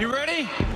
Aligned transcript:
You 0.00 0.08
ready? 0.08 0.69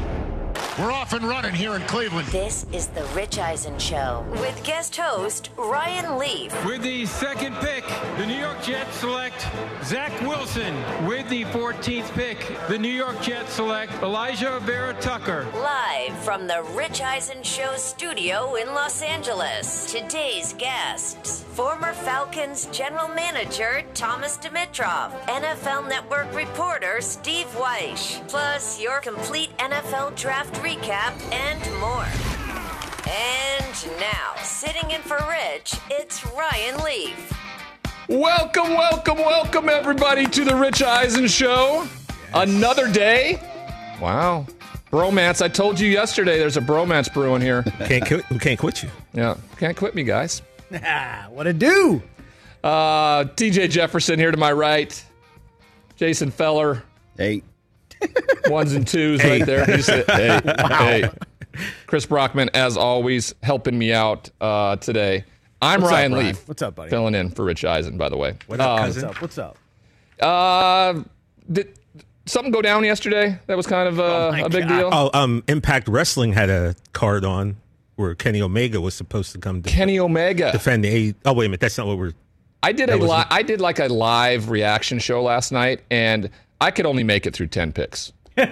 We're 0.77 0.91
off 0.91 1.13
and 1.13 1.25
running 1.25 1.55
here 1.55 1.77
in 1.77 1.83
Cleveland. 1.83 2.27
This 2.29 2.67
is 2.73 2.89
the 2.89 3.05
Rich 3.15 3.39
Eisen 3.39 3.79
Show 3.79 4.27
with 4.33 4.61
guest 4.65 4.97
host 4.97 5.51
Ryan 5.57 6.19
Leaf. 6.19 6.53
With 6.67 6.83
the 6.83 7.07
second 7.07 7.55
pick, 7.59 7.85
the 8.19 8.27
New 8.27 8.35
York 8.35 8.61
Jets 8.61 8.97
select 8.97 9.47
Zach 9.85 10.11
Wilson. 10.23 10.75
With 11.07 11.29
the 11.29 11.45
14th 11.45 12.13
pick, 12.15 12.59
the 12.67 12.77
New 12.77 12.89
York 12.89 13.23
Jets 13.23 13.53
select 13.53 13.93
Alijah 14.01 14.61
Vera 14.63 14.95
Tucker. 14.95 15.47
Live 15.55 16.19
from 16.25 16.49
the 16.49 16.65
Rich 16.75 17.01
Eisen 17.01 17.45
Show 17.45 17.77
studio 17.77 18.57
in 18.57 18.67
Los 18.67 19.01
Angeles. 19.01 19.93
Today's 19.93 20.55
guests 20.55 21.45
former 21.55 21.93
Falcons 21.93 22.67
general 22.73 23.07
manager 23.07 23.85
Thomas 23.95 24.37
Dimitroff, 24.39 25.13
NFL 25.27 25.89
Network 25.89 26.35
reporter 26.35 27.01
Steve 27.01 27.47
Wyche, 27.55 28.27
plus 28.27 28.83
your 28.83 28.99
complete 28.99 29.57
NFL 29.59 30.17
draft 30.17 30.53
recap 30.65 31.13
and 31.31 31.61
more. 31.79 32.09
And 33.07 34.01
now, 34.01 34.35
sitting 34.43 34.91
in 34.93 35.03
for 35.03 35.19
Rich, 35.29 35.75
it's 35.91 36.25
Ryan 36.33 36.83
Leaf. 36.83 37.33
Welcome, 38.09 38.71
welcome, 38.71 39.19
welcome, 39.19 39.69
everybody, 39.69 40.25
to 40.25 40.43
the 40.43 40.57
Rich 40.57 40.83
Eisen 40.83 41.29
Show. 41.29 41.87
Another 42.33 42.91
day. 42.91 43.43
Wow. 44.01 44.47
Bromance. 44.91 45.43
I 45.43 45.49
told 45.49 45.79
you 45.79 45.87
yesterday 45.87 46.39
there's 46.39 46.57
a 46.57 46.63
bromance 46.63 47.13
brewing 47.13 47.43
here. 47.43 47.63
Can't 47.85 48.07
quit, 48.07 48.31
we 48.31 48.39
can't 48.39 48.59
quit 48.59 48.83
you. 48.83 48.89
Yeah. 49.13 49.37
Can't 49.59 49.77
quit 49.77 49.95
me, 49.95 50.03
guys. 50.03 50.41
what 51.29 51.47
it 51.47 51.59
do? 51.59 52.03
Uh, 52.63 53.25
TJ 53.25 53.69
Jefferson 53.69 54.19
here 54.19 54.31
to 54.31 54.39
my 54.39 54.53
right. 54.53 55.05
Jason 55.97 56.31
Feller. 56.31 56.83
Hey. 57.19 57.43
Ones 58.47 58.73
and 58.75 58.87
twos 58.87 59.23
right 59.25 59.45
there. 59.45 59.65
He 59.65 59.83
said, 59.83 60.05
hey, 60.11 60.41
hey. 60.45 61.11
Chris 61.87 62.05
Brockman, 62.07 62.51
as 62.55 62.77
always, 62.77 63.35
helping 63.43 63.79
me 63.79 63.93
out 63.93 64.31
uh, 64.41 64.77
today. 64.77 65.25
I'm 65.63 65.81
What's 65.81 65.93
up, 65.93 65.97
Ryan 65.97 66.13
Ryan? 66.13 66.27
Leaf. 66.27 66.49
What's 66.49 66.63
up, 66.63 66.75
buddy? 66.75 66.91
Filling 66.91 67.15
in 67.15 67.31
for 67.31 67.45
Rich 67.45 67.65
Eisen, 67.65 67.97
by 67.97 68.09
the 68.09 68.17
way. 68.17 68.35
What 68.49 68.61
up, 68.61 68.81
Um, 68.81 68.87
What's 68.89 69.03
up? 69.03 69.23
What's 69.23 69.39
up? 69.39 69.57
Uh, 70.21 71.03
did 71.51 71.79
something 72.27 72.53
go 72.53 72.61
down 72.63 72.85
yesterday? 72.85 73.39
That 73.47 73.57
was 73.57 73.67
kind 73.67 73.89
of 73.89 73.99
uh, 74.01 74.31
my 74.33 74.41
a 74.41 74.49
big 74.49 74.69
God. 74.69 74.79
deal. 74.79 74.91
Oh, 74.93 75.11
um, 75.15 75.43
Impact 75.49 75.89
Wrestling 75.89 76.33
had 76.33 76.51
a 76.51 76.75
card 76.93 77.25
on 77.25 77.57
where 77.97 78.15
Kenny 78.15 78.43
Omega 78.43 78.81
was 78.81 78.95
supposed 78.95 79.33
to 79.33 79.39
come 79.39 79.63
to 79.63 79.71
Kenny 79.71 79.99
Omega. 79.99 80.53
defend 80.53 80.85
the 80.85 80.89
A. 81.11 81.15
Oh, 81.25 81.33
wait 81.33 81.47
a 81.47 81.49
minute, 81.49 81.61
that's 81.61 81.79
not 81.79 81.87
what 81.87 81.99
we're. 81.99 82.13
I 82.63 82.73
did 82.73 82.89
a 82.89 82.97
li- 82.97 83.25
I 83.31 83.43
did 83.43 83.61
like 83.61 83.79
a 83.79 83.87
live 83.89 84.49
reaction 84.49 84.99
show 84.99 85.23
last 85.23 85.53
night, 85.53 85.83
and 85.91 86.31
I 86.61 86.71
could 86.71 86.87
only 86.87 87.05
make 87.05 87.27
it 87.27 87.35
through 87.35 87.49
ten 87.49 87.73
picks. 87.73 88.13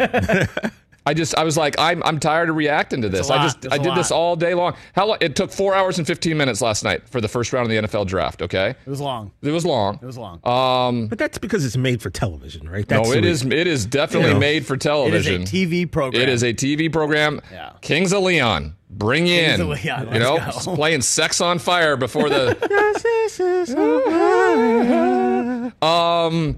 I 1.04 1.14
just 1.14 1.36
I 1.36 1.42
was 1.42 1.56
like 1.56 1.74
I'm 1.80 2.00
I'm 2.04 2.20
tired 2.20 2.48
of 2.48 2.54
reacting 2.54 3.02
to 3.02 3.08
this. 3.08 3.28
I 3.28 3.42
just 3.42 3.62
That's 3.62 3.74
I 3.74 3.78
a 3.78 3.82
did 3.82 3.96
this 3.96 4.12
all 4.12 4.36
day 4.36 4.54
long. 4.54 4.74
How 4.94 5.06
lo- 5.06 5.16
it 5.20 5.34
took 5.34 5.50
four 5.50 5.74
hours 5.74 5.98
and 5.98 6.06
fifteen 6.06 6.36
minutes 6.36 6.62
last 6.62 6.84
night 6.84 7.08
for 7.08 7.20
the 7.20 7.26
first 7.26 7.52
round 7.52 7.68
of 7.68 7.70
the 7.70 7.88
NFL 7.88 8.06
draft. 8.06 8.40
Okay, 8.40 8.70
It 8.70 8.86
was 8.88 9.00
long. 9.00 9.32
it 9.42 9.50
was 9.50 9.66
long. 9.66 9.98
It 10.00 10.06
was 10.06 10.16
long. 10.16 10.38
Um, 10.46 11.08
But 11.08 11.18
that's 11.18 11.38
because 11.38 11.64
it's 11.64 11.76
made 11.76 12.00
for 12.00 12.08
television, 12.10 12.68
right? 12.68 12.88
no, 12.88 12.98
That's 12.98 13.10
it 13.16 13.22
the 13.22 13.28
is 13.28 13.44
reason. 13.44 13.52
it 13.52 13.66
is 13.66 13.84
definitely 13.84 14.28
You 14.28 14.34
know, 14.34 14.40
made 14.40 14.64
for 14.64 14.76
television. 14.76 15.42
it 15.42 15.42
is 15.42 15.52
a 15.52 15.56
TV 15.66 15.90
program. 15.90 16.22
It 16.22 16.28
is 16.28 16.44
a 16.44 16.54
TV 16.54 16.92
program. 16.92 17.40
Yeah. 17.50 17.72
Kings 17.80 18.12
of 18.12 18.22
Leon, 18.22 18.76
bring 18.88 19.26
in. 19.26 19.60
of 19.60 19.68
Leon, 19.70 20.08
you 20.12 20.20
know, 20.20 20.38
go. 20.38 20.76
playing 20.76 21.02
"Sex 21.02 21.40
on 21.40 21.58
Fire" 21.58 21.96
before 21.96 22.28
the 22.28 22.56
um 25.82 26.56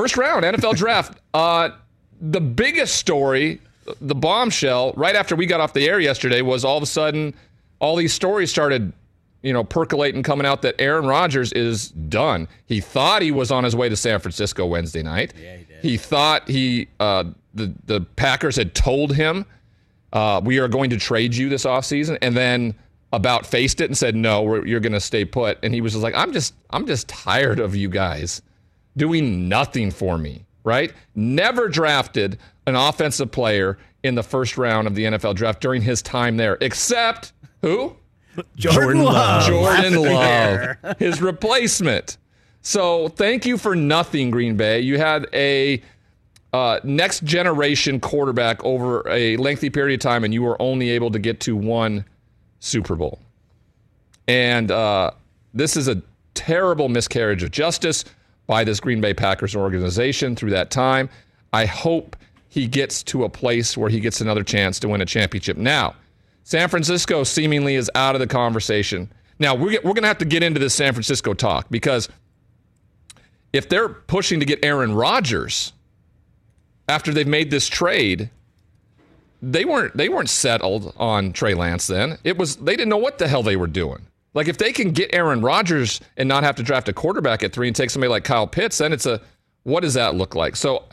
first 0.00 0.16
round 0.16 0.44
NFL 0.44 0.76
draft. 0.76 1.18
Uh, 1.34 1.70
the 2.20 2.40
biggest 2.40 2.96
story, 2.96 3.60
the 4.00 4.14
bombshell, 4.14 4.92
right 4.96 5.14
after 5.14 5.36
we 5.36 5.46
got 5.46 5.60
off 5.60 5.72
the 5.72 5.86
air 5.88 6.00
yesterday, 6.00 6.42
was 6.42 6.64
all 6.64 6.76
of 6.78 6.82
a 6.82 6.86
sudden 6.86 7.32
all 7.78 7.94
these 7.94 8.12
stories 8.12 8.50
started. 8.50 8.92
You 9.42 9.52
know, 9.52 9.62
percolating, 9.62 10.24
coming 10.24 10.46
out 10.46 10.62
that 10.62 10.74
Aaron 10.80 11.06
Rodgers 11.06 11.52
is 11.52 11.90
done. 11.90 12.48
He 12.66 12.80
thought 12.80 13.22
he 13.22 13.30
was 13.30 13.52
on 13.52 13.62
his 13.62 13.76
way 13.76 13.88
to 13.88 13.94
San 13.94 14.18
Francisco 14.18 14.66
Wednesday 14.66 15.02
night. 15.04 15.32
Yeah, 15.40 15.58
he 15.58 15.64
did. 15.64 15.76
He 15.80 15.96
thought 15.96 16.48
he 16.48 16.88
uh, 16.98 17.24
the 17.54 17.72
the 17.84 18.00
Packers 18.00 18.56
had 18.56 18.74
told 18.74 19.14
him 19.14 19.46
uh, 20.12 20.40
we 20.42 20.58
are 20.58 20.68
going 20.68 20.90
to 20.90 20.96
trade 20.96 21.34
you 21.36 21.48
this 21.48 21.64
offseason 21.64 22.18
and 22.20 22.36
then 22.36 22.74
about 23.12 23.46
faced 23.46 23.80
it 23.80 23.86
and 23.86 23.96
said 23.96 24.14
no 24.14 24.42
we're, 24.42 24.66
you're 24.66 24.80
going 24.80 24.92
to 24.92 25.00
stay 25.00 25.24
put 25.24 25.58
and 25.62 25.72
he 25.72 25.80
was 25.80 25.92
just 25.92 26.02
like 26.02 26.14
i'm 26.14 26.30
just 26.30 26.52
i'm 26.70 26.86
just 26.86 27.08
tired 27.08 27.58
of 27.58 27.74
you 27.74 27.88
guys 27.88 28.42
doing 28.96 29.48
nothing 29.48 29.90
for 29.90 30.18
me 30.18 30.44
right? 30.68 30.92
Never 31.14 31.68
drafted 31.68 32.38
an 32.66 32.76
offensive 32.76 33.32
player 33.32 33.78
in 34.02 34.14
the 34.14 34.22
first 34.22 34.58
round 34.58 34.86
of 34.86 34.94
the 34.94 35.04
nfl 35.04 35.34
draft 35.34 35.60
during 35.60 35.82
his 35.82 36.02
time 36.02 36.36
there 36.36 36.58
except 36.60 37.32
who? 37.62 37.96
Jordan 38.54 39.02
Love. 39.02 39.46
jordan 39.46 40.02
love. 40.02 40.76
His 40.98 41.20
replacement. 41.20 42.18
So 42.60 43.08
thank 43.08 43.46
you 43.46 43.56
for 43.56 43.74
nothing 43.74 44.30
green 44.30 44.56
bay. 44.56 44.80
You 44.80 44.98
had 44.98 45.26
a 45.32 45.82
uh, 46.52 46.80
next 46.84 47.24
generation 47.24 47.98
quarterback 47.98 48.62
over 48.62 49.08
a 49.08 49.36
lengthy 49.38 49.70
period 49.70 50.00
of 50.00 50.02
time, 50.02 50.24
and 50.24 50.32
you 50.32 50.42
were 50.42 50.60
only 50.60 50.90
able 50.90 51.10
to 51.10 51.18
get 51.18 51.40
to 51.40 51.56
one 51.56 52.04
Super 52.60 52.94
Bowl. 52.94 53.18
And 54.28 54.70
uh, 54.70 55.12
this 55.54 55.76
is 55.76 55.88
a 55.88 56.02
terrible 56.34 56.88
miscarriage 56.88 57.42
of 57.42 57.50
justice 57.50 58.04
by 58.48 58.64
this 58.64 58.80
Green 58.80 59.00
Bay 59.00 59.14
Packers 59.14 59.54
organization 59.54 60.34
through 60.34 60.50
that 60.50 60.72
time. 60.72 61.08
I 61.52 61.66
hope 61.66 62.16
he 62.48 62.66
gets 62.66 63.04
to 63.04 63.22
a 63.22 63.28
place 63.28 63.76
where 63.76 63.90
he 63.90 64.00
gets 64.00 64.20
another 64.20 64.42
chance 64.42 64.80
to 64.80 64.88
win 64.88 65.00
a 65.00 65.06
championship. 65.06 65.56
Now, 65.56 65.94
San 66.42 66.68
Francisco 66.68 67.22
seemingly 67.22 67.76
is 67.76 67.90
out 67.94 68.16
of 68.16 68.20
the 68.20 68.26
conversation. 68.26 69.12
Now, 69.38 69.54
we're, 69.54 69.78
we're 69.84 69.92
going 69.92 70.02
to 70.02 70.08
have 70.08 70.18
to 70.18 70.24
get 70.24 70.42
into 70.42 70.58
this 70.58 70.74
San 70.74 70.94
Francisco 70.94 71.34
talk 71.34 71.68
because 71.70 72.08
if 73.52 73.68
they're 73.68 73.88
pushing 73.88 74.40
to 74.40 74.46
get 74.46 74.64
Aaron 74.64 74.94
Rodgers 74.94 75.72
after 76.88 77.12
they've 77.12 77.28
made 77.28 77.50
this 77.50 77.68
trade, 77.68 78.30
they 79.40 79.64
weren't 79.64 79.96
they 79.96 80.08
weren't 80.08 80.28
settled 80.28 80.92
on 80.96 81.32
Trey 81.32 81.54
Lance 81.54 81.86
then. 81.86 82.18
It 82.24 82.36
was 82.38 82.56
they 82.56 82.72
didn't 82.72 82.88
know 82.88 82.96
what 82.96 83.18
the 83.18 83.28
hell 83.28 83.42
they 83.42 83.56
were 83.56 83.68
doing. 83.68 84.06
Like 84.34 84.48
if 84.48 84.58
they 84.58 84.72
can 84.72 84.92
get 84.92 85.14
Aaron 85.14 85.40
Rodgers 85.40 86.00
and 86.16 86.28
not 86.28 86.44
have 86.44 86.56
to 86.56 86.62
draft 86.62 86.88
a 86.88 86.92
quarterback 86.92 87.42
at 87.42 87.52
three 87.52 87.66
and 87.66 87.74
take 87.74 87.90
somebody 87.90 88.10
like 88.10 88.24
Kyle 88.24 88.46
Pitts, 88.46 88.78
then 88.78 88.92
it's 88.92 89.06
a 89.06 89.20
what 89.64 89.80
does 89.80 89.94
that 89.94 90.14
look 90.14 90.34
like? 90.34 90.56
So 90.56 90.84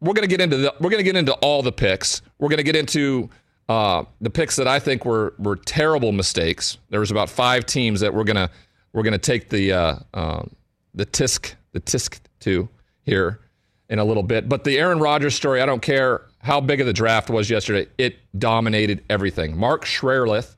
we're 0.00 0.14
gonna 0.14 0.26
get 0.26 0.40
into 0.40 0.56
the 0.56 0.74
we're 0.80 0.90
gonna 0.90 1.02
get 1.02 1.16
into 1.16 1.32
all 1.34 1.62
the 1.62 1.72
picks. 1.72 2.22
We're 2.38 2.48
gonna 2.48 2.62
get 2.62 2.76
into 2.76 3.30
uh, 3.68 4.04
the 4.20 4.30
picks 4.30 4.56
that 4.56 4.66
I 4.68 4.78
think 4.78 5.04
were 5.04 5.34
were 5.38 5.56
terrible 5.56 6.12
mistakes. 6.12 6.78
There 6.90 7.00
was 7.00 7.10
about 7.10 7.30
five 7.30 7.66
teams 7.66 8.00
that 8.00 8.12
we're 8.12 8.24
gonna 8.24 8.50
we're 8.92 9.04
gonna 9.04 9.18
take 9.18 9.48
the 9.48 9.72
uh, 9.72 9.96
um, 10.14 10.50
the 10.94 11.06
tisk 11.06 11.54
the 11.72 11.80
tisk 11.80 12.20
to 12.40 12.68
here 13.04 13.40
in 13.88 13.98
a 13.98 14.04
little 14.04 14.22
bit. 14.22 14.48
But 14.48 14.64
the 14.64 14.78
Aaron 14.78 14.98
Rodgers 14.98 15.34
story, 15.34 15.60
I 15.60 15.66
don't 15.66 15.82
care 15.82 16.22
how 16.40 16.60
big 16.60 16.80
of 16.80 16.86
the 16.86 16.92
draft 16.92 17.30
was 17.30 17.48
yesterday. 17.48 17.88
It 17.98 18.16
dominated 18.38 19.04
everything. 19.08 19.56
Mark 19.56 19.84
Schlereth 19.84 20.56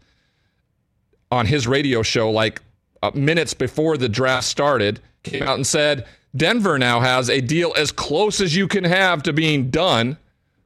on 1.34 1.46
his 1.46 1.66
radio 1.66 2.02
show, 2.02 2.30
like 2.30 2.62
uh, 3.02 3.10
minutes 3.14 3.52
before 3.54 3.96
the 3.96 4.08
draft 4.08 4.46
started, 4.46 5.00
came 5.24 5.42
out 5.42 5.56
and 5.56 5.66
said 5.66 6.06
Denver 6.36 6.78
now 6.78 7.00
has 7.00 7.28
a 7.28 7.40
deal 7.40 7.72
as 7.76 7.92
close 7.92 8.40
as 8.40 8.54
you 8.56 8.68
can 8.68 8.84
have 8.84 9.22
to 9.24 9.32
being 9.32 9.70
done 9.70 10.16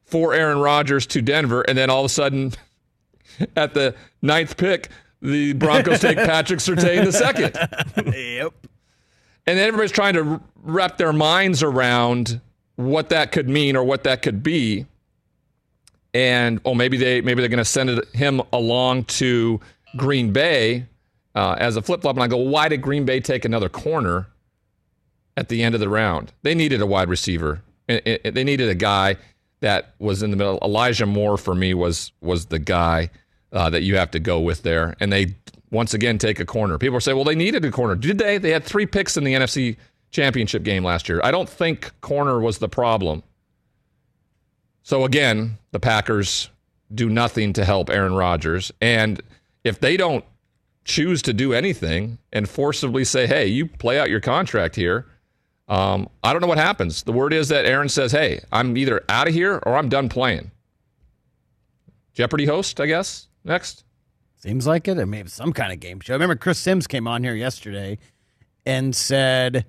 for 0.04 0.34
Aaron 0.34 0.58
Rodgers 0.58 1.06
to 1.08 1.22
Denver. 1.22 1.62
And 1.62 1.76
then 1.76 1.90
all 1.90 2.00
of 2.00 2.06
a 2.06 2.08
sudden, 2.10 2.52
at 3.56 3.74
the 3.74 3.94
ninth 4.22 4.56
pick, 4.56 4.90
the 5.20 5.54
Broncos 5.54 6.00
take 6.00 6.16
Patrick 6.16 6.60
Surtain 6.60 7.04
the 7.04 7.12
second. 7.12 7.56
yep. 8.14 8.54
And 9.46 9.58
then 9.58 9.66
everybody's 9.66 9.92
trying 9.92 10.14
to 10.14 10.40
wrap 10.62 10.98
their 10.98 11.12
minds 11.12 11.62
around 11.62 12.40
what 12.76 13.08
that 13.08 13.32
could 13.32 13.48
mean 13.48 13.76
or 13.76 13.84
what 13.84 14.04
that 14.04 14.22
could 14.22 14.42
be. 14.42 14.86
And 16.14 16.60
oh, 16.64 16.74
maybe 16.74 16.96
they 16.96 17.20
maybe 17.20 17.40
they're 17.40 17.48
going 17.48 17.58
to 17.58 17.64
send 17.64 17.90
it, 17.90 18.08
him 18.14 18.40
along 18.52 19.04
to 19.04 19.60
Green 19.96 20.32
Bay 20.32 20.86
uh, 21.34 21.56
as 21.58 21.76
a 21.76 21.82
flip 21.82 22.02
flop. 22.02 22.16
And 22.16 22.22
I 22.22 22.26
go, 22.28 22.36
why 22.36 22.68
did 22.68 22.82
Green 22.82 23.04
Bay 23.04 23.20
take 23.20 23.44
another 23.44 23.68
corner 23.68 24.26
at 25.38 25.48
the 25.48 25.62
end 25.62 25.74
of 25.74 25.80
the 25.80 25.88
round. 25.88 26.32
They 26.42 26.54
needed 26.54 26.80
a 26.80 26.86
wide 26.86 27.08
receiver. 27.08 27.62
And- 27.88 28.02
and 28.04 28.34
They 28.34 28.42
needed 28.42 28.68
a 28.68 28.74
guy 28.74 29.16
that 29.60 29.94
was 30.00 30.22
in 30.22 30.32
the 30.32 30.36
middle. 30.36 30.58
Elijah 30.62 31.06
Moore 31.06 31.36
for 31.38 31.54
me 31.54 31.74
was 31.74 32.10
was 32.20 32.46
the 32.46 32.58
guy 32.58 33.10
uh, 33.52 33.70
that 33.70 33.82
you 33.82 33.96
have 33.96 34.10
to 34.10 34.18
go 34.18 34.40
with 34.40 34.62
there. 34.62 34.94
And 34.98 35.12
they 35.12 35.36
once 35.70 35.94
again 35.94 36.18
take 36.18 36.40
a 36.40 36.44
corner. 36.44 36.76
People 36.76 37.00
say, 37.00 37.12
well, 37.12 37.24
they 37.24 37.36
needed 37.36 37.64
a 37.64 37.70
corner. 37.70 37.94
Did 37.94 38.18
they? 38.18 38.38
They 38.38 38.50
had 38.50 38.64
three 38.64 38.84
picks 38.84 39.16
in 39.16 39.22
the 39.24 39.34
NFC 39.34 39.76
Championship 40.10 40.64
game 40.64 40.84
last 40.84 41.08
year. 41.08 41.20
I 41.22 41.30
don't 41.30 41.48
think 41.48 41.92
corner 42.00 42.40
was 42.40 42.58
the 42.58 42.68
problem. 42.68 43.22
So 44.82 45.04
again, 45.04 45.58
the 45.70 45.80
Packers 45.80 46.50
do 46.94 47.08
nothing 47.08 47.52
to 47.52 47.64
help 47.64 47.90
Aaron 47.90 48.14
Rodgers. 48.14 48.72
And 48.80 49.20
if 49.64 49.80
they 49.80 49.96
don't 49.96 50.24
choose 50.84 51.22
to 51.22 51.32
do 51.32 51.52
anything 51.52 52.18
and 52.32 52.48
forcibly 52.48 53.04
say, 53.04 53.26
hey, 53.26 53.46
you 53.46 53.66
play 53.66 53.98
out 53.98 54.10
your 54.10 54.20
contract 54.20 54.76
here, 54.76 55.06
um, 55.68 56.08
I 56.24 56.32
don't 56.32 56.40
know 56.40 56.48
what 56.48 56.58
happens. 56.58 57.02
The 57.02 57.12
word 57.12 57.32
is 57.32 57.48
that 57.48 57.66
Aaron 57.66 57.88
says, 57.88 58.12
hey, 58.12 58.40
I'm 58.50 58.76
either 58.76 59.04
out 59.08 59.28
of 59.28 59.34
here 59.34 59.60
or 59.64 59.76
I'm 59.76 59.88
done 59.88 60.08
playing. 60.08 60.50
Jeopardy 62.14 62.46
host, 62.46 62.80
I 62.80 62.86
guess, 62.86 63.28
next. 63.44 63.84
Seems 64.36 64.66
like 64.66 64.88
it. 64.88 64.98
I 64.98 65.04
mean, 65.04 65.26
some 65.26 65.52
kind 65.52 65.72
of 65.72 65.80
game 65.80 66.00
show. 66.00 66.14
I 66.14 66.16
remember 66.16 66.36
Chris 66.36 66.58
Sims 66.58 66.86
came 66.86 67.06
on 67.06 67.22
here 67.22 67.34
yesterday 67.34 67.98
and 68.64 68.94
said 68.94 69.66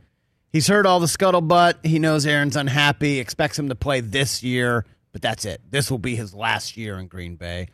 he's 0.53 0.67
heard 0.67 0.85
all 0.85 0.99
the 0.99 1.07
scuttlebutt. 1.07 1.85
He 1.85 1.99
knows 1.99 2.25
Aaron's 2.25 2.55
unhappy, 2.55 3.19
expects 3.19 3.59
him 3.59 3.69
to 3.69 3.75
play 3.75 3.99
this 3.99 4.41
year, 4.41 4.85
but 5.11 5.21
that's 5.21 5.43
it. 5.43 5.61
This 5.69 5.91
will 5.91 5.97
be 5.97 6.15
his 6.15 6.33
last 6.33 6.77
year 6.77 6.97
in 6.97 7.07
Green 7.07 7.35
Bay. 7.35 7.67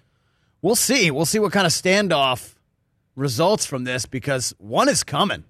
We'll 0.65 0.75
see. 0.75 1.11
We'll 1.11 1.27
see 1.27 1.37
what 1.37 1.51
kind 1.51 1.67
of 1.67 1.71
standoff 1.71 2.55
results 3.15 3.67
from 3.67 3.83
this 3.83 4.07
because 4.07 4.55
one 4.57 4.89
is 4.89 5.03
coming. 5.03 5.43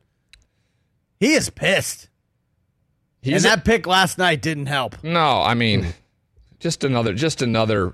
He 1.21 1.35
is 1.35 1.49
pissed. 1.49 2.09
He's 3.21 3.35
and 3.35 3.45
that 3.45 3.63
pick 3.63 3.87
last 3.87 4.17
night 4.17 4.41
didn't 4.41 4.65
help. 4.65 5.01
No, 5.05 5.41
I 5.41 5.53
mean, 5.53 5.87
just 6.59 6.83
another, 6.83 7.13
just 7.13 7.41
another 7.41 7.93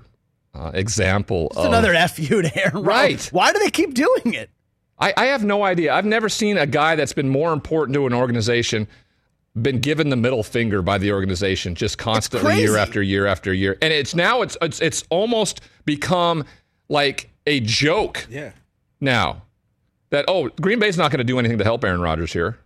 uh, 0.52 0.72
example 0.74 1.48
Just 1.54 1.60
of 1.60 1.66
another 1.66 1.94
fu 2.08 2.42
to 2.42 2.60
Aaron. 2.60 2.82
Rodgers. 2.82 2.86
Right. 2.86 3.28
Why 3.30 3.52
do 3.52 3.60
they 3.60 3.70
keep 3.70 3.94
doing 3.94 4.34
it? 4.34 4.50
I, 4.98 5.14
I 5.16 5.26
have 5.26 5.44
no 5.44 5.62
idea. 5.62 5.94
I've 5.94 6.04
never 6.04 6.28
seen 6.28 6.58
a 6.58 6.66
guy 6.66 6.96
that's 6.96 7.12
been 7.12 7.28
more 7.28 7.52
important 7.52 7.94
to 7.94 8.06
an 8.08 8.14
organization 8.14 8.88
been 9.60 9.78
given 9.78 10.08
the 10.08 10.16
middle 10.16 10.42
finger 10.42 10.82
by 10.82 10.98
the 10.98 11.12
organization 11.12 11.74
just 11.74 11.98
constantly 11.98 12.58
year 12.58 12.76
after 12.76 13.02
year 13.02 13.26
after 13.26 13.52
year. 13.52 13.76
And 13.80 13.92
it's 13.92 14.14
now 14.14 14.42
it's 14.42 14.56
it's 14.62 14.80
it's 14.80 15.04
almost 15.10 15.60
become 15.84 16.44
like 16.92 17.30
a 17.46 17.58
joke 17.60 18.26
Yeah. 18.30 18.52
now 19.00 19.42
that 20.10 20.26
oh 20.28 20.48
Green 20.60 20.78
Bay's 20.78 20.96
not 20.98 21.10
going 21.10 21.18
to 21.18 21.24
do 21.24 21.38
anything 21.38 21.58
to 21.58 21.64
help 21.64 21.82
Aaron 21.84 22.00
Rodgers 22.00 22.32
here. 22.32 22.58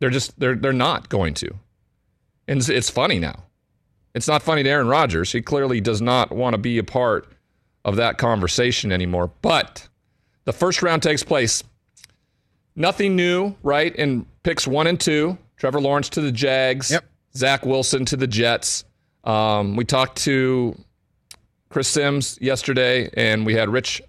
They're 0.00 0.10
just 0.10 0.38
they're 0.38 0.54
they're 0.54 0.72
not 0.72 1.08
going 1.08 1.34
to. 1.34 1.50
And 2.48 2.58
it's, 2.60 2.68
it's 2.68 2.90
funny 2.90 3.18
now. 3.18 3.42
It's 4.14 4.28
not 4.28 4.42
funny 4.42 4.62
to 4.62 4.68
Aaron 4.68 4.86
Rodgers. 4.88 5.32
He 5.32 5.42
clearly 5.42 5.80
does 5.80 6.00
not 6.00 6.30
want 6.30 6.54
to 6.54 6.58
be 6.58 6.78
a 6.78 6.84
part 6.84 7.26
of 7.84 7.96
that 7.96 8.16
conversation 8.18 8.92
anymore. 8.92 9.30
But 9.42 9.88
the 10.44 10.52
first 10.52 10.82
round 10.82 11.02
takes 11.02 11.22
place. 11.22 11.62
Nothing 12.76 13.16
new, 13.16 13.54
right? 13.62 13.94
In 13.96 14.26
picks 14.42 14.66
one 14.66 14.86
and 14.86 14.98
two, 15.00 15.38
Trevor 15.56 15.80
Lawrence 15.80 16.08
to 16.10 16.20
the 16.20 16.32
Jags, 16.32 16.90
Yep. 16.90 17.04
Zach 17.36 17.64
Wilson 17.66 18.04
to 18.06 18.16
the 18.16 18.26
Jets. 18.26 18.84
Um, 19.24 19.74
we 19.76 19.84
talked 19.84 20.18
to 20.24 20.76
Chris 21.74 21.88
Sims 21.88 22.38
yesterday, 22.40 23.10
and 23.14 23.44
we 23.44 23.54
had 23.54 23.68
Rich 23.68 24.00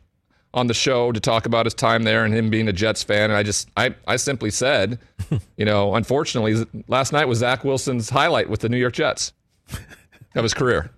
on 0.53 0.67
the 0.67 0.73
show 0.75 1.11
to 1.11 1.19
talk 1.19 1.47
about 1.47 1.65
his 1.65 1.73
time 1.73 2.03
there 2.03 2.23
and 2.23 2.31
him 2.31 2.51
being 2.51 2.67
a 2.67 2.71
Jets 2.71 3.01
fan. 3.01 3.31
And 3.31 3.33
I 3.33 3.41
just, 3.41 3.71
I, 3.75 3.95
I 4.07 4.17
simply 4.17 4.51
said, 4.51 4.99
you 5.57 5.65
know, 5.65 5.95
unfortunately, 5.95 6.63
last 6.87 7.11
night 7.11 7.27
was 7.27 7.39
Zach 7.39 7.63
Wilson's 7.63 8.07
highlight 8.07 8.51
with 8.51 8.59
the 8.59 8.69
New 8.69 8.77
York 8.77 8.93
Jets 8.93 9.33
of 10.35 10.43
his 10.43 10.53
career. 10.53 10.91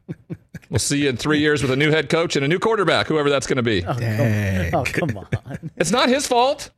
We'll 0.70 0.80
see 0.80 1.04
you 1.04 1.08
in 1.08 1.16
three 1.16 1.40
years 1.40 1.62
with 1.62 1.72
a 1.72 1.78
new 1.78 1.90
head 1.90 2.10
coach 2.10 2.36
and 2.36 2.44
a 2.44 2.50
new 2.50 2.60
quarterback, 2.60 3.08
whoever 3.08 3.30
that's 3.30 3.48
going 3.48 3.56
to 3.56 3.64
be. 3.64 3.86
Oh, 3.86 4.82
oh, 4.82 4.84
come 4.84 5.18
on. 5.18 5.72
It's 5.78 5.92
not 5.92 6.10
his 6.10 6.28
fault. 6.28 6.72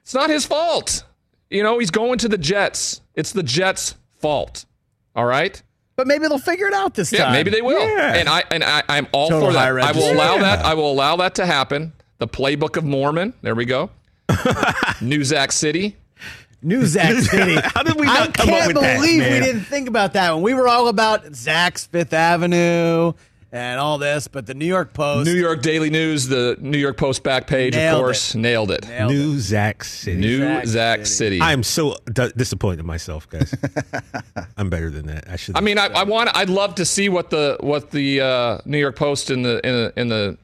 It's 0.00 0.14
not 0.14 0.30
his 0.30 0.46
fault. 0.46 1.04
You 1.50 1.62
know, 1.62 1.78
he's 1.78 1.90
going 1.90 2.16
to 2.20 2.28
the 2.28 2.38
Jets. 2.38 3.02
It's 3.14 3.32
the 3.32 3.42
Jets' 3.42 3.94
fault. 4.20 4.64
All 5.14 5.26
right. 5.26 5.62
But 5.98 6.06
maybe 6.06 6.28
they'll 6.28 6.38
figure 6.38 6.68
it 6.68 6.72
out 6.74 6.94
this 6.94 7.10
Yeah, 7.12 7.24
time. 7.24 7.32
Yeah, 7.32 7.38
maybe 7.40 7.50
they 7.50 7.60
will. 7.60 7.80
Yeah. 7.80 8.14
And 8.14 8.28
I 8.28 8.44
and 8.52 8.62
I, 8.62 8.84
I'm 8.88 9.08
all 9.10 9.30
Total 9.30 9.48
for 9.48 9.52
that. 9.54 9.78
I 9.82 9.90
will 9.90 10.12
allow 10.12 10.36
Yeah. 10.36 10.42
that. 10.42 10.64
I 10.64 10.74
will 10.74 10.92
allow 10.92 11.16
that 11.16 11.34
to 11.34 11.44
happen. 11.44 11.92
The 12.18 12.28
playbook 12.28 12.76
of 12.76 12.84
Mormon. 12.84 13.34
There 13.42 13.56
we 13.56 13.64
go. 13.64 13.90
New 15.00 15.24
Zach 15.24 15.50
City. 15.50 15.96
New 16.62 16.86
Zach 16.86 17.16
City. 17.16 17.56
How 17.64 17.82
did 17.82 17.96
we 17.98 18.06
I 18.06 18.14
not 18.26 18.34
come 18.34 18.48
up 18.50 18.60
can't 18.60 18.74
believe 18.74 19.22
we 19.24 19.40
didn't 19.40 19.62
think 19.62 19.88
about 19.88 20.12
that 20.12 20.34
when 20.34 20.42
we 20.44 20.54
were 20.54 20.68
all 20.68 20.86
about 20.86 21.34
Zach's 21.34 21.86
Fifth 21.86 22.12
Avenue 22.12 23.12
and 23.50 23.80
all 23.80 23.98
this, 23.98 24.28
but 24.28 24.46
the 24.46 24.54
New 24.54 24.66
York 24.66 24.92
Post 24.92 25.26
New 25.26 25.34
York 25.34 25.62
Daily 25.62 25.90
News, 25.90 26.26
the 26.26 26.56
New 26.60 26.78
York 26.78 26.96
Post 26.96 27.22
back 27.22 27.46
page, 27.46 27.74
of 27.74 27.96
course, 27.96 28.34
nailed 28.34 28.70
it. 28.70 28.86
nailed 28.86 29.10
it. 29.10 29.14
New 29.14 29.38
Zach 29.38 29.84
City. 29.84 30.20
New 30.20 30.38
Zach 30.38 30.66
Zach, 30.66 30.98
City. 31.06 31.36
City. 31.36 31.40
I 31.40 31.52
am 31.52 31.62
so 31.62 31.96
d- 32.12 32.30
disappointed 32.36 32.80
in 32.80 32.86
myself, 32.86 33.28
guys. 33.28 33.54
I'm 34.56 34.68
better 34.68 34.90
than 34.90 35.06
that. 35.06 35.28
I 35.28 35.36
should. 35.36 35.56
I 35.56 35.60
mean, 35.60 35.78
I, 35.78 35.86
I 35.86 36.04
want. 36.04 36.30
I'd 36.36 36.50
love 36.50 36.74
to 36.76 36.84
see 36.84 37.08
what 37.08 37.30
the 37.30 37.56
what 37.60 37.90
the 37.90 38.20
uh, 38.20 38.58
New 38.64 38.78
York 38.78 38.96
Post 38.96 39.30
in 39.30 39.42
the 39.42 39.66
in 39.66 39.72
the 39.74 39.92
in 39.96 40.08
the 40.08 40.38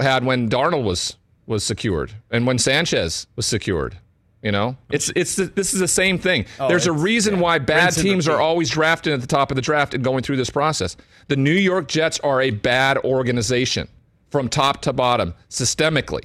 had 0.00 0.24
when 0.24 0.48
Darnold 0.48 0.84
was 0.84 1.16
was 1.46 1.64
secured 1.64 2.12
and 2.30 2.46
when 2.46 2.58
Sanchez 2.58 3.26
was 3.36 3.44
secured. 3.46 3.96
You 4.42 4.52
know, 4.52 4.76
it's 4.90 5.12
it's 5.14 5.36
the, 5.36 5.44
this 5.44 5.74
is 5.74 5.80
the 5.80 5.88
same 5.88 6.18
thing. 6.18 6.46
There's 6.58 6.86
a 6.86 6.92
reason 6.92 7.34
yeah. 7.34 7.40
why 7.40 7.58
bad 7.58 7.90
teams 7.90 8.26
are 8.26 8.40
always 8.40 8.70
drafted 8.70 9.12
at 9.12 9.20
the 9.20 9.26
top 9.26 9.50
of 9.50 9.56
the 9.56 9.62
draft 9.62 9.92
and 9.92 10.02
going 10.02 10.22
through 10.22 10.36
this 10.36 10.48
process. 10.48 10.96
The 11.28 11.36
New 11.36 11.52
York 11.52 11.88
Jets 11.88 12.18
are 12.20 12.40
a 12.40 12.50
bad 12.50 12.96
organization 12.98 13.86
from 14.30 14.48
top 14.48 14.80
to 14.82 14.94
bottom 14.94 15.34
systemically. 15.50 16.22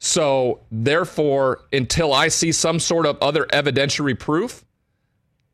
So, 0.00 0.60
therefore, 0.72 1.60
until 1.72 2.12
I 2.12 2.28
see 2.28 2.52
some 2.52 2.80
sort 2.80 3.06
of 3.06 3.18
other 3.20 3.44
evidentiary 3.52 4.18
proof, 4.18 4.64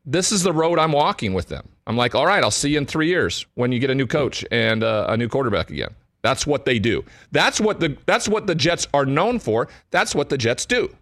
this 0.05 0.31
is 0.31 0.41
the 0.41 0.53
road 0.53 0.79
I'm 0.79 0.93
walking 0.93 1.33
with 1.33 1.49
them. 1.49 1.67
I'm 1.85 1.97
like, 1.97 2.15
all 2.15 2.25
right, 2.25 2.41
I'll 2.41 2.49
see 2.49 2.71
you 2.71 2.77
in 2.77 2.85
three 2.85 3.09
years 3.09 3.45
when 3.55 3.71
you 3.71 3.79
get 3.79 3.89
a 3.89 3.95
new 3.95 4.07
coach 4.07 4.45
and 4.49 4.83
uh, 4.83 5.05
a 5.09 5.17
new 5.17 5.27
quarterback 5.27 5.69
again. 5.69 5.93
That's 6.21 6.47
what 6.47 6.65
they 6.65 6.79
do. 6.79 7.03
That's 7.31 7.61
what 7.61 7.79
the 7.79 7.97
that's 8.05 8.27
what 8.27 8.47
the 8.47 8.55
Jets 8.55 8.87
are 8.93 9.05
known 9.05 9.37
for. 9.37 9.67
That's 9.91 10.15
what 10.15 10.29
the 10.29 10.37
Jets 10.37 10.65
do. 10.65 10.95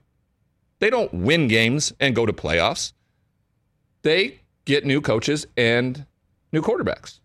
They 0.85 0.91
don't 0.91 1.11
win 1.15 1.47
games 1.47 1.91
and 1.99 2.15
go 2.15 2.27
to 2.27 2.31
playoffs. 2.31 2.93
They 4.03 4.41
get 4.65 4.85
new 4.85 5.01
coaches 5.01 5.47
and 5.57 6.05
new 6.51 6.61
quarterbacks. 6.61 7.21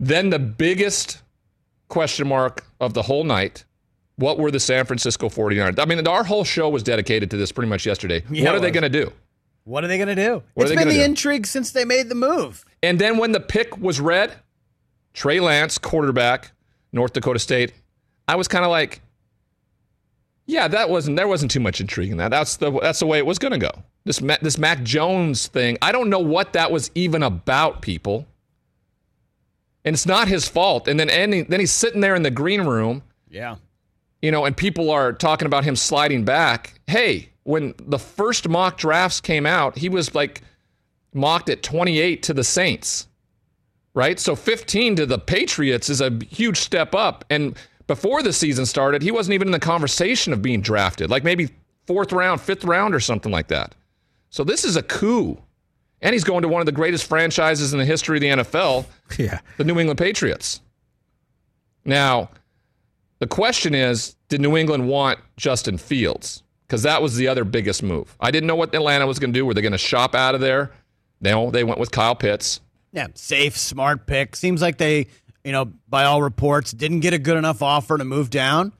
Then 0.00 0.30
the 0.30 0.40
biggest 0.40 1.22
question 1.86 2.26
mark 2.26 2.64
of 2.80 2.94
the 2.94 3.02
whole 3.02 3.22
night 3.22 3.64
what 4.16 4.40
were 4.40 4.50
the 4.50 4.58
San 4.58 4.86
Francisco 4.86 5.28
49ers? 5.28 5.78
I 5.78 5.84
mean, 5.84 6.04
our 6.08 6.24
whole 6.24 6.42
show 6.42 6.68
was 6.68 6.82
dedicated 6.82 7.30
to 7.30 7.36
this 7.36 7.52
pretty 7.52 7.68
much 7.68 7.86
yesterday. 7.86 8.24
Yeah, 8.28 8.46
what 8.46 8.56
are 8.56 8.60
they 8.60 8.72
going 8.72 8.82
to 8.82 8.88
do? 8.88 9.12
What 9.62 9.84
are 9.84 9.86
they 9.86 9.98
going 9.98 10.08
to 10.08 10.16
do? 10.16 10.42
What 10.54 10.66
it's 10.66 10.74
been 10.74 10.88
the 10.88 10.94
do? 10.94 11.00
intrigue 11.00 11.46
since 11.46 11.70
they 11.70 11.84
made 11.84 12.08
the 12.08 12.16
move. 12.16 12.64
And 12.82 12.98
then 12.98 13.18
when 13.18 13.30
the 13.30 13.38
pick 13.38 13.78
was 13.78 14.00
read, 14.00 14.34
Trey 15.14 15.38
Lance, 15.38 15.78
quarterback, 15.78 16.50
North 16.92 17.12
Dakota 17.12 17.38
State, 17.38 17.72
I 18.26 18.34
was 18.34 18.48
kind 18.48 18.64
of 18.64 18.72
like, 18.72 19.00
yeah, 20.48 20.66
that 20.66 20.88
wasn't 20.90 21.16
there 21.16 21.28
wasn't 21.28 21.50
too 21.52 21.60
much 21.60 21.80
intrigue 21.80 22.10
in 22.10 22.16
that. 22.16 22.30
That's 22.30 22.56
the 22.56 22.70
that's 22.80 22.98
the 22.98 23.06
way 23.06 23.18
it 23.18 23.26
was 23.26 23.38
going 23.38 23.52
to 23.52 23.58
go. 23.58 23.70
This 24.04 24.20
Ma- 24.20 24.38
this 24.42 24.58
Mac 24.58 24.82
Jones 24.82 25.46
thing, 25.46 25.76
I 25.82 25.92
don't 25.92 26.08
know 26.10 26.18
what 26.18 26.54
that 26.54 26.72
was 26.72 26.90
even 26.96 27.22
about, 27.22 27.82
people. 27.82 28.26
And 29.84 29.94
it's 29.94 30.06
not 30.06 30.26
his 30.28 30.48
fault. 30.48 30.88
And 30.88 30.98
then 30.98 31.08
and 31.10 31.32
he- 31.34 31.42
then 31.42 31.60
he's 31.60 31.72
sitting 31.72 32.00
there 32.00 32.14
in 32.16 32.22
the 32.22 32.30
green 32.30 32.62
room 32.62 33.02
Yeah. 33.30 33.56
you 34.22 34.30
know, 34.30 34.44
and 34.44 34.56
people 34.56 34.90
are 34.90 35.12
talking 35.12 35.46
about 35.46 35.64
him 35.64 35.76
sliding 35.76 36.24
back. 36.24 36.80
Hey, 36.86 37.28
when 37.44 37.74
the 37.78 37.98
first 37.98 38.48
mock 38.48 38.78
drafts 38.78 39.20
came 39.20 39.46
out, 39.46 39.78
he 39.78 39.88
was 39.88 40.14
like 40.14 40.42
mocked 41.14 41.48
at 41.48 41.62
28 41.62 42.22
to 42.24 42.34
the 42.34 42.44
Saints, 42.44 43.06
right? 43.94 44.18
So 44.18 44.34
15 44.34 44.96
to 44.96 45.06
the 45.06 45.18
Patriots 45.18 45.88
is 45.88 46.00
a 46.00 46.18
huge 46.30 46.58
step 46.58 46.94
up. 46.94 47.24
And 47.30 47.56
before 47.88 48.22
the 48.22 48.32
season 48.32 48.66
started, 48.66 49.02
he 49.02 49.10
wasn't 49.10 49.34
even 49.34 49.48
in 49.48 49.52
the 49.52 49.58
conversation 49.58 50.32
of 50.32 50.40
being 50.40 50.60
drafted, 50.60 51.10
like 51.10 51.24
maybe 51.24 51.48
fourth 51.86 52.12
round, 52.12 52.40
fifth 52.40 52.62
round, 52.64 52.94
or 52.94 53.00
something 53.00 53.32
like 53.32 53.48
that. 53.48 53.74
So 54.30 54.44
this 54.44 54.64
is 54.64 54.76
a 54.76 54.82
coup. 54.82 55.36
And 56.00 56.12
he's 56.12 56.22
going 56.22 56.42
to 56.42 56.48
one 56.48 56.60
of 56.60 56.66
the 56.66 56.72
greatest 56.72 57.06
franchises 57.06 57.72
in 57.72 57.78
the 57.80 57.84
history 57.84 58.18
of 58.18 58.20
the 58.20 58.28
NFL, 58.28 58.84
yeah. 59.18 59.40
the 59.56 59.64
New 59.64 59.80
England 59.80 59.98
Patriots. 59.98 60.60
Now, 61.84 62.30
the 63.18 63.26
question 63.26 63.74
is, 63.74 64.14
did 64.28 64.40
New 64.40 64.56
England 64.56 64.86
want 64.86 65.18
Justin 65.36 65.76
Fields? 65.76 66.44
Because 66.66 66.82
that 66.82 67.02
was 67.02 67.16
the 67.16 67.26
other 67.26 67.42
biggest 67.42 67.82
move. 67.82 68.14
I 68.20 68.30
didn't 68.30 68.46
know 68.46 68.54
what 68.54 68.74
Atlanta 68.74 69.06
was 69.06 69.18
going 69.18 69.32
to 69.32 69.38
do. 69.38 69.46
Were 69.46 69.54
they 69.54 69.62
going 69.62 69.72
to 69.72 69.78
shop 69.78 70.14
out 70.14 70.34
of 70.34 70.40
there? 70.40 70.70
No, 71.20 71.50
they 71.50 71.64
went 71.64 71.80
with 71.80 71.90
Kyle 71.90 72.14
Pitts. 72.14 72.60
Yeah. 72.92 73.08
Safe, 73.14 73.56
smart 73.56 74.06
pick. 74.06 74.36
Seems 74.36 74.60
like 74.62 74.76
they, 74.76 75.08
you 75.48 75.52
know, 75.52 75.72
by 75.88 76.04
all 76.04 76.20
reports, 76.22 76.72
didn't 76.72 77.00
get 77.00 77.14
a 77.14 77.18
good 77.18 77.36
enough 77.38 77.62
offer 77.62 77.96
to 77.96 78.04
move 78.04 78.28
down. 78.30 78.72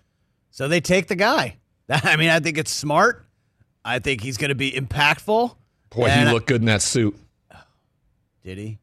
So 0.51 0.69
they 0.69 0.81
take 0.81 1.09
the 1.09 1.17
guy. 1.17 1.57
I 1.89 2.17
mean, 2.17 2.29
I 2.29 2.41
think 2.41 2.59
it's 2.59 2.71
smart. 2.71 3.25
I 3.85 3.99
think 4.01 4.21
he's 4.23 4.37
going 4.37 4.51
to 4.51 4.55
be 4.55 4.71
impactful. 4.73 5.55
Boy, 5.91 6.05
he 6.05 6.11
And- 6.11 6.33
looked 6.33 6.47
good 6.47 6.61
in 6.61 6.67
that 6.67 6.83
suit. 6.83 7.17
Did 8.45 8.59
he? 8.59 8.79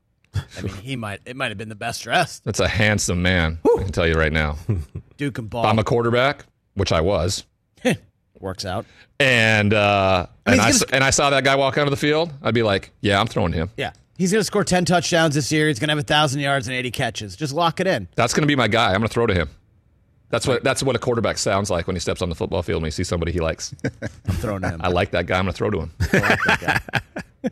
I 0.57 0.61
mean, 0.63 0.73
he 0.75 0.95
might. 0.95 1.21
It 1.25 1.35
might 1.35 1.49
have 1.49 1.57
been 1.57 1.69
the 1.69 1.75
best 1.75 2.03
dressed. 2.03 2.43
That's 2.43 2.59
a 2.59 2.67
handsome 2.67 3.21
man. 3.21 3.59
I 3.65 3.83
can 3.83 3.91
tell 3.91 4.05
you 4.07 4.15
right 4.15 4.33
now. 4.33 4.57
Duke 5.17 5.37
and 5.37 5.49
ball 5.49 5.65
I'm 5.65 5.79
a 5.79 5.83
quarterback, 5.83 6.45
which 6.73 6.91
I 6.91 6.99
was, 7.01 7.45
works 8.41 8.65
out. 8.65 8.85
and 9.19 9.73
uh, 9.73 10.25
I 10.45 10.49
mean, 10.51 10.59
and 10.59 10.61
I 10.61 10.69
s- 10.69 10.83
and 10.91 11.03
I 11.05 11.11
saw 11.11 11.29
that 11.29 11.45
guy 11.45 11.55
walk 11.55 11.77
onto 11.77 11.89
the 11.89 11.95
field, 11.95 12.33
I'd 12.41 12.53
be 12.53 12.63
like, 12.63 12.91
yeah, 12.99 13.19
I'm 13.19 13.27
throwing 13.27 13.53
him. 13.53 13.69
Yeah, 13.77 13.91
he's 14.17 14.31
going 14.31 14.39
to 14.39 14.45
score 14.45 14.63
ten 14.63 14.85
touchdowns 14.85 15.35
this 15.35 15.51
year. 15.51 15.67
He's 15.67 15.79
going 15.79 15.89
to 15.89 15.91
have 15.93 15.99
a 15.99 16.03
thousand 16.03 16.41
yards 16.41 16.67
and 16.67 16.75
eighty 16.75 16.91
catches. 16.91 17.35
Just 17.35 17.53
lock 17.53 17.79
it 17.79 17.87
in. 17.87 18.07
That's 18.15 18.33
going 18.33 18.43
to 18.43 18.47
be 18.47 18.55
my 18.55 18.67
guy. 18.67 18.87
I'm 18.87 18.99
going 18.99 19.07
to 19.07 19.13
throw 19.13 19.27
to 19.27 19.33
him. 19.33 19.49
That's 20.29 20.47
what 20.47 20.63
that's 20.63 20.83
what 20.83 20.95
a 20.95 20.99
quarterback 20.99 21.37
sounds 21.37 21.69
like 21.69 21.87
when 21.87 21.95
he 21.95 21.99
steps 21.99 22.21
on 22.21 22.29
the 22.29 22.35
football 22.35 22.63
field 22.63 22.79
and 22.81 22.87
he 22.87 22.91
sees 22.91 23.07
somebody 23.07 23.31
he 23.31 23.39
likes. 23.39 23.73
I'm 23.83 24.35
throwing 24.35 24.61
to 24.63 24.69
him. 24.69 24.81
I 24.83 24.89
like 24.89 25.11
that 25.11 25.27
guy. 25.27 25.37
I'm 25.37 25.45
going 25.45 25.53
to 25.53 25.57
throw 25.57 25.69
to 25.69 25.81
him. 25.81 25.91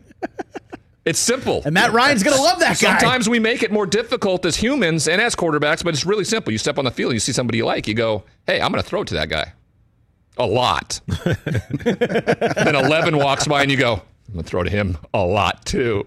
It's 1.04 1.18
simple. 1.18 1.60
And 1.64 1.74
Matt 1.74 1.92
Ryan's 1.92 2.22
going 2.22 2.36
to 2.36 2.42
love 2.42 2.60
that 2.60 2.80
guy. 2.80 2.98
Sometimes 2.98 3.28
we 3.28 3.38
make 3.38 3.62
it 3.62 3.70
more 3.70 3.84
difficult 3.84 4.46
as 4.46 4.56
humans 4.56 5.06
and 5.06 5.20
as 5.20 5.36
quarterbacks, 5.36 5.84
but 5.84 5.92
it's 5.92 6.06
really 6.06 6.24
simple. 6.24 6.50
You 6.50 6.58
step 6.58 6.78
on 6.78 6.86
the 6.86 6.90
field, 6.90 7.12
you 7.12 7.20
see 7.20 7.32
somebody 7.32 7.58
you 7.58 7.66
like, 7.66 7.86
you 7.86 7.92
go, 7.94 8.24
"Hey, 8.46 8.60
I'm 8.60 8.70
going 8.72 8.82
to 8.82 8.88
throw 8.88 9.04
to 9.04 9.14
that 9.14 9.28
guy." 9.28 9.52
A 10.38 10.46
lot. 10.46 11.00
then 11.24 12.74
11 12.74 13.18
walks 13.18 13.46
by 13.46 13.62
and 13.62 13.70
you 13.70 13.76
go, 13.76 13.94
"I'm 14.28 14.32
going 14.32 14.44
to 14.44 14.50
throw 14.50 14.62
to 14.62 14.70
him 14.70 14.96
a 15.12 15.22
lot 15.22 15.66
too." 15.66 16.06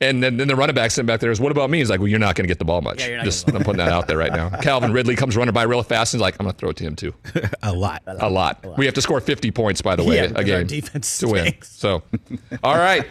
And 0.00 0.22
then, 0.22 0.36
then 0.36 0.48
the 0.48 0.56
running 0.56 0.74
back 0.74 0.90
sitting 0.90 1.06
back 1.06 1.20
there 1.20 1.30
is, 1.30 1.40
"What 1.40 1.52
about 1.52 1.70
me?" 1.70 1.78
He's 1.78 1.88
like, 1.88 2.00
"Well, 2.00 2.08
you're 2.08 2.18
not 2.18 2.34
going 2.34 2.44
to 2.44 2.48
get 2.48 2.58
the 2.58 2.64
ball 2.64 2.80
much." 2.82 3.06
Yeah, 3.06 3.22
Just 3.22 3.46
gonna 3.46 3.60
I'm 3.60 3.64
putting 3.64 3.78
that 3.78 3.92
out 3.92 4.08
there 4.08 4.18
right 4.18 4.32
now. 4.32 4.50
Calvin 4.62 4.92
Ridley 4.92 5.14
comes 5.14 5.36
running 5.36 5.54
by 5.54 5.62
real 5.62 5.82
fast 5.84 6.12
and 6.14 6.18
he's 6.18 6.22
like, 6.22 6.36
"I'm 6.40 6.44
going 6.44 6.52
to 6.54 6.58
throw 6.58 6.70
it 6.70 6.76
to 6.78 6.84
him 6.84 6.96
too." 6.96 7.14
a 7.62 7.72
lot. 7.72 8.02
A 8.06 8.14
lot. 8.28 8.64
a 8.64 8.68
lot 8.68 8.78
We 8.78 8.86
have 8.86 8.94
to 8.94 9.02
score 9.02 9.20
50 9.20 9.50
points, 9.52 9.80
by 9.82 9.94
the 9.96 10.02
way, 10.04 10.16
Yeah, 10.16 10.26
because 10.28 10.48
a 10.48 10.56
our 10.56 10.64
defense 10.64 11.18
to 11.18 11.28
win. 11.28 11.44
stinks. 11.46 11.72
So, 11.72 12.02
all 12.64 12.76
right, 12.76 13.06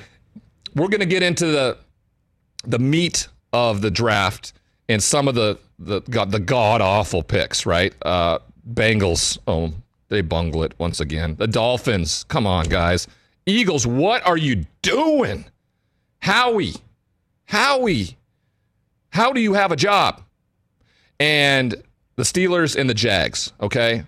we're 0.76 0.90
going 0.90 1.00
to 1.00 1.06
get 1.06 1.24
into 1.24 1.48
the 1.48 1.78
the 2.66 2.80
meat 2.80 3.28
of 3.54 3.82
the 3.82 3.92
draft 3.92 4.54
and 4.90 5.02
some 5.02 5.28
of 5.28 5.36
the 5.36 5.58
the 5.80 6.02
god 6.02 6.32
the 6.32 6.40
god 6.40 6.82
awful 6.82 7.24
picks. 7.24 7.66
Right, 7.66 7.94
uh, 8.02 8.40
Bengals. 8.74 9.38
Oh, 9.48 9.72
they 10.10 10.22
bungle 10.22 10.64
it 10.64 10.74
once 10.78 11.00
again. 11.00 11.36
The 11.38 11.48
Dolphins. 11.48 12.26
Come 12.28 12.46
on, 12.46 12.66
guys. 12.66 13.08
Eagles. 13.46 13.88
What 13.88 14.26
are 14.28 14.38
you 14.38 14.66
doing? 14.82 15.46
Howie. 16.24 16.76
Howie. 17.44 18.16
How 19.10 19.34
do 19.34 19.42
you 19.42 19.56
have 19.56 19.74
a 19.74 19.76
job? 19.76 20.22
And 21.20 21.76
the 22.16 22.24
Steelers 22.24 22.78
and 22.78 22.90
the 22.90 22.94
Jags. 22.94 23.52
Okay. 23.60 24.04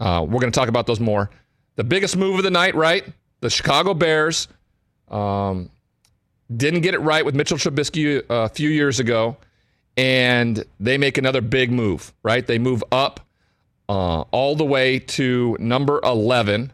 Uh, 0.00 0.24
we're 0.26 0.40
going 0.40 0.50
to 0.50 0.58
talk 0.58 0.70
about 0.70 0.86
those 0.86 0.98
more. 0.98 1.28
The 1.76 1.84
biggest 1.84 2.16
move 2.16 2.38
of 2.38 2.44
the 2.44 2.50
night, 2.50 2.74
right? 2.74 3.04
The 3.40 3.50
Chicago 3.50 3.92
Bears 3.92 4.48
um, 5.08 5.68
didn't 6.56 6.80
get 6.80 6.94
it 6.94 7.00
right 7.00 7.22
with 7.22 7.34
Mitchell 7.34 7.58
Trubisky 7.58 8.22
uh, 8.30 8.34
a 8.34 8.48
few 8.48 8.70
years 8.70 8.98
ago, 8.98 9.36
and 9.98 10.64
they 10.80 10.96
make 10.96 11.18
another 11.18 11.42
big 11.42 11.70
move, 11.70 12.14
right? 12.22 12.46
They 12.46 12.58
move 12.58 12.82
up 12.90 13.20
uh, 13.90 14.22
all 14.30 14.56
the 14.56 14.64
way 14.64 15.00
to 15.00 15.58
number 15.60 16.00
11 16.02 16.72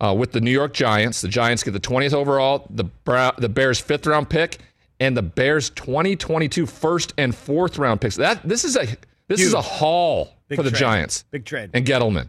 uh, 0.00 0.14
with 0.16 0.32
the 0.32 0.40
New 0.40 0.50
York 0.50 0.72
Giants. 0.72 1.20
The 1.20 1.28
Giants 1.28 1.62
get 1.62 1.72
the 1.72 1.80
20th 1.80 2.14
overall, 2.14 2.66
the, 2.70 2.84
Bra- 2.84 3.32
the 3.38 3.48
Bears' 3.48 3.78
fifth 3.80 4.06
round 4.06 4.28
pick, 4.30 4.58
and 4.98 5.16
the 5.16 5.22
Bears' 5.22 5.70
2022 5.70 6.66
first 6.66 7.12
and 7.18 7.34
fourth 7.34 7.78
round 7.78 8.00
picks. 8.00 8.16
That 8.16 8.46
This 8.46 8.64
is 8.64 8.76
a, 8.76 8.86
this 9.28 9.40
is 9.40 9.54
a 9.54 9.60
haul 9.62 10.34
Big 10.48 10.56
for 10.56 10.62
the 10.62 10.70
trade. 10.70 10.80
Giants 10.80 11.24
Big 11.30 11.44
trade. 11.44 11.70
and 11.74 11.86
Gettleman. 11.86 12.28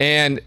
And 0.00 0.40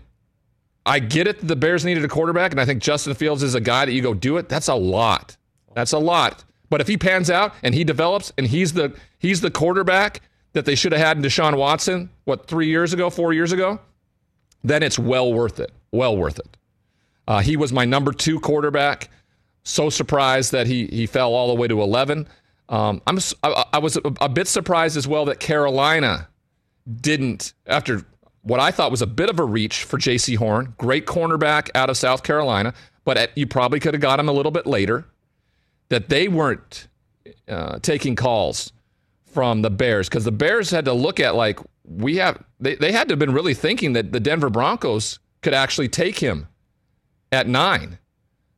I 0.86 1.00
get 1.00 1.28
it. 1.28 1.40
that 1.40 1.48
The 1.48 1.56
Bears 1.56 1.84
needed 1.86 2.04
a 2.04 2.08
quarterback, 2.08 2.52
and 2.52 2.62
I 2.62 2.66
think 2.66 2.82
Justin 2.82 3.14
Fields 3.14 3.44
is 3.44 3.56
a 3.56 3.62
guy 3.62 3.86
that 3.86 3.92
you 3.92 4.02
go 4.02 4.14
do 4.14 4.38
it. 4.38 4.50
That's 4.50 4.68
a 4.68 4.76
lot. 4.76 5.36
That's 5.76 5.92
a 5.92 6.00
lot. 6.00 6.44
But 6.70 6.82
if 6.82 6.88
he 6.88 6.98
pans 6.98 7.30
out 7.30 7.54
and 7.64 7.74
he 7.76 7.84
develops, 7.84 8.34
and 8.38 8.48
he's 8.48 8.74
the 8.74 8.96
he's 9.20 9.42
the 9.42 9.52
quarterback 9.52 10.22
that 10.54 10.66
they 10.66 10.76
should 10.76 10.92
have 10.92 11.02
had 11.02 11.18
in 11.18 11.24
Deshaun 11.24 11.58
Watson, 11.58 12.10
what 12.26 12.48
three 12.48 12.68
years 12.68 12.94
ago, 12.94 13.10
four 13.10 13.32
years 13.34 13.52
ago, 13.52 13.80
then 14.64 14.82
it's 14.84 14.98
well 14.98 15.32
worth 15.34 15.60
it. 15.60 15.72
Well 15.98 16.16
worth 16.16 16.40
it. 16.40 16.58
Uh, 17.28 17.40
he 17.40 17.58
was 17.58 17.74
my 17.74 17.84
number 17.86 18.14
two 18.14 18.40
quarterback. 18.40 19.10
So 19.64 19.90
surprised 19.90 20.54
that 20.54 20.66
he 20.66 20.88
he 20.88 21.06
fell 21.08 21.34
all 21.34 21.50
the 21.50 21.56
way 21.56 21.68
to 21.68 21.82
eleven. 21.82 22.28
Um, 22.70 23.02
I'm 23.06 23.20
I, 23.44 23.66
I 23.74 23.80
was 23.80 23.98
a, 23.98 24.02
a 24.22 24.30
bit 24.30 24.48
surprised 24.48 24.96
as 24.96 25.08
well 25.08 25.26
that 25.26 25.42
Carolina 25.42 26.30
didn't 27.02 27.54
after 27.66 28.06
what 28.44 28.62
I 28.62 28.72
thought 28.72 28.92
was 28.92 29.02
a 29.02 29.08
bit 29.08 29.30
of 29.30 29.40
a 29.40 29.44
reach 29.44 29.84
for 29.84 29.98
Jaycee 29.98 30.38
Horn, 30.38 30.74
great 30.78 31.06
cornerback 31.06 31.70
out 31.76 31.90
of 31.90 31.98
South 31.98 32.24
Carolina, 32.24 32.74
but 33.04 33.18
at, 33.18 33.38
you 33.38 33.46
probably 33.46 33.82
could 33.82 33.94
have 33.94 34.00
got 34.02 34.22
him 34.22 34.30
a 34.30 34.32
little 34.32 34.54
bit 34.54 34.66
later. 34.66 35.06
That 35.90 36.08
they 36.08 36.30
weren't 36.30 36.88
uh, 37.50 37.80
taking 37.80 38.16
calls 38.16 38.72
from 39.26 39.62
the 39.64 39.70
Bears 39.70 40.08
because 40.08 40.24
the 40.24 40.32
Bears 40.32 40.72
had 40.72 40.86
to 40.86 40.94
look 40.94 41.20
at 41.20 41.36
like 41.36 41.60
we 41.84 42.18
have 42.18 42.42
they, 42.60 42.76
they 42.76 42.92
had 42.94 43.10
to 43.10 43.14
have 43.14 43.20
been 43.20 43.34
really 43.34 43.54
thinking 43.54 43.94
that 43.94 44.14
the 44.14 44.20
Denver 44.20 44.50
Broncos 44.50 45.20
could 45.48 45.54
actually 45.54 45.88
take 45.88 46.20
him 46.20 46.46
at 47.32 47.48
nine. 47.48 47.98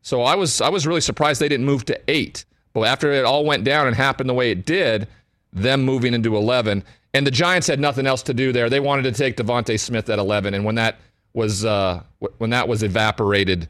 So 0.01 0.24
I 0.24 0.34
was 0.34 0.60
I 0.60 0.69
was 0.69 0.88
really 0.88 1.01
surprised 1.01 1.39
they 1.39 1.48
didn't 1.48 1.67
move 1.67 1.86
to 1.86 2.01
eight. 2.08 2.46
But 2.74 2.88
after 2.88 3.12
it 3.12 3.25
all 3.25 3.46
went 3.46 3.63
down 3.63 3.86
and 3.86 3.96
happened 3.96 4.27
the 4.27 4.34
way 4.34 4.50
it 4.50 4.65
did, 4.65 5.08
them 5.53 5.84
moving 5.84 6.15
into 6.15 6.36
eleven, 6.36 6.84
and 7.13 7.27
the 7.27 7.31
Giants 7.31 7.67
had 7.67 7.79
nothing 7.79 8.08
else 8.08 8.24
to 8.24 8.34
do 8.34 8.51
there. 8.51 8.72
They 8.72 8.79
wanted 8.79 9.03
to 9.03 9.12
take 9.12 9.38
DeVonta 9.38 9.79
Smith 9.79 10.10
at 10.10 10.17
eleven, 10.17 10.55
and 10.55 10.65
when 10.65 10.74
that 10.75 10.98
was 11.34 11.63
uh, 11.63 12.01
when 12.39 12.50
that 12.50 12.67
was 12.67 12.81
evaporated 12.81 13.69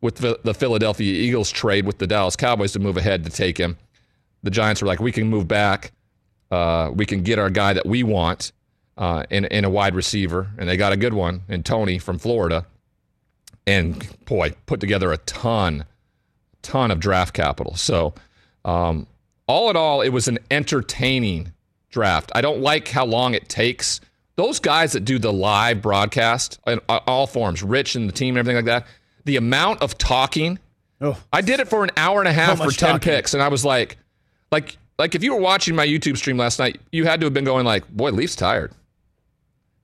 with 0.00 0.16
the, 0.16 0.40
the 0.42 0.52
Philadelphia 0.52 1.12
Eagles 1.12 1.52
trade 1.52 1.86
with 1.86 1.98
the 1.98 2.08
Dallas 2.08 2.34
Cowboys 2.34 2.72
to 2.72 2.80
move 2.80 2.96
ahead 2.96 3.22
to 3.22 3.30
take 3.30 3.56
him, 3.56 3.76
the 4.42 4.50
Giants 4.50 4.82
were 4.82 4.88
like, 4.88 4.98
we 4.98 5.12
can 5.12 5.28
move 5.28 5.46
back, 5.46 5.92
uh, 6.50 6.90
we 6.92 7.06
can 7.06 7.22
get 7.22 7.38
our 7.38 7.50
guy 7.50 7.72
that 7.72 7.86
we 7.86 8.02
want 8.02 8.50
uh, 8.98 9.24
in 9.30 9.46
in 9.46 9.64
a 9.64 9.70
wide 9.70 9.94
receiver, 9.94 10.50
and 10.58 10.68
they 10.68 10.76
got 10.76 10.92
a 10.92 10.96
good 10.96 11.14
one 11.14 11.42
in 11.48 11.62
Toney 11.62 11.98
from 11.98 12.18
Florida 12.18 12.66
and 13.68 14.24
boy, 14.24 14.54
put 14.64 14.80
together 14.80 15.12
a 15.12 15.18
ton, 15.18 15.84
ton 16.62 16.90
of 16.90 17.00
draft 17.00 17.34
capital. 17.34 17.76
So, 17.76 18.14
um, 18.64 19.06
all 19.46 19.68
in 19.68 19.76
all, 19.76 20.00
it 20.00 20.08
was 20.08 20.26
an 20.26 20.38
entertaining 20.50 21.52
draft. 21.90 22.32
I 22.34 22.40
don't 22.40 22.60
like 22.60 22.88
how 22.88 23.04
long 23.04 23.34
it 23.34 23.48
takes. 23.48 24.00
Those 24.36 24.58
guys 24.58 24.92
that 24.92 25.04
do 25.04 25.18
the 25.18 25.32
live 25.32 25.82
broadcast 25.82 26.58
in 26.66 26.78
all 26.88 27.26
forms, 27.26 27.62
Rich 27.62 27.94
and 27.94 28.08
the 28.08 28.12
team 28.12 28.36
and 28.36 28.38
everything 28.38 28.56
like 28.56 28.64
that, 28.66 28.86
the 29.24 29.36
amount 29.36 29.82
of 29.82 29.98
talking. 29.98 30.58
Oh. 31.00 31.18
I 31.30 31.42
did 31.42 31.60
it 31.60 31.68
for 31.68 31.84
an 31.84 31.90
hour 31.96 32.20
and 32.20 32.28
a 32.28 32.32
half 32.32 32.58
for 32.58 32.70
10 32.70 32.72
talking. 32.72 33.00
picks, 33.00 33.34
and 33.34 33.42
I 33.42 33.48
was 33.48 33.66
like, 33.66 33.98
like, 34.50 34.78
like 34.98 35.14
if 35.14 35.22
you 35.22 35.34
were 35.34 35.40
watching 35.40 35.76
my 35.76 35.86
YouTube 35.86 36.16
stream 36.16 36.38
last 36.38 36.58
night, 36.58 36.80
you 36.90 37.04
had 37.04 37.20
to 37.20 37.26
have 37.26 37.34
been 37.34 37.44
going 37.44 37.66
like, 37.66 37.86
boy, 37.88 38.12
Leaf's 38.12 38.36
tired. 38.36 38.72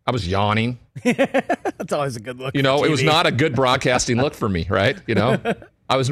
I 0.06 0.10
was 0.10 0.28
yawning. 0.28 0.78
That's 1.04 1.92
always 1.92 2.16
a 2.16 2.20
good 2.20 2.38
look. 2.38 2.54
You 2.54 2.62
know, 2.62 2.84
it 2.84 2.90
was 2.90 3.02
not 3.02 3.26
a 3.26 3.32
good 3.32 3.54
broadcasting 3.54 4.18
look 4.18 4.34
for 4.34 4.48
me, 4.48 4.66
right? 4.68 4.98
You 5.06 5.14
know, 5.14 5.38
I 5.88 5.96
was, 5.96 6.10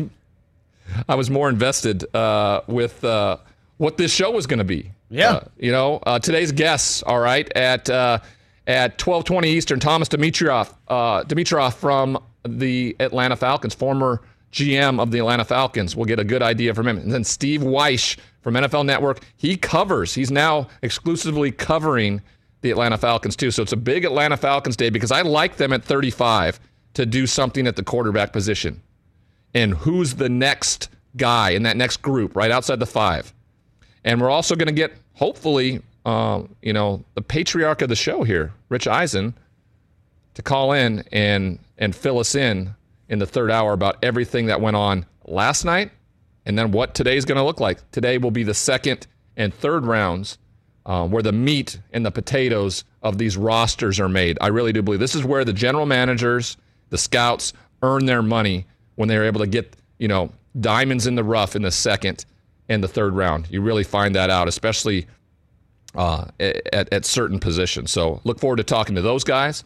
I 1.09 1.15
was 1.15 1.31
more 1.31 1.49
invested 1.49 2.15
uh, 2.15 2.63
with 2.67 3.05
uh, 3.05 3.37
what 3.77 3.99
this 3.99 4.13
show 4.13 4.31
was 4.31 4.47
going 4.47 4.59
to 4.59 4.65
be. 4.65 4.91
Yeah. 5.11 5.33
Uh, 5.33 5.45
you 5.59 5.73
know, 5.73 5.97
uh, 6.05 6.19
today's 6.19 6.53
guests, 6.53 7.03
all 7.03 7.21
right, 7.21 7.51
at 7.55 7.91
uh, 7.91 8.21
at 8.67 8.97
twelve 8.97 9.25
twenty 9.25 9.51
Eastern, 9.51 9.79
Thomas 9.79 10.09
Dimitroff, 10.09 10.73
uh, 10.89 11.25
Dimitroff 11.25 11.75
from 11.75 12.19
the 12.49 12.97
Atlanta 12.99 13.37
Falcons, 13.37 13.75
former 13.75 14.23
GM 14.53 15.01
of 15.01 15.11
the 15.11 15.19
Atlanta 15.19 15.45
Falcons. 15.45 15.95
We'll 15.95 16.07
get 16.07 16.19
a 16.19 16.25
good 16.25 16.43
idea 16.43 16.75
from 16.75 16.89
him. 16.89 16.97
And 16.99 17.13
then 17.13 17.25
Steve 17.25 17.61
Wyche 17.61 18.19
from 18.41 18.55
NFL 18.55 18.87
Network. 18.87 19.21
He 19.37 19.57
covers. 19.57 20.15
He's 20.15 20.31
now 20.31 20.69
exclusively 20.83 21.51
covering 21.51 22.23
the 22.63 22.71
Atlanta 22.71 22.97
Falcons 22.97 23.37
too. 23.37 23.51
So 23.51 23.63
it's 23.63 23.73
a 23.73 23.77
big 23.77 24.05
Atlanta 24.05 24.37
Falcons 24.37 24.77
day 24.77 24.91
because 24.91 25.13
I 25.13 25.23
like 25.23 25.57
them 25.57 25.73
at 25.73 25.85
35 25.85 26.59
to 26.95 27.07
do 27.07 27.27
something 27.27 27.67
at 27.67 27.77
the 27.77 27.83
quarterback 27.83 28.33
position. 28.33 28.83
And 29.55 29.75
who's 29.75 30.15
the 30.15 30.29
next 30.29 30.89
guy 31.17 31.51
in 31.51 31.65
that 31.65 31.77
next 31.77 31.99
group 32.03 32.35
right 32.35 32.51
outside 32.51 32.79
the 32.79 32.87
five? 32.87 33.33
And 34.05 34.21
we're 34.21 34.31
also 34.31 34.57
going 34.57 34.69
to 34.69 34.73
get, 34.73 34.93
hopefully, 35.15 35.83
um, 36.05 36.55
you 36.63 36.73
know, 36.73 37.05
the 37.15 37.23
patriarch 37.23 37.83
of 37.83 37.89
the 37.89 37.97
show 37.97 38.25
here, 38.25 38.53
Rich 38.69 38.89
Eisen, 38.89 39.35
to 40.35 40.43
call 40.43 40.73
in 40.73 41.05
and 41.13 41.59
and 41.79 41.95
fill 41.95 42.19
us 42.19 42.35
in 42.35 42.75
in 43.09 43.19
the 43.19 43.27
third 43.27 43.51
hour 43.51 43.73
about 43.73 43.97
everything 44.03 44.47
that 44.47 44.61
went 44.61 44.77
on 44.77 45.05
last 45.27 45.65
night, 45.65 45.91
and 46.47 46.59
then 46.59 46.73
what 46.73 46.95
today's 46.95 47.25
going 47.25 47.37
to 47.37 47.45
look 47.45 47.61
like. 47.61 47.91
Today 47.93 48.19
will 48.19 48.31
be 48.31 48.43
the 48.43 48.55
second 48.55 49.07
and 49.37 49.53
third 49.53 49.87
rounds, 49.87 50.39
um, 50.87 51.11
where 51.11 51.23
the 51.23 51.33
meat 51.33 51.79
and 51.93 52.05
the 52.05 52.11
potatoes 52.11 52.85
of 53.03 53.19
these 53.19 53.37
rosters 53.37 54.01
are 54.01 54.09
made. 54.09 54.39
I 54.41 54.49
really 54.49 54.73
do 54.73 54.83
believe 54.83 55.01
this 55.01 55.15
is 55.15 55.25
where 55.25 55.45
the 55.45 55.53
general 55.53 55.87
managers, 55.87 56.57
the 56.91 56.99
scouts, 56.99 57.53
earn 57.83 58.07
their 58.07 58.23
money 58.23 58.67
when 58.97 59.09
they're 59.09 59.25
able 59.25 59.41
to 59.41 59.47
get 59.47 59.77
you 59.99 60.09
know 60.09 60.31
diamonds 60.61 61.07
in 61.07 61.15
the 61.15 61.25
rough 61.25 61.57
in 61.57 61.63
the 61.63 61.71
second 61.71 62.25
and 62.69 62.83
the 62.83 62.89
third 62.89 63.15
round. 63.15 63.47
You 63.51 63.61
really 63.63 63.85
find 63.85 64.15
that 64.15 64.31
out, 64.31 64.49
especially 64.49 65.07
uh, 65.95 66.27
at, 66.41 66.93
at 66.93 67.05
certain 67.05 67.39
positions. 67.39 67.91
So 67.91 68.21
look 68.25 68.39
forward 68.39 68.57
to 68.57 68.65
talking 68.65 68.95
to 68.97 69.03
those 69.03 69.25
guys. 69.25 69.65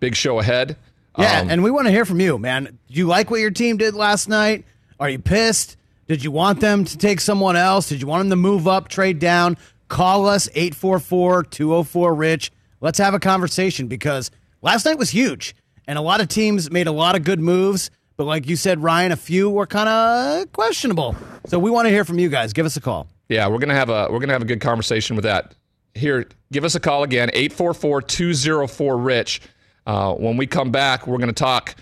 Big 0.00 0.14
show 0.16 0.38
ahead. 0.40 0.76
Yeah, 1.18 1.40
Um, 1.40 1.50
and 1.50 1.62
we 1.62 1.70
want 1.70 1.86
to 1.86 1.90
hear 1.92 2.04
from 2.04 2.20
you, 2.20 2.38
man. 2.38 2.64
Do 2.64 2.94
you 2.94 3.06
like 3.06 3.30
what 3.30 3.40
your 3.40 3.50
team 3.50 3.76
did 3.76 3.94
last 3.94 4.28
night? 4.28 4.64
Are 4.98 5.08
you 5.10 5.18
pissed? 5.18 5.76
Did 6.06 6.24
you 6.24 6.30
want 6.30 6.60
them 6.60 6.84
to 6.84 6.96
take 6.98 7.20
someone 7.20 7.56
else? 7.56 7.88
Did 7.88 8.00
you 8.00 8.06
want 8.06 8.22
them 8.22 8.30
to 8.30 8.36
move 8.36 8.66
up, 8.66 8.88
trade 8.88 9.18
down? 9.18 9.56
Call 9.90 10.26
us 10.26 10.48
844 10.54 11.42
204 11.42 12.14
Rich. 12.14 12.50
Let's 12.80 12.98
have 12.98 13.12
a 13.12 13.18
conversation 13.18 13.88
because 13.88 14.30
last 14.62 14.86
night 14.86 14.96
was 14.96 15.10
huge 15.10 15.56
and 15.88 15.98
a 15.98 16.00
lot 16.00 16.20
of 16.20 16.28
teams 16.28 16.70
made 16.70 16.86
a 16.86 16.92
lot 16.92 17.16
of 17.16 17.24
good 17.24 17.40
moves. 17.40 17.90
But 18.16 18.22
like 18.24 18.48
you 18.48 18.54
said, 18.54 18.84
Ryan, 18.84 19.10
a 19.10 19.16
few 19.16 19.50
were 19.50 19.66
kind 19.66 19.88
of 19.88 20.52
questionable. 20.52 21.16
So 21.46 21.58
we 21.58 21.72
want 21.72 21.86
to 21.86 21.90
hear 21.90 22.04
from 22.04 22.20
you 22.20 22.28
guys. 22.28 22.52
Give 22.52 22.64
us 22.64 22.76
a 22.76 22.80
call. 22.80 23.08
Yeah, 23.28 23.48
we're 23.48 23.58
gonna 23.58 23.74
have 23.74 23.90
a 23.90 24.06
we're 24.10 24.20
gonna 24.20 24.32
have 24.32 24.42
a 24.42 24.46
good 24.46 24.60
conversation 24.60 25.16
with 25.16 25.24
that. 25.24 25.56
Here, 25.94 26.28
give 26.52 26.62
us 26.62 26.76
a 26.76 26.80
call 26.80 27.02
again, 27.02 27.28
844-204-RICH. 27.34 29.40
Uh, 29.86 30.14
when 30.14 30.36
we 30.36 30.46
come 30.46 30.70
back, 30.70 31.08
we're 31.08 31.18
gonna 31.18 31.32
talk 31.32 31.74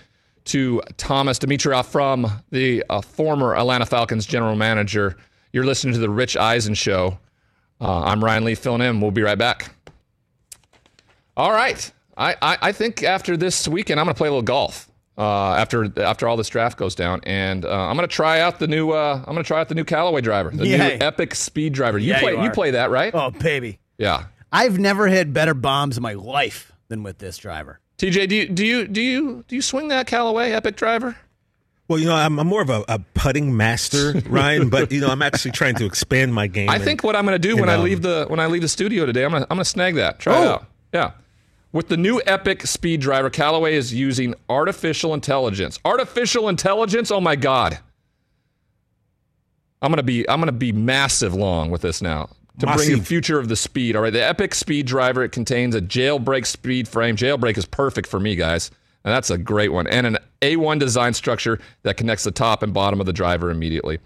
to 0.47 0.81
Thomas 0.97 1.39
Dimitroff 1.39 1.85
from 1.87 2.27
the 2.53 2.83
uh, 2.89 3.03
former 3.03 3.55
Atlanta 3.55 3.85
Falcons 3.85 4.25
general 4.25 4.57
manager. 4.57 5.19
You're 5.53 5.67
listening 5.67 5.93
to 5.93 6.01
the 6.01 6.09
Rich 6.09 6.39
Eisen 6.39 6.73
Show. 6.73 7.19
Uh, 7.81 8.01
I'm 8.03 8.23
Ryan 8.25 8.45
Lee 8.45 8.55
filling 8.55 8.81
in. 8.83 9.01
We'll 9.01 9.11
be 9.11 9.23
right 9.23 9.39
back. 9.39 9.71
All 11.37 11.53
right. 11.53 11.91
I, 12.17 12.35
I, 12.43 12.59
I 12.63 12.73
think 12.73 13.03
after 13.05 13.37
this 13.37 13.69
weekend, 13.69 14.01
I'm 14.01 14.07
going 14.07 14.15
to 14.15 14.19
play 14.19 14.29
a 14.29 14.31
little 14.33 14.43
golf. 14.43 14.87
Uh, 15.17 15.55
after 15.55 15.91
after 16.01 16.29
all 16.29 16.37
this 16.37 16.49
draft 16.49 16.79
goes 16.79 16.95
down, 16.95 17.21
and 17.25 17.65
uh, 17.65 17.69
I'm 17.89 17.97
going 17.97 18.09
to 18.09 18.15
try 18.15 18.39
out 18.39 18.61
the 18.61 18.69
new 18.69 18.93
uh, 18.93 19.17
I'm 19.17 19.35
going 19.35 19.43
to 19.43 19.43
try 19.49 19.61
out 19.61 19.69
the 19.69 19.75
new 19.75 19.83
Callaway 19.83 20.21
driver, 20.21 20.51
the 20.51 20.65
Yay. 20.65 20.79
new 20.79 21.05
Epic 21.05 21.35
Speed 21.35 21.73
driver. 21.73 21.99
You 21.99 22.13
Yeah, 22.13 22.21
play 22.21 22.35
you 22.37 22.43
you, 22.45 22.51
play 22.53 22.71
that 22.71 22.91
right? 22.91 23.13
Oh, 23.13 23.33
baby. 23.33 23.81
Yeah. 23.99 24.27
I've 24.53 24.79
never 24.79 25.09
hit 25.09 25.33
better 25.33 25.55
bombs 25.55 25.97
in 25.97 26.05
my 26.05 26.13
life 26.13 26.71
than 26.87 27.03
with 27.03 27.19
this 27.19 27.37
driver. 27.37 27.81
TJ, 27.99 28.29
do 28.29 28.37
you 28.37 28.49
do 28.49 28.65
you 28.65 28.87
do 28.87 29.01
you 29.03 29.45
do 29.49 29.57
you 29.57 29.63
swing 29.63 29.89
that 29.89 30.07
Callaway 30.07 30.53
Epic 30.53 30.77
driver? 30.77 31.17
Well, 31.89 31.99
you 31.99 32.05
know, 32.05 32.15
I'm, 32.15 32.39
I'm 32.39 32.47
more 32.47 32.61
of 32.61 32.69
a, 32.69 32.85
a 32.87 32.99
putting 33.15 33.57
master, 33.57 34.13
Ryan, 34.29 34.69
but 34.69 34.93
you 34.93 35.01
know, 35.01 35.09
I'm 35.09 35.23
actually 35.23 35.53
trying 35.53 35.75
to 35.77 35.87
expand 35.87 36.35
my 36.35 36.47
game. 36.47 36.69
I 36.69 36.77
and- 36.77 36.85
think 36.85 37.03
what 37.03 37.17
I'm 37.17 37.25
going 37.25 37.41
to 37.41 37.49
do 37.49 37.55
when 37.55 37.65
and, 37.65 37.71
I 37.71 37.75
um, 37.77 37.85
leave 37.85 38.03
the 38.03 38.27
when 38.29 38.41
I 38.41 38.47
leave 38.47 38.63
the 38.63 38.69
studio 38.69 39.07
today, 39.07 39.25
I'm 39.25 39.31
going 39.31 39.43
to 39.43 39.47
I'm 39.51 39.57
going 39.57 39.65
to 39.65 39.71
snag 39.71 39.95
that. 39.95 40.19
Try 40.19 40.35
it 40.43 40.47
Oh. 40.47 40.51
out. 40.51 40.67
Yeah. 40.93 41.11
With 41.73 41.89
the 41.89 41.97
new 41.97 42.21
Epic 42.27 42.67
Speed 42.67 43.01
driver, 43.01 43.29
Callaway 43.31 43.75
is 43.75 43.93
using 43.93 44.35
artificial 44.49 45.13
intelligence. 45.15 45.79
Artificial 45.85 46.49
intelligence? 46.49 47.11
Oh 47.11 47.21
my 47.21 47.37
god. 47.37 47.79
I'm 49.81 49.91
going 49.91 49.99
to 49.99 50.03
be 50.03 50.29
I'm 50.29 50.41
going 50.41 50.47
to 50.47 50.53
be 50.53 50.73
massive 50.73 51.35
long 51.35 51.71
with 51.71 51.83
this 51.83 52.03
now. 52.03 52.31
To 52.59 52.67
bring 52.67 52.91
the 52.91 53.05
future 53.05 53.39
of 53.39 53.49
the 53.49 53.55
speed. 53.55 53.95
All 53.95 54.03
right, 54.03 54.13
the 54.13 54.23
Epic 54.27 54.53
Speed 54.53 54.87
driver 54.87 55.23
it 55.23 55.31
contains 55.31 55.77
a 55.77 55.81
jailbreak 55.81 56.45
speed 56.45 56.89
frame. 56.89 57.15
Jailbreak 57.17 57.57
is 57.57 57.65
perfect 57.65 58.09
for 58.09 58.19
me, 58.19 58.35
guys. 58.35 58.73
And 59.05 59.15
that's 59.15 59.31
a 59.31 59.39
great 59.39 59.73
one. 59.73 59.87
And 59.87 60.07
an 60.07 60.19
A1 60.43 60.79
design 60.79 61.15
structure 61.15 61.61
that 61.83 61.97
connects 61.97 62.25
the 62.25 62.31
top 62.31 62.63
and 62.63 62.75
bottom 62.75 63.01
of 63.01 63.07
the 63.07 63.13
driver 63.13 63.51
immediately. 63.51 63.99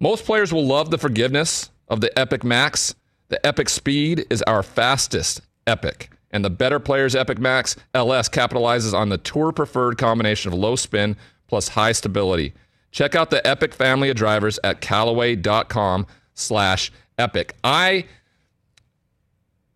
Most 0.00 0.24
players 0.24 0.52
will 0.52 0.66
love 0.66 0.90
the 0.90 0.98
forgiveness 0.98 1.70
of 1.88 2.00
the 2.00 2.16
Epic 2.18 2.44
Max. 2.44 2.94
The 3.28 3.44
Epic 3.46 3.68
Speed 3.68 4.26
is 4.30 4.42
our 4.42 4.62
fastest 4.62 5.40
Epic. 5.66 6.10
And 6.30 6.44
the 6.44 6.50
better 6.50 6.80
players 6.80 7.14
Epic 7.14 7.38
Max 7.38 7.76
LS 7.94 8.28
capitalizes 8.28 8.92
on 8.92 9.08
the 9.08 9.18
tour 9.18 9.52
preferred 9.52 9.98
combination 9.98 10.52
of 10.52 10.58
low 10.58 10.76
spin 10.76 11.16
plus 11.46 11.68
high 11.68 11.92
stability. 11.92 12.52
Check 12.90 13.14
out 13.14 13.30
the 13.30 13.44
Epic 13.46 13.72
family 13.72 14.10
of 14.10 14.16
drivers 14.16 14.58
at 14.64 14.80
callaway.com 14.80 16.06
slash 16.34 16.90
epic. 17.18 17.54
I 17.62 18.06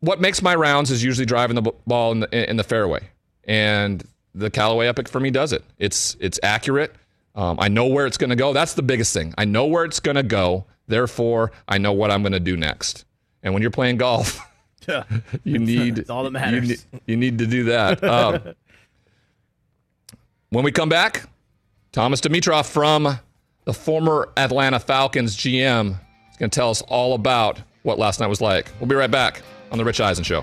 what 0.01 0.21
makes 0.21 0.43
my 0.43 0.55
rounds 0.55 0.91
is 0.91 1.03
usually 1.03 1.27
driving 1.27 1.57
the 1.57 1.73
ball 1.87 2.13
in 2.13 2.21
the 2.21 2.51
in 2.51 2.57
the 2.57 2.65
fairway. 2.65 3.09
And 3.45 4.05
the 4.39 4.51
Callaway 4.51 4.87
Epic 4.87 5.09
for 5.09 5.21
me 5.21 5.31
does 5.31 5.53
it. 5.53 5.65
It's 5.79 6.17
it's 6.21 6.39
accurate. 6.43 6.95
Um, 7.35 7.59
I 7.61 7.69
know 7.69 7.87
where 7.87 8.07
it's 8.07 8.17
going 8.19 8.31
to 8.31 8.37
go. 8.37 8.53
That's 8.53 8.75
the 8.75 8.83
biggest 8.83 9.13
thing. 9.15 9.33
I 9.39 9.45
know 9.45 9.67
where 9.67 9.85
it's 9.85 10.01
going 10.01 10.17
to 10.17 10.23
go. 10.23 10.65
Therefore, 10.89 11.53
I 11.69 11.79
know 11.79 11.93
what 11.93 12.11
I'm 12.11 12.23
going 12.23 12.33
to 12.33 12.41
do 12.41 12.57
next. 12.57 13.05
And 13.43 13.53
when 13.53 13.63
you're 13.63 13.71
playing 13.71 13.99
golf, 13.99 14.41
you 15.45 15.59
need 15.59 15.97
That's 15.97 16.11
all 16.11 16.23
that 16.25 16.29
You 16.31 16.33
matters. 16.33 16.69
need, 16.69 17.03
you 17.07 17.17
need 17.17 17.39
to 17.39 17.47
do 17.47 17.65
that. 17.65 18.03
Um, 18.09 18.55
when 20.51 20.65
we 20.65 20.73
come 20.73 20.89
back, 20.89 21.29
Thomas 21.93 22.21
Dimitroff 22.23 22.71
from 22.71 23.19
the 23.65 23.75
former 23.75 24.31
Atlanta 24.37 24.81
Falcons 24.81 25.37
GM 25.37 25.91
is 25.91 26.37
going 26.39 26.49
to 26.51 26.55
tell 26.55 26.71
us 26.71 26.81
all 26.83 27.15
about 27.15 27.61
what 27.83 27.99
last 27.99 28.19
night 28.19 28.29
was 28.29 28.41
like. 28.41 28.73
We'll 28.81 28.89
be 28.89 28.95
right 28.95 29.11
back 29.11 29.43
on 29.71 29.77
the 29.79 29.85
Rich 29.85 30.01
Eisen 30.01 30.25
Show. 30.25 30.43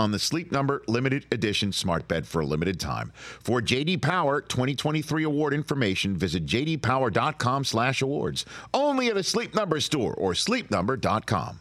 on 0.00 0.10
the 0.10 0.18
Sleep 0.18 0.50
Number 0.50 0.82
limited 0.88 1.26
edition 1.30 1.70
smart 1.72 2.08
bed 2.08 2.26
for 2.26 2.40
a 2.40 2.46
limited 2.46 2.80
time. 2.80 3.12
For 3.40 3.60
JD 3.60 4.02
Power 4.02 4.40
2023 4.40 5.22
award 5.22 5.54
information, 5.54 6.16
visit 6.16 6.46
jdpower.com/awards. 6.46 8.46
Only 8.74 9.08
at 9.08 9.16
a 9.16 9.22
Sleep 9.22 9.54
Number 9.54 9.78
store 9.80 10.14
or 10.14 10.32
sleepnumber.com. 10.32 11.60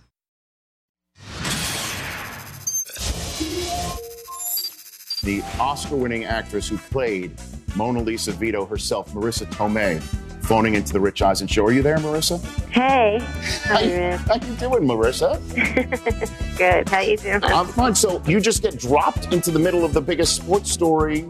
the 5.23 5.41
Oscar-winning 5.59 6.23
actress 6.23 6.67
who 6.67 6.77
played 6.77 7.31
Mona 7.75 8.01
Lisa 8.01 8.31
Vito 8.31 8.65
herself, 8.65 9.11
Marisa 9.13 9.45
Tomei, 9.47 10.01
phoning 10.49 10.73
into 10.73 10.91
the 10.91 10.99
Rich 10.99 11.21
Eisen 11.21 11.45
show. 11.45 11.63
Are 11.63 11.71
you 11.71 11.83
there, 11.83 11.97
Marisa? 11.97 12.43
Hey, 12.71 13.19
how 13.65 13.79
you, 13.81 14.17
how 14.17 14.33
you 14.33 14.55
doing, 14.55 14.81
Marisa? 14.81 15.37
Good. 16.57 16.89
How 16.89 17.01
you 17.01 17.17
doing? 17.17 17.43
I'm 17.43 17.67
fine. 17.67 17.93
So 17.93 18.19
you 18.25 18.39
just 18.39 18.63
get 18.63 18.79
dropped 18.79 19.31
into 19.31 19.51
the 19.51 19.59
middle 19.59 19.85
of 19.85 19.93
the 19.93 20.01
biggest 20.01 20.35
sports 20.35 20.71
story 20.71 21.21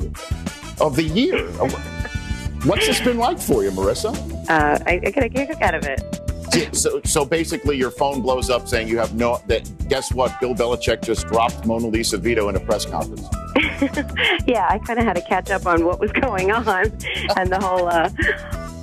of 0.79 0.95
the 0.95 1.03
year. 1.03 1.49
What's 2.63 2.87
this 2.87 3.01
been 3.01 3.17
like 3.17 3.39
for 3.39 3.61
you, 3.61 3.71
Marisa? 3.71 4.15
Uh, 4.49 4.79
I, 4.87 5.01
I 5.03 5.09
get 5.11 5.23
a 5.23 5.29
kick 5.29 5.61
out 5.61 5.75
of 5.75 5.83
it. 5.83 6.73
So, 6.73 7.01
so 7.03 7.25
basically, 7.25 7.77
your 7.77 7.91
phone 7.91 8.21
blows 8.21 8.49
up 8.49 8.69
saying 8.69 8.87
you 8.87 8.97
have 8.99 9.13
no. 9.13 9.41
That 9.47 9.69
guess 9.89 10.13
what? 10.13 10.39
Bill 10.39 10.55
Belichick 10.55 11.03
just 11.03 11.27
dropped 11.27 11.65
Mona 11.65 11.87
Lisa 11.87 12.17
Vito 12.17 12.47
in 12.47 12.55
a 12.55 12.59
press 12.59 12.85
conference. 12.85 13.27
yeah, 14.47 14.65
I 14.69 14.79
kind 14.85 14.97
of 14.97 15.05
had 15.05 15.17
to 15.17 15.21
catch 15.21 15.51
up 15.51 15.65
on 15.65 15.85
what 15.85 15.99
was 15.99 16.11
going 16.13 16.51
on 16.51 16.85
and 17.35 17.51
the 17.51 17.59
whole 17.59 17.87
uh, 17.87 18.09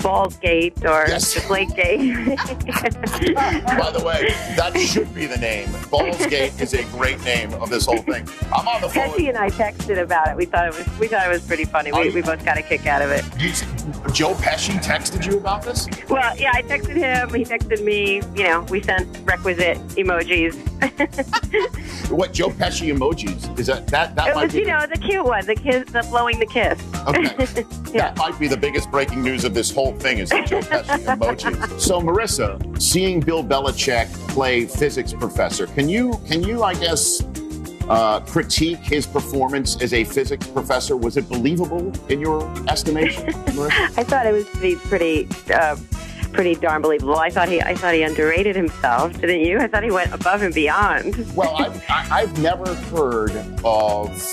Balls 0.03 0.37
Gate 0.37 0.75
or 0.85 1.07
Deflate 1.07 1.75
Gate. 1.75 2.37
By 2.37 3.91
the 3.93 4.03
way, 4.05 4.35
that 4.57 4.77
should 4.79 5.15
be 5.15 5.27
the 5.27 5.37
name. 5.37 5.69
Ballsgate 5.91 6.61
is 6.61 6.75
a 6.75 6.85
great 6.85 7.23
name 7.25 7.53
of 7.55 7.71
this 7.71 7.87
whole 7.87 7.99
thing. 7.99 8.29
I'm 8.55 8.69
on 8.69 8.81
the 8.83 8.89
phone. 8.89 9.11
Pesci 9.11 9.29
and 9.29 9.39
I 9.39 9.51
texted 9.51 10.01
about 10.01 10.29
it. 10.29 10.37
We 10.37 10.45
thought 10.45 10.69
it 10.69 10.77
was 10.77 10.99
we 10.99 11.09
thought 11.09 11.27
it 11.27 11.31
was 11.31 11.47
pretty 11.47 11.65
funny. 11.65 11.93
We, 11.93 12.11
we 12.11 12.23
both 12.23 12.45
got 12.45 12.59
a 12.59 12.63
kick 12.63 12.87
out 12.87 13.03
of 13.03 13.11
it. 13.11 13.25
You, 13.39 13.51
Joe 14.13 14.35
Pesci 14.35 14.83
texted 14.83 15.27
you 15.27 15.39
about 15.39 15.63
this? 15.63 15.89
Well, 16.09 16.37
yeah, 16.39 16.53
I 16.55 16.63
texted 16.63 16.97
him. 16.97 17.33
He 17.35 17.45
texted 17.45 17.83
me. 17.83 18.23
You 18.35 18.45
know, 18.45 18.67
we 18.71 18.83
sent 18.83 19.09
requisite 19.25 19.79
emojis. 19.97 20.55
What 22.11 22.33
Joe 22.33 22.51
Pesci 22.51 22.95
emojis? 22.97 23.59
Is 23.59 23.67
that 23.67 23.89
that 23.89 24.15
that 24.15 24.29
it 24.29 24.35
might 24.37 24.45
was, 24.45 24.53
be 24.53 24.61
you 24.61 24.67
know, 24.67 24.87
the 24.87 24.99
cute 24.99 25.25
one, 25.25 25.45
the 25.45 25.57
kiss, 25.57 25.91
the 25.91 26.07
blowing 26.09 26.39
the 26.39 26.47
kiss. 26.47 26.81
Okay. 27.07 27.65
That 27.97 28.17
might 28.19 28.39
be 28.39 28.47
the 28.47 28.57
biggest 28.59 28.91
breaking 28.91 29.23
news 29.23 29.45
of 29.45 29.55
this 29.55 29.71
whole 29.71 29.86
thing 29.93 30.19
is 30.19 30.31
the 30.31 30.43
Joe 30.43 30.61
Pesci 30.63 31.05
emoji. 31.05 31.81
So 31.81 32.01
Marisa, 32.01 32.81
seeing 32.81 33.21
Bill 33.21 33.43
Belichick 33.45 34.09
play 34.29 34.67
physics 34.67 35.13
professor, 35.13 35.67
can 35.67 35.89
you 35.89 36.21
can 36.27 36.43
you 36.43 36.63
I 36.63 36.75
guess 36.75 37.23
uh, 37.89 38.21
critique 38.21 38.79
his 38.79 39.07
performance 39.07 39.81
as 39.83 39.95
a 39.95 40.05
physics 40.05 40.47
professor? 40.47 40.97
Was 40.97 41.17
it 41.17 41.29
believable 41.29 41.93
in 42.09 42.21
your 42.21 42.43
estimation, 42.69 43.27
Marissa? 43.27 43.71
I 43.99 44.05
thought 44.05 44.27
it 44.27 44.33
was 44.33 44.45
pretty, 44.47 44.77
pretty, 44.77 45.29
uh, 45.53 45.77
pretty 46.33 46.55
darn 46.57 46.83
believable. 46.83 47.17
I 47.17 47.31
thought 47.31 47.49
he, 47.49 47.63
I 47.63 47.75
thought 47.75 47.95
he 47.95 48.03
underrated 48.03 48.57
himself, 48.57 49.13
didn't 49.21 49.41
you? 49.41 49.59
I 49.59 49.69
thought 49.69 49.85
he 49.85 49.91
went 49.91 50.13
above 50.13 50.43
and 50.43 50.55
beyond. 50.55 51.35
Well, 51.37 51.55
I've, 51.57 51.83
I've 51.89 52.39
never 52.41 52.75
heard 52.75 53.37
of 53.65 54.25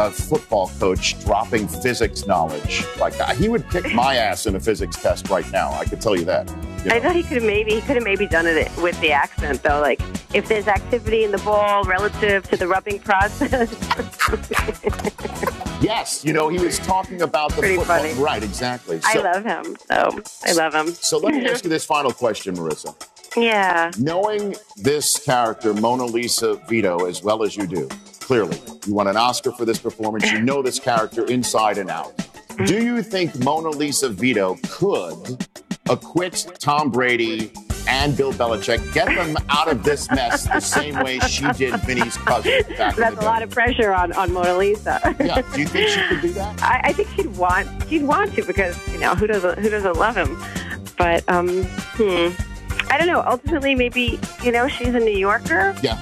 a 0.00 0.10
football 0.10 0.68
coach 0.78 1.18
dropping 1.24 1.68
physics 1.68 2.26
knowledge 2.26 2.84
like 2.98 3.16
that. 3.18 3.36
He 3.36 3.48
would 3.48 3.68
kick 3.70 3.92
my 3.94 4.16
ass 4.16 4.46
in 4.46 4.56
a 4.56 4.60
physics 4.60 4.96
test 4.96 5.28
right 5.28 5.48
now. 5.50 5.72
I 5.72 5.84
could 5.84 6.00
tell 6.00 6.16
you 6.16 6.24
that. 6.24 6.48
You 6.48 6.88
know? 6.90 6.96
I 6.96 7.00
thought 7.00 7.14
he 7.14 7.22
could 7.22 7.36
have 7.36 7.44
maybe 7.44 7.74
he 7.74 7.80
could 7.82 7.96
have 7.96 8.04
maybe 8.04 8.26
done 8.26 8.46
it 8.46 8.70
with 8.78 8.98
the 9.00 9.12
accent 9.12 9.62
though. 9.62 9.80
Like 9.80 10.00
if 10.32 10.48
there's 10.48 10.68
activity 10.68 11.24
in 11.24 11.32
the 11.32 11.38
ball 11.38 11.84
relative 11.84 12.48
to 12.48 12.56
the 12.56 12.66
rubbing 12.66 13.00
process. 13.00 13.70
Yes, 15.80 16.26
you 16.26 16.34
know, 16.34 16.50
he 16.50 16.58
was 16.58 16.78
talking 16.80 17.22
about 17.22 17.52
the 17.52 17.60
Pretty 17.60 17.76
football. 17.76 18.00
funny. 18.00 18.12
Right, 18.14 18.42
exactly. 18.42 19.00
I 19.02 19.18
love 19.18 19.44
him. 19.44 19.76
So 19.88 20.20
I 20.44 20.52
love 20.52 20.74
him. 20.74 20.92
So 20.92 21.16
let 21.16 21.34
me 21.34 21.46
ask 21.48 21.64
you 21.64 21.70
this 21.70 21.86
final 21.86 22.12
question, 22.12 22.54
Marisa. 22.54 22.94
Yeah. 23.34 23.90
Knowing 23.98 24.56
this 24.76 25.18
character, 25.24 25.72
Mona 25.72 26.04
Lisa 26.04 26.56
Vito, 26.68 27.06
as 27.06 27.22
well 27.22 27.42
as 27.42 27.56
you 27.56 27.66
do, 27.66 27.88
clearly, 28.30 28.62
you 28.86 28.94
won 28.94 29.08
an 29.08 29.16
Oscar 29.16 29.50
for 29.50 29.64
this 29.64 29.80
performance. 29.80 30.30
You 30.30 30.40
know 30.40 30.62
this 30.62 30.78
character 30.78 31.26
inside 31.26 31.78
and 31.78 31.90
out. 31.90 32.12
Do 32.64 32.80
you 32.80 33.02
think 33.02 33.36
Mona 33.42 33.70
Lisa 33.70 34.08
Vito 34.08 34.56
could 34.68 35.44
acquit 35.88 36.46
Tom 36.60 36.92
Brady 36.92 37.50
and 37.88 38.16
Bill 38.16 38.32
Belichick, 38.32 38.94
get 38.94 39.06
them 39.06 39.36
out 39.48 39.66
of 39.68 39.82
this 39.82 40.08
mess 40.12 40.46
the 40.46 40.60
same 40.60 40.94
way 41.02 41.18
she 41.18 41.50
did 41.54 41.74
Vinny's 41.80 42.16
cousin 42.18 42.62
That's 42.78 42.96
a 43.00 43.24
lot 43.24 43.42
of 43.42 43.50
pressure 43.50 43.92
on, 43.92 44.12
on 44.12 44.32
Mona 44.32 44.56
Lisa. 44.56 45.00
Yeah. 45.18 45.42
Do 45.52 45.60
you 45.60 45.66
think 45.66 45.88
she 45.88 46.00
could 46.06 46.20
do 46.20 46.32
that? 46.34 46.62
I, 46.62 46.82
I 46.84 46.92
think 46.92 47.08
she'd 47.16 47.36
want 47.36 47.68
she'd 47.88 48.04
want 48.04 48.32
to 48.34 48.44
because 48.44 48.76
you 48.92 49.00
know 49.00 49.16
who 49.16 49.26
doesn't 49.26 49.58
who 49.58 49.68
doesn't 49.70 49.96
love 49.96 50.16
him, 50.16 50.40
but 50.96 51.28
um 51.28 51.64
hmm 51.64 52.49
I 52.90 52.98
don't 52.98 53.06
know. 53.06 53.22
Ultimately, 53.26 53.74
maybe 53.74 54.18
you 54.42 54.52
know 54.52 54.68
she's 54.68 54.88
a 54.94 54.98
New 55.00 55.16
Yorker, 55.16 55.74
Yeah. 55.82 55.96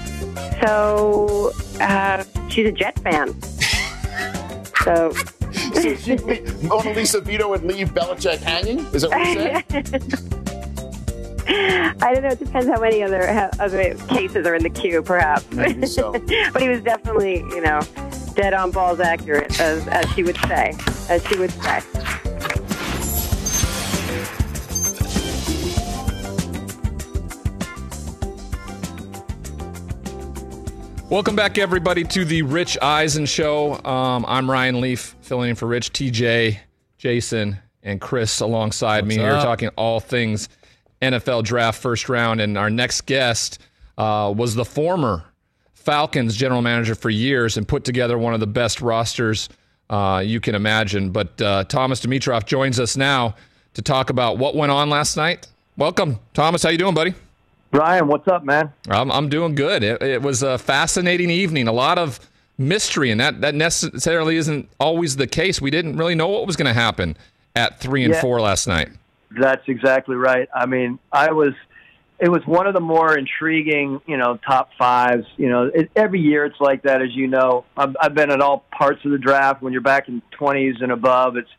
so 0.61 1.51
uh, 1.79 2.23
she's 2.49 2.67
a 2.67 2.71
Jet 2.71 2.97
fan. 2.99 3.39
so 4.83 5.11
So 5.73 5.95
she, 5.95 6.15
Mona 6.67 6.93
Lisa 6.93 7.21
Vito 7.21 7.47
would 7.49 7.63
leave 7.63 7.89
Belichick 7.93 8.39
hanging? 8.39 8.79
Is 8.93 9.03
that 9.03 9.11
what 9.11 9.25
you're 9.25 9.63
saying? 9.69 10.25
I 11.51 12.13
don't 12.13 12.23
know. 12.23 12.29
It 12.29 12.39
depends 12.39 12.67
how 12.67 12.79
many 12.79 13.01
other 13.03 13.25
how 13.31 13.49
other 13.59 13.95
cases 14.07 14.45
are 14.45 14.55
in 14.55 14.63
the 14.63 14.69
queue, 14.69 15.01
perhaps. 15.01 15.49
Maybe 15.51 15.87
so. 15.87 16.11
but 16.53 16.61
he 16.61 16.69
was 16.69 16.81
definitely, 16.81 17.37
you 17.39 17.61
know, 17.61 17.81
dead 18.35 18.53
on 18.53 18.69
balls 18.71 18.99
accurate, 18.99 19.59
as, 19.59 19.87
as 19.87 20.07
she 20.13 20.23
would 20.23 20.37
say, 20.47 20.75
as 21.09 21.25
she 21.27 21.37
would 21.39 21.51
say. 21.51 21.81
Welcome 31.09 31.35
back, 31.35 31.57
everybody, 31.57 32.03
to 32.03 32.23
the 32.23 32.43
Rich 32.43 32.77
Eisen 32.83 33.25
Show. 33.25 33.83
Um, 33.83 34.23
I'm 34.27 34.49
Ryan 34.49 34.79
Leaf, 34.79 35.15
filling 35.21 35.49
in 35.49 35.55
for 35.55 35.65
Rich, 35.65 35.91
TJ, 35.91 36.59
Jason, 36.99 37.57
and 37.81 37.99
Chris 37.99 38.41
alongside 38.41 39.07
me 39.07 39.15
here, 39.15 39.31
up? 39.31 39.43
talking 39.43 39.69
all 39.69 39.99
things 39.99 40.49
NFL 41.01 41.45
draft 41.45 41.81
first 41.81 42.09
round. 42.09 42.41
And 42.41 42.59
our 42.59 42.69
next 42.69 43.07
guest 43.07 43.57
uh, 43.97 44.31
was 44.37 44.53
the 44.53 44.63
former 44.63 45.23
Falcons 45.73 46.35
general 46.35 46.61
manager 46.61 46.93
for 46.93 47.09
years 47.09 47.57
and 47.57 47.67
put 47.67 47.85
together 47.85 48.15
one 48.15 48.35
of 48.35 48.39
the 48.39 48.47
best 48.47 48.79
rosters 48.79 49.49
uh, 49.89 50.21
you 50.23 50.39
can 50.39 50.53
imagine. 50.53 51.09
But 51.09 51.41
uh, 51.41 51.63
Thomas 51.63 52.05
Dimitroff 52.05 52.45
joins 52.45 52.79
us 52.79 52.95
now 52.95 53.33
to 53.73 53.81
talk 53.81 54.11
about 54.11 54.37
what 54.37 54.55
went 54.55 54.71
on 54.71 54.91
last 54.91 55.17
night. 55.17 55.47
Welcome, 55.75 56.19
Thomas. 56.35 56.61
How 56.61 56.69
you 56.69 56.77
doing, 56.77 56.93
buddy? 56.93 57.15
Ryan, 57.71 58.07
what's 58.07 58.27
up, 58.27 58.43
man? 58.43 58.71
I'm, 58.89 59.11
I'm 59.11 59.29
doing 59.29 59.53
good. 59.55 59.83
It, 59.83 60.01
it 60.01 60.21
was 60.21 60.41
a 60.41 60.57
fascinating 60.57 61.29
evening. 61.29 61.67
A 61.67 61.71
lot 61.71 61.97
of 61.99 62.19
mystery, 62.57 63.11
and 63.11 63.21
that, 63.21 63.41
that 63.41 63.53
necessarily 63.55 64.37
isn't 64.37 64.69
always 64.79 65.17
the 65.17 65.27
case. 65.27 65.61
We 65.61 65.69
didn't 65.69 65.97
really 65.97 66.15
know 66.15 66.27
what 66.27 66.47
was 66.47 66.55
going 66.55 66.67
to 66.67 66.79
happen 66.79 67.15
at 67.55 67.79
three 67.79 68.03
and 68.03 68.13
Yeah. 68.13 68.21
four 68.21 68.41
last 68.41 68.67
night. 68.67 68.89
That's 69.31 69.61
exactly 69.67 70.15
right. 70.15 70.49
I 70.53 70.65
mean, 70.65 70.99
I 71.11 71.31
was. 71.31 71.53
It 72.21 72.27
was 72.29 72.45
one 72.45 72.67
of 72.67 72.73
the 72.73 72.81
more 72.81 73.17
intriguing, 73.17 74.01
you 74.05 74.17
know, 74.17 74.37
top 74.45 74.71
fives. 74.77 75.25
You 75.37 75.47
know, 75.47 75.71
it, 75.73 75.89
every 75.95 76.19
year 76.19 76.43
it's 76.43 76.59
like 76.59 76.81
that, 76.83 77.01
as 77.01 77.15
you 77.15 77.27
know. 77.27 77.63
I've, 77.77 77.95
I've 78.01 78.13
been 78.13 78.29
at 78.29 78.41
all 78.41 78.65
parts 78.77 79.05
of 79.05 79.11
the 79.11 79.17
draft. 79.17 79.61
When 79.61 79.71
you're 79.71 79.81
back 79.81 80.09
in 80.09 80.21
20s 80.37 80.81
and 80.83 80.91
above, 80.91 81.37
it's 81.37 81.49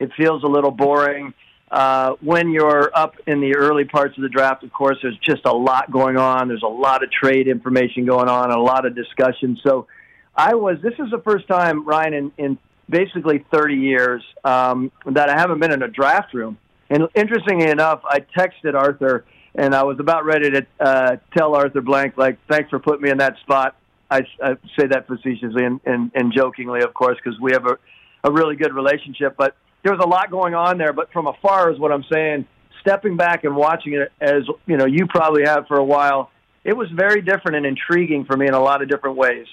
it 0.00 0.10
feels 0.16 0.42
a 0.42 0.48
little 0.48 0.72
boring. 0.72 1.34
Uh, 1.70 2.14
when 2.20 2.50
you're 2.50 2.90
up 2.94 3.16
in 3.26 3.40
the 3.40 3.54
early 3.54 3.84
parts 3.84 4.16
of 4.16 4.22
the 4.22 4.28
draft, 4.28 4.64
of 4.64 4.72
course, 4.72 4.96
there's 5.02 5.18
just 5.18 5.44
a 5.44 5.52
lot 5.52 5.90
going 5.90 6.16
on. 6.16 6.48
There's 6.48 6.62
a 6.62 6.66
lot 6.66 7.02
of 7.02 7.10
trade 7.10 7.46
information 7.46 8.06
going 8.06 8.28
on, 8.28 8.50
a 8.50 8.60
lot 8.60 8.86
of 8.86 8.94
discussion. 8.94 9.58
So, 9.62 9.86
I 10.34 10.54
was. 10.54 10.78
This 10.82 10.94
is 10.98 11.10
the 11.10 11.20
first 11.24 11.48
time, 11.48 11.84
Ryan, 11.84 12.14
in, 12.14 12.32
in 12.38 12.58
basically 12.88 13.44
30 13.52 13.74
years 13.74 14.22
um, 14.44 14.92
that 15.04 15.28
I 15.28 15.38
haven't 15.38 15.58
been 15.58 15.72
in 15.72 15.82
a 15.82 15.88
draft 15.88 16.32
room. 16.32 16.56
And 16.88 17.08
interestingly 17.14 17.68
enough, 17.68 18.00
I 18.08 18.20
texted 18.20 18.74
Arthur, 18.74 19.24
and 19.54 19.74
I 19.74 19.82
was 19.82 19.98
about 20.00 20.24
ready 20.24 20.50
to 20.50 20.66
uh, 20.80 21.16
tell 21.36 21.54
Arthur 21.54 21.82
Blank, 21.82 22.16
like, 22.16 22.38
"Thanks 22.48 22.70
for 22.70 22.78
putting 22.78 23.02
me 23.02 23.10
in 23.10 23.18
that 23.18 23.36
spot." 23.40 23.76
I, 24.10 24.22
I 24.42 24.54
say 24.78 24.86
that 24.86 25.06
facetiously 25.06 25.64
and, 25.64 25.80
and, 25.84 26.10
and 26.14 26.32
jokingly, 26.32 26.80
of 26.80 26.94
course, 26.94 27.18
because 27.22 27.38
we 27.40 27.52
have 27.52 27.66
a, 27.66 27.76
a 28.24 28.32
really 28.32 28.56
good 28.56 28.74
relationship. 28.74 29.34
But 29.36 29.54
there 29.82 29.92
was 29.92 30.04
a 30.04 30.08
lot 30.08 30.30
going 30.30 30.54
on 30.54 30.78
there. 30.78 30.92
But 30.92 31.12
from 31.12 31.26
afar 31.26 31.70
is 31.70 31.78
what 31.78 31.92
I'm 31.92 32.04
saying. 32.12 32.46
Stepping 32.80 33.16
back 33.16 33.44
and 33.44 33.56
watching 33.56 33.94
it, 33.94 34.12
as 34.20 34.44
you 34.66 34.76
know, 34.76 34.86
you 34.86 35.06
probably 35.06 35.44
have 35.44 35.66
for 35.66 35.78
a 35.78 35.84
while. 35.84 36.30
It 36.64 36.76
was 36.76 36.90
very 36.90 37.20
different 37.20 37.56
and 37.56 37.66
intriguing 37.66 38.24
for 38.24 38.36
me 38.36 38.46
in 38.46 38.54
a 38.54 38.60
lot 38.60 38.82
of 38.82 38.88
different 38.88 39.16
ways. 39.16 39.46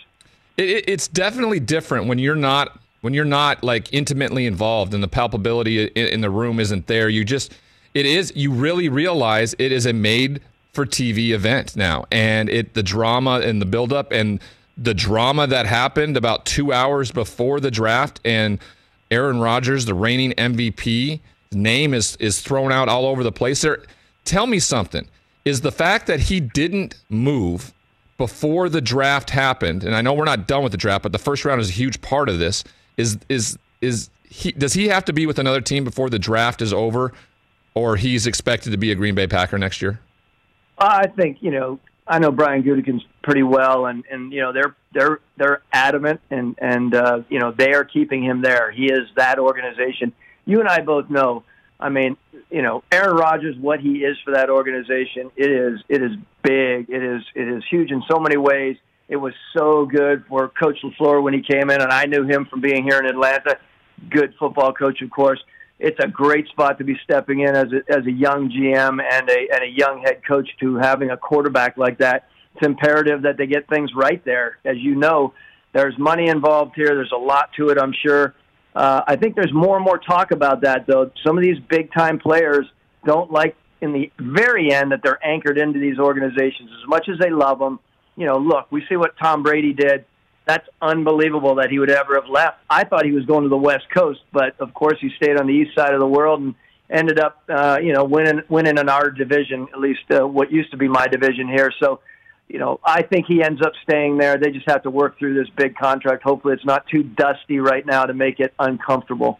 It, 0.58 0.70
it, 0.70 0.90
it's 0.90 1.08
definitely 1.08 1.60
different 1.60 2.08
when 2.08 2.20
you're 2.20 2.36
not 2.36 2.80
when 3.02 3.14
you're 3.14 3.26
not 3.26 3.64
like 3.64 3.94
intimately 3.94 4.46
involved 4.46 4.94
and 4.94 5.04
the 5.04 5.08
palpability 5.08 5.92
in, 5.96 6.08
in 6.08 6.22
the 6.22 6.30
room 6.30 6.60
isn't 6.60 6.88
there. 6.88 7.10
You 7.10 7.26
just 7.26 7.54
it 7.94 8.06
is 8.06 8.34
you 8.36 8.52
really 8.52 8.90
realize 8.90 9.56
it 9.58 9.72
is 9.72 9.86
a 9.86 9.94
made 9.94 10.42
for 10.74 10.86
TV 10.86 11.30
event 11.30 11.76
now, 11.76 12.06
and 12.12 12.50
it 12.50 12.74
the 12.74 12.84
drama 12.84 13.40
and 13.40 13.62
the 13.62 13.66
buildup 13.66 14.12
and 14.12 14.40
the 14.78 14.94
drama 14.94 15.48
that 15.48 15.66
happened 15.66 16.18
about 16.18 16.46
two 16.46 16.74
hours 16.74 17.12
before 17.12 17.60
the 17.60 17.72
draft 17.72 18.20
and 18.26 18.60
Aaron 19.12 19.40
Rodgers, 19.40 19.86
the 19.86 19.94
reigning 19.94 20.32
MVP, 20.34 21.20
name 21.52 21.94
is 21.94 22.16
is 22.18 22.42
thrown 22.42 22.72
out 22.72 22.90
all 22.90 23.06
over 23.06 23.24
the 23.24 23.32
place. 23.32 23.62
There, 23.62 23.84
tell 24.24 24.48
me 24.48 24.60
something. 24.60 25.08
Is 25.44 25.62
the 25.62 25.72
fact 25.72 26.08
that 26.08 26.22
he 26.22 26.40
didn't 26.40 26.96
move 27.10 27.72
before 28.18 28.70
the 28.70 28.82
draft 28.82 29.30
happened, 29.30 29.84
and 29.84 29.96
I 29.96 30.02
know 30.02 30.14
we're 30.14 30.26
not 30.26 30.48
done 30.48 30.64
with 30.64 30.72
the 30.72 30.78
draft, 30.78 31.04
but 31.04 31.12
the 31.12 31.20
first 31.20 31.46
round 31.46 31.62
is 31.62 31.70
a 31.70 31.74
huge 31.74 32.02
part 32.02 32.30
of 32.30 32.40
this. 32.40 32.64
Is 32.98 33.18
is 33.30 33.58
is 33.82 34.10
he? 34.28 34.52
Does 34.52 34.74
he 34.74 34.88
have 34.88 35.06
to 35.06 35.14
be 35.14 35.26
with 35.26 35.40
another 35.40 35.62
team 35.62 35.84
before 35.84 36.10
the 36.10 36.20
draft 36.20 36.62
is 36.62 36.74
over, 36.74 37.14
or 37.74 37.96
he's 37.96 38.26
expected 38.26 38.72
to 38.72 38.78
be 38.78 38.92
a 38.92 38.96
Green 38.96 39.16
Bay 39.16 39.28
Packer 39.28 39.58
next 39.58 39.82
year? 39.82 40.00
I 40.78 41.08
think 41.08 41.38
you 41.42 41.52
know 41.52 41.80
I 42.08 42.20
know 42.20 42.32
Brian 42.32 42.64
Gutekunst 42.64 43.06
pretty 43.24 43.44
well, 43.44 43.88
and 43.88 44.04
and 44.12 44.32
you 44.32 44.42
know 44.42 44.54
they're 44.54 44.76
they're 44.94 45.20
they're 45.38 45.62
adamant, 45.74 46.22
and 46.30 46.56
and 46.60 46.94
uh, 46.94 47.22
you 47.30 47.40
know 47.40 47.52
they 47.52 47.74
are 47.74 47.84
keeping 47.84 48.24
him 48.24 48.42
there. 48.42 48.72
He 48.72 48.86
is 48.86 49.08
that 49.16 49.40
organization. 49.40 50.14
You 50.46 50.60
and 50.60 50.70
I 50.70 50.82
both 50.82 51.10
know. 51.10 51.44
I 51.80 51.90
mean, 51.90 52.16
you 52.50 52.62
know, 52.62 52.84
Aaron 52.92 53.18
Rodgers, 53.18 53.58
what 53.58 53.80
he 53.80 53.98
is 54.04 54.18
for 54.24 54.32
that 54.32 54.50
organization, 54.50 55.32
it 55.36 55.50
is 55.50 55.82
it 55.90 56.02
is 56.02 56.12
big. 56.44 56.90
It 56.90 57.04
is 57.04 57.24
it 57.34 57.48
is 57.48 57.64
huge 57.70 57.92
in 57.92 58.04
so 58.10 58.20
many 58.20 58.38
ways. 58.38 58.78
It 59.08 59.18
was 59.18 59.34
so 59.56 59.86
good 59.86 60.26
for 60.28 60.48
Coach 60.50 60.78
LaFleur 60.84 61.22
when 61.22 61.34
he 61.34 61.42
came 61.42 61.70
in, 61.70 61.82
and 61.82 61.92
I 61.92 62.06
knew 62.06 62.24
him 62.24 62.46
from 62.46 62.62
being 62.62 62.84
here 62.84 63.00
in 63.00 63.06
Atlanta. 63.06 63.58
Good 64.10 64.34
football 64.40 64.74
coach, 64.74 65.02
of 65.02 65.10
course. 65.10 65.44
It's 65.80 66.00
a 66.04 66.08
great 66.08 66.48
spot 66.48 66.78
to 66.78 66.84
be 66.84 66.98
stepping 67.04 67.42
in 67.42 67.56
as 67.56 67.68
a, 67.74 67.92
as 67.92 68.06
a 68.06 68.12
young 68.12 68.50
GM 68.50 69.02
and 69.04 69.30
a, 69.30 69.48
and 69.52 69.64
a 69.64 69.68
young 69.68 70.02
head 70.06 70.22
coach 70.26 70.50
to 70.62 70.76
having 70.78 71.12
a 71.12 71.18
quarterback 71.18 71.78
like 71.78 71.98
that. 71.98 72.30
It's 72.56 72.66
imperative 72.66 73.24
that 73.24 73.38
they 73.38 73.48
get 73.48 73.68
things 73.68 73.92
right 73.96 74.24
there. 74.24 74.58
As 74.64 74.78
you 74.78 74.96
know, 74.96 75.34
there's 75.74 75.98
money 75.98 76.30
involved 76.30 76.74
here. 76.76 76.88
There's 76.88 77.12
a 77.14 77.20
lot 77.20 77.50
to 77.58 77.70
it, 77.70 77.78
I'm 77.78 77.94
sure. 78.06 78.34
Uh, 78.74 79.02
I 79.08 79.18
think 79.18 79.36
there's 79.36 79.54
more 79.54 79.76
and 79.76 79.86
more 79.86 79.98
talk 79.98 80.32
about 80.32 80.62
that, 80.62 80.86
though. 80.88 81.12
Some 81.26 81.38
of 81.38 81.44
these 81.44 81.60
big 81.70 81.92
time 81.94 82.20
players 82.20 82.66
don't 83.06 83.32
like 83.32 83.56
in 83.82 83.92
the 83.92 84.12
very 84.20 84.72
end 84.72 84.92
that 84.92 85.02
they're 85.04 85.24
anchored 85.26 85.58
into 85.58 85.80
these 85.80 86.00
organizations 86.00 86.70
as 86.82 86.88
much 86.88 87.08
as 87.10 87.20
they 87.20 87.30
love 87.30 87.60
them. 87.60 87.80
You 88.16 88.26
know, 88.26 88.38
look, 88.38 88.72
we 88.72 88.86
see 88.88 88.96
what 88.96 89.18
Tom 89.22 89.44
Brady 89.44 89.74
did. 89.74 90.06
That's 90.46 90.68
unbelievable 90.82 91.56
that 91.56 91.70
he 91.72 91.80
would 91.80 91.90
ever 91.90 92.16
have 92.16 92.30
left. 92.30 92.60
I 92.70 92.84
thought 92.84 93.06
he 93.06 93.12
was 93.12 93.26
going 93.26 93.44
to 93.44 93.50
the 93.50 93.58
West 93.58 93.86
Coast, 93.94 94.22
but 94.32 94.60
of 94.60 94.74
course 94.74 94.98
he 95.02 95.10
stayed 95.18 95.38
on 95.40 95.48
the 95.48 95.54
east 95.54 95.76
side 95.76 95.94
of 95.94 96.00
the 96.00 96.08
world 96.08 96.42
and 96.42 96.56
ended 96.90 97.20
up, 97.20 97.42
uh, 97.50 97.80
you 97.82 97.94
know, 97.94 98.04
winning 98.04 98.42
winning 98.50 98.78
in 98.78 98.90
our 98.90 99.10
division, 99.10 99.68
at 99.74 99.80
least 99.80 100.04
uh, 100.12 100.26
what 100.28 100.52
used 100.52 100.72
to 100.72 100.78
be 100.78 100.88
my 100.88 101.08
division 101.08 101.48
here. 101.48 101.72
So, 101.80 102.00
you 102.48 102.60
know, 102.60 102.80
I 102.84 103.02
think 103.02 103.26
he 103.26 103.42
ends 103.42 103.62
up 103.62 103.74
staying 103.84 104.18
there. 104.18 104.38
They 104.38 104.52
just 104.52 104.70
have 104.70 104.84
to 104.84 104.92
work 104.92 105.18
through 105.18 105.34
this 105.34 105.50
big 105.56 105.76
contract. 105.76 106.24
Hopefully, 106.24 106.54
it's 106.54 106.66
not 106.66 106.86
too 106.88 107.02
dusty 107.02 107.60
right 107.60 107.86
now 107.86 108.06
to 108.06 108.14
make 108.14 108.40
it 108.40 108.54
uncomfortable. 108.60 109.40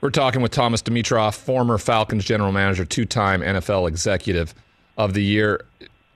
We're 0.00 0.10
talking 0.10 0.42
with 0.42 0.52
Thomas 0.52 0.82
Dimitroff, 0.82 1.36
former 1.36 1.76
Falcons 1.78 2.24
general 2.24 2.52
manager, 2.52 2.84
two 2.84 3.04
time 3.04 3.40
NFL 3.40 3.88
executive 3.88 4.54
of 4.96 5.14
the 5.14 5.22
year. 5.22 5.64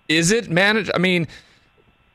Is 0.09 0.33
it 0.33 0.51
managed? 0.51 0.91
I 0.95 0.99
mean, 0.99 1.29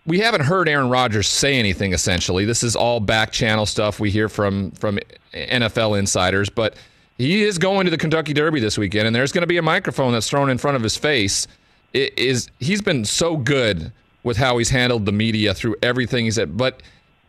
we 0.07 0.19
haven't 0.19 0.41
heard 0.41 0.69
Aaron 0.69 0.89
Rodgers 0.89 1.27
say 1.27 1.59
anything 1.59 1.93
essentially. 1.93 2.45
This 2.45 2.63
is 2.63 2.75
all 2.75 2.99
back 2.99 3.31
channel 3.31 3.65
stuff 3.65 3.99
we 3.99 4.09
hear 4.09 4.29
from 4.29 4.71
from 4.71 4.97
NFL 5.33 5.99
insiders, 5.99 6.49
but 6.49 6.75
he 7.17 7.43
is 7.43 7.57
going 7.57 7.85
to 7.85 7.91
the 7.91 7.97
Kentucky 7.97 8.33
Derby 8.33 8.59
this 8.59 8.77
weekend 8.77 9.05
and 9.05 9.15
there's 9.15 9.33
going 9.33 9.41
to 9.41 9.47
be 9.47 9.57
a 9.57 9.61
microphone 9.61 10.13
that's 10.13 10.29
thrown 10.29 10.49
in 10.49 10.57
front 10.57 10.77
of 10.77 10.83
his 10.83 10.97
face. 10.97 11.45
It 11.93 12.17
is 12.17 12.49
he's 12.59 12.81
been 12.81 13.05
so 13.05 13.37
good 13.37 13.91
with 14.23 14.37
how 14.37 14.57
he's 14.57 14.69
handled 14.69 15.05
the 15.05 15.11
media 15.11 15.53
through 15.53 15.75
everything 15.83 16.25
he's 16.25 16.35
said, 16.35 16.57
but 16.57 16.81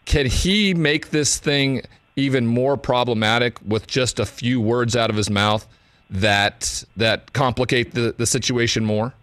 can 0.05 0.27
he 0.27 0.73
make 0.73 1.11
this 1.11 1.39
thing 1.39 1.83
even 2.17 2.47
more 2.47 2.77
problematic 2.77 3.59
with 3.65 3.87
just 3.87 4.19
a 4.19 4.27
few 4.27 4.61
words 4.61 4.97
out 4.97 5.11
of 5.11 5.17
his 5.17 5.29
mouth 5.29 5.67
that 6.11 6.85
that 6.97 7.33
complicate 7.33 7.93
the, 7.93 8.15
the 8.17 8.27
situation 8.27 8.85
more? 8.85 9.15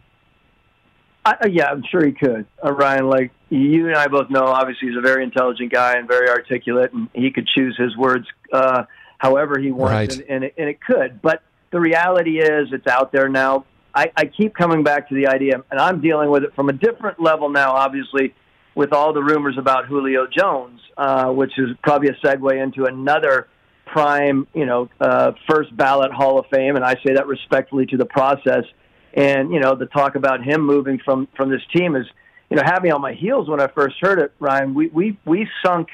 I, 1.26 1.48
yeah, 1.48 1.66
I'm 1.72 1.84
sure 1.90 2.06
he 2.06 2.12
could. 2.12 2.46
Uh, 2.64 2.72
Ryan, 2.72 3.10
like 3.10 3.32
you 3.50 3.88
and 3.88 3.96
I 3.96 4.08
both 4.08 4.30
know, 4.30 4.44
obviously 4.46 4.90
he's 4.90 4.98
a 4.98 5.02
very 5.02 5.24
intelligent 5.24 5.72
guy 5.72 5.98
and 5.98 6.08
very 6.08 6.30
articulate, 6.30 6.94
and 6.94 7.10
he 7.14 7.32
could 7.32 7.48
choose 7.48 7.76
his 7.78 7.98
words 7.98 8.28
uh, 8.54 8.84
however 9.18 9.58
he 9.60 9.72
wants, 9.72 9.92
Right. 9.92 10.12
and, 10.14 10.30
and, 10.30 10.44
it, 10.44 10.54
and 10.58 10.70
it 10.70 10.80
could. 10.82 11.22
But 11.22 11.42
the 11.72 11.80
reality 11.80 12.40
is, 12.40 12.70
it's 12.72 12.88
out 12.88 13.12
there 13.12 13.28
now. 13.28 13.66
I, 13.94 14.12
I 14.16 14.26
keep 14.26 14.54
coming 14.54 14.84
back 14.84 15.10
to 15.10 15.16
the 15.16 15.28
idea, 15.28 15.64
and 15.72 15.80
I'm 15.80 16.02
dealing 16.02 16.30
with 16.30 16.44
it 16.44 16.54
from 16.54 16.70
a 16.70 16.74
different 16.74 17.20
level 17.20 17.50
now, 17.50 17.72
obviously, 17.72 18.36
with 18.76 18.94
all 18.94 19.14
the 19.14 19.24
rumors 19.24 19.58
about 19.58 19.86
Julio 19.86 20.28
Jones, 20.28 20.82
uh, 20.98 21.32
which 21.32 21.58
is 21.58 21.70
probably 21.82 22.10
a 22.10 22.14
segue 22.26 22.62
into 22.62 22.86
another 22.86 23.48
prime, 23.86 24.48
you 24.54 24.66
know, 24.66 24.90
uh, 25.00 25.32
first 25.50 25.76
ballot 25.76 26.12
Hall 26.12 26.38
of 26.38 26.46
Fame, 26.54 26.76
and 26.76 26.84
I 26.84 26.96
say 27.06 27.14
that 27.16 27.26
respectfully 27.26 27.86
to 27.88 27.98
the 27.98 28.06
process. 28.06 28.66
And 29.15 29.51
you 29.51 29.60
know, 29.60 29.75
the 29.75 29.86
talk 29.86 30.15
about 30.15 30.43
him 30.43 30.62
moving 30.62 30.99
from 31.04 31.28
from 31.36 31.49
this 31.49 31.62
team 31.73 31.95
is, 31.95 32.06
you 32.49 32.58
know, 32.58 32.63
had 32.63 32.84
me 32.84 32.91
on 32.91 33.01
my 33.01 33.13
heels 33.13 33.49
when 33.49 33.62
I 33.62 33.67
first 33.67 33.95
heard 34.01 34.19
it. 34.19 34.34
Ryan, 34.39 34.73
we 34.73 34.88
we 34.88 35.17
we 35.25 35.47
sunk 35.65 35.88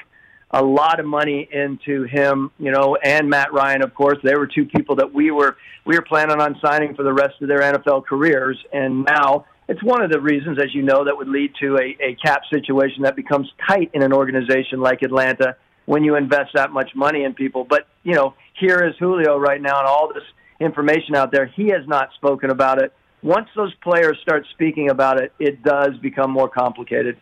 a 0.50 0.62
lot 0.62 1.00
of 1.00 1.06
money 1.06 1.48
into 1.50 2.02
him, 2.04 2.50
you 2.58 2.70
know, 2.70 2.96
and 3.02 3.30
Matt 3.30 3.52
Ryan, 3.54 3.82
of 3.82 3.94
course. 3.94 4.18
They 4.22 4.34
were 4.34 4.46
two 4.46 4.66
people 4.66 4.96
that 4.96 5.14
we 5.14 5.30
were 5.30 5.56
we 5.86 5.96
were 5.96 6.02
planning 6.02 6.40
on 6.40 6.58
signing 6.64 6.94
for 6.94 7.04
the 7.04 7.12
rest 7.12 7.40
of 7.40 7.48
their 7.48 7.60
NFL 7.60 8.06
careers, 8.06 8.58
and 8.72 9.04
now 9.04 9.46
it's 9.68 9.82
one 9.82 10.02
of 10.02 10.10
the 10.10 10.20
reasons, 10.20 10.58
as 10.58 10.74
you 10.74 10.82
know, 10.82 11.04
that 11.04 11.16
would 11.16 11.28
lead 11.28 11.52
to 11.60 11.78
a, 11.78 11.96
a 12.04 12.14
cap 12.16 12.42
situation 12.52 13.04
that 13.04 13.16
becomes 13.16 13.50
tight 13.66 13.90
in 13.94 14.02
an 14.02 14.12
organization 14.12 14.80
like 14.80 15.02
Atlanta 15.02 15.56
when 15.86 16.04
you 16.04 16.16
invest 16.16 16.50
that 16.54 16.70
much 16.70 16.90
money 16.94 17.24
in 17.24 17.34
people. 17.34 17.64
But 17.64 17.86
you 18.02 18.14
know, 18.14 18.34
here 18.58 18.84
is 18.84 18.94
Julio 18.98 19.38
right 19.38 19.60
now, 19.60 19.78
and 19.78 19.86
all 19.86 20.12
this 20.12 20.24
information 20.60 21.14
out 21.14 21.32
there. 21.32 21.46
He 21.46 21.68
has 21.68 21.86
not 21.86 22.10
spoken 22.14 22.50
about 22.50 22.82
it. 22.82 22.92
Once 23.22 23.48
those 23.54 23.72
players 23.76 24.18
start 24.20 24.46
speaking 24.50 24.90
about 24.90 25.20
it, 25.20 25.32
it 25.38 25.62
does 25.62 25.96
become 25.98 26.30
more 26.30 26.48
complicated. 26.48 27.16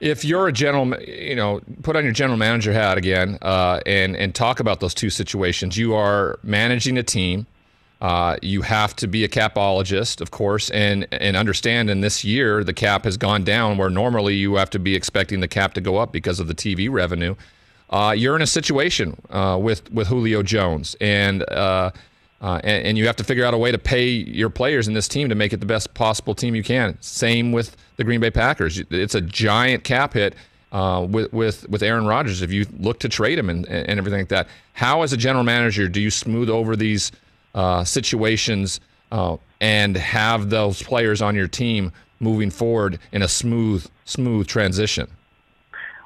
If 0.00 0.24
you're 0.24 0.48
a 0.48 0.52
general, 0.52 1.00
you 1.00 1.36
know, 1.36 1.60
put 1.82 1.94
on 1.94 2.02
your 2.02 2.12
general 2.12 2.36
manager 2.36 2.72
hat 2.72 2.98
again, 2.98 3.38
uh, 3.40 3.80
and 3.86 4.16
and 4.16 4.34
talk 4.34 4.58
about 4.58 4.80
those 4.80 4.94
two 4.94 5.10
situations. 5.10 5.76
You 5.76 5.94
are 5.94 6.40
managing 6.42 6.98
a 6.98 7.04
team. 7.04 7.46
Uh, 8.00 8.36
you 8.42 8.62
have 8.62 8.96
to 8.96 9.06
be 9.06 9.22
a 9.22 9.28
capologist, 9.28 10.20
of 10.20 10.32
course, 10.32 10.70
and 10.70 11.06
and 11.12 11.36
understand. 11.36 11.88
In 11.88 12.00
this 12.00 12.24
year, 12.24 12.64
the 12.64 12.74
cap 12.74 13.04
has 13.04 13.16
gone 13.16 13.44
down, 13.44 13.78
where 13.78 13.90
normally 13.90 14.34
you 14.34 14.56
have 14.56 14.70
to 14.70 14.80
be 14.80 14.96
expecting 14.96 15.38
the 15.38 15.46
cap 15.46 15.72
to 15.74 15.80
go 15.80 15.98
up 15.98 16.10
because 16.10 16.40
of 16.40 16.48
the 16.48 16.54
TV 16.54 16.90
revenue. 16.90 17.36
Uh, 17.88 18.12
you're 18.16 18.34
in 18.34 18.42
a 18.42 18.46
situation 18.46 19.16
uh, 19.30 19.56
with 19.60 19.88
with 19.92 20.08
Julio 20.08 20.42
Jones, 20.42 20.96
and, 21.00 21.44
uh, 22.42 22.60
and 22.64 22.84
and 22.84 22.98
you 22.98 23.06
have 23.06 23.16
to 23.16 23.24
figure 23.24 23.44
out 23.44 23.54
a 23.54 23.58
way 23.58 23.70
to 23.70 23.78
pay 23.78 24.08
your 24.08 24.50
players 24.50 24.88
in 24.88 24.94
this 24.94 25.08
team 25.08 25.28
to 25.28 25.34
make 25.34 25.52
it 25.52 25.60
the 25.60 25.66
best 25.66 25.94
possible 25.94 26.34
team 26.34 26.54
you 26.54 26.62
can. 26.62 26.98
Same 27.00 27.52
with 27.52 27.76
the 27.96 28.04
Green 28.04 28.20
Bay 28.20 28.30
Packers. 28.30 28.82
It's 28.90 29.14
a 29.14 29.20
giant 29.20 29.84
cap 29.84 30.14
hit 30.14 30.34
uh, 30.72 31.06
with 31.08 31.32
with 31.32 31.68
with 31.68 31.82
Aaron 31.82 32.06
Rodgers 32.06 32.42
if 32.42 32.52
you 32.52 32.66
look 32.78 32.98
to 33.00 33.08
trade 33.08 33.38
him 33.38 33.48
and 33.48 33.66
and 33.66 33.98
everything 33.98 34.20
like 34.20 34.28
that. 34.28 34.48
How, 34.72 35.02
as 35.02 35.12
a 35.12 35.16
general 35.16 35.44
manager, 35.44 35.88
do 35.88 36.00
you 36.00 36.10
smooth 36.10 36.50
over 36.50 36.74
these 36.74 37.12
uh, 37.54 37.84
situations 37.84 38.80
uh, 39.12 39.36
and 39.60 39.96
have 39.96 40.50
those 40.50 40.82
players 40.82 41.22
on 41.22 41.36
your 41.36 41.48
team 41.48 41.92
moving 42.18 42.50
forward 42.50 42.98
in 43.12 43.22
a 43.22 43.28
smooth 43.28 43.86
smooth 44.04 44.48
transition? 44.48 45.08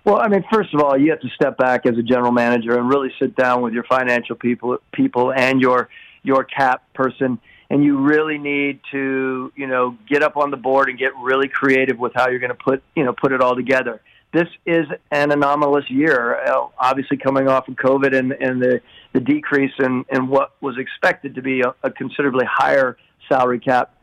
Well, 0.05 0.21
I 0.21 0.29
mean, 0.29 0.45
first 0.53 0.73
of 0.73 0.81
all, 0.81 0.97
you 0.97 1.11
have 1.11 1.21
to 1.21 1.29
step 1.31 1.57
back 1.57 1.85
as 1.85 1.99
a 1.99 2.03
general 2.03 2.31
manager 2.31 2.79
and 2.79 2.89
really 2.89 3.13
sit 3.19 3.35
down 3.35 3.63
with 3.63 3.73
your 3.73 3.83
financial 3.85 4.37
people, 4.37 4.79
people, 4.93 5.33
and 5.33 5.61
your 5.61 5.89
your 6.27 6.45
cap 6.45 6.83
person, 6.95 7.39
and 7.71 7.83
you 7.85 7.99
really 7.99 8.39
need 8.39 8.81
to, 8.93 9.53
you 9.57 9.67
know, 9.67 9.97
get 10.09 10.23
up 10.23 10.37
on 10.37 10.51
the 10.51 10.57
board 10.57 10.89
and 10.89 10.99
get 10.99 11.13
really 11.17 11.49
creative 11.49 11.99
with 11.99 12.13
how 12.15 12.29
you're 12.29 12.39
going 12.39 12.51
to 12.51 12.55
put, 12.55 12.83
you 12.95 13.05
know, 13.05 13.13
put 13.13 13.33
it 13.33 13.41
all 13.41 13.57
together. 13.57 14.01
This 14.33 14.49
is 14.67 14.87
an 15.11 15.31
anomalous 15.31 15.89
year, 15.89 16.37
uh, 16.45 16.67
obviously 16.79 17.17
coming 17.17 17.49
off 17.49 17.69
of 17.69 17.75
COVID 17.77 18.15
and 18.15 18.33
and 18.33 18.61
the 18.61 18.81
the 19.13 19.21
decrease 19.21 19.73
in 19.79 20.05
in 20.11 20.29
what 20.29 20.53
was 20.61 20.77
expected 20.79 21.37
to 21.37 21.43
be 21.43 21.63
a, 21.63 21.75
a 21.83 21.91
considerably 21.91 22.45
higher 22.47 22.99
salary 23.29 23.61
cap. 23.61 23.95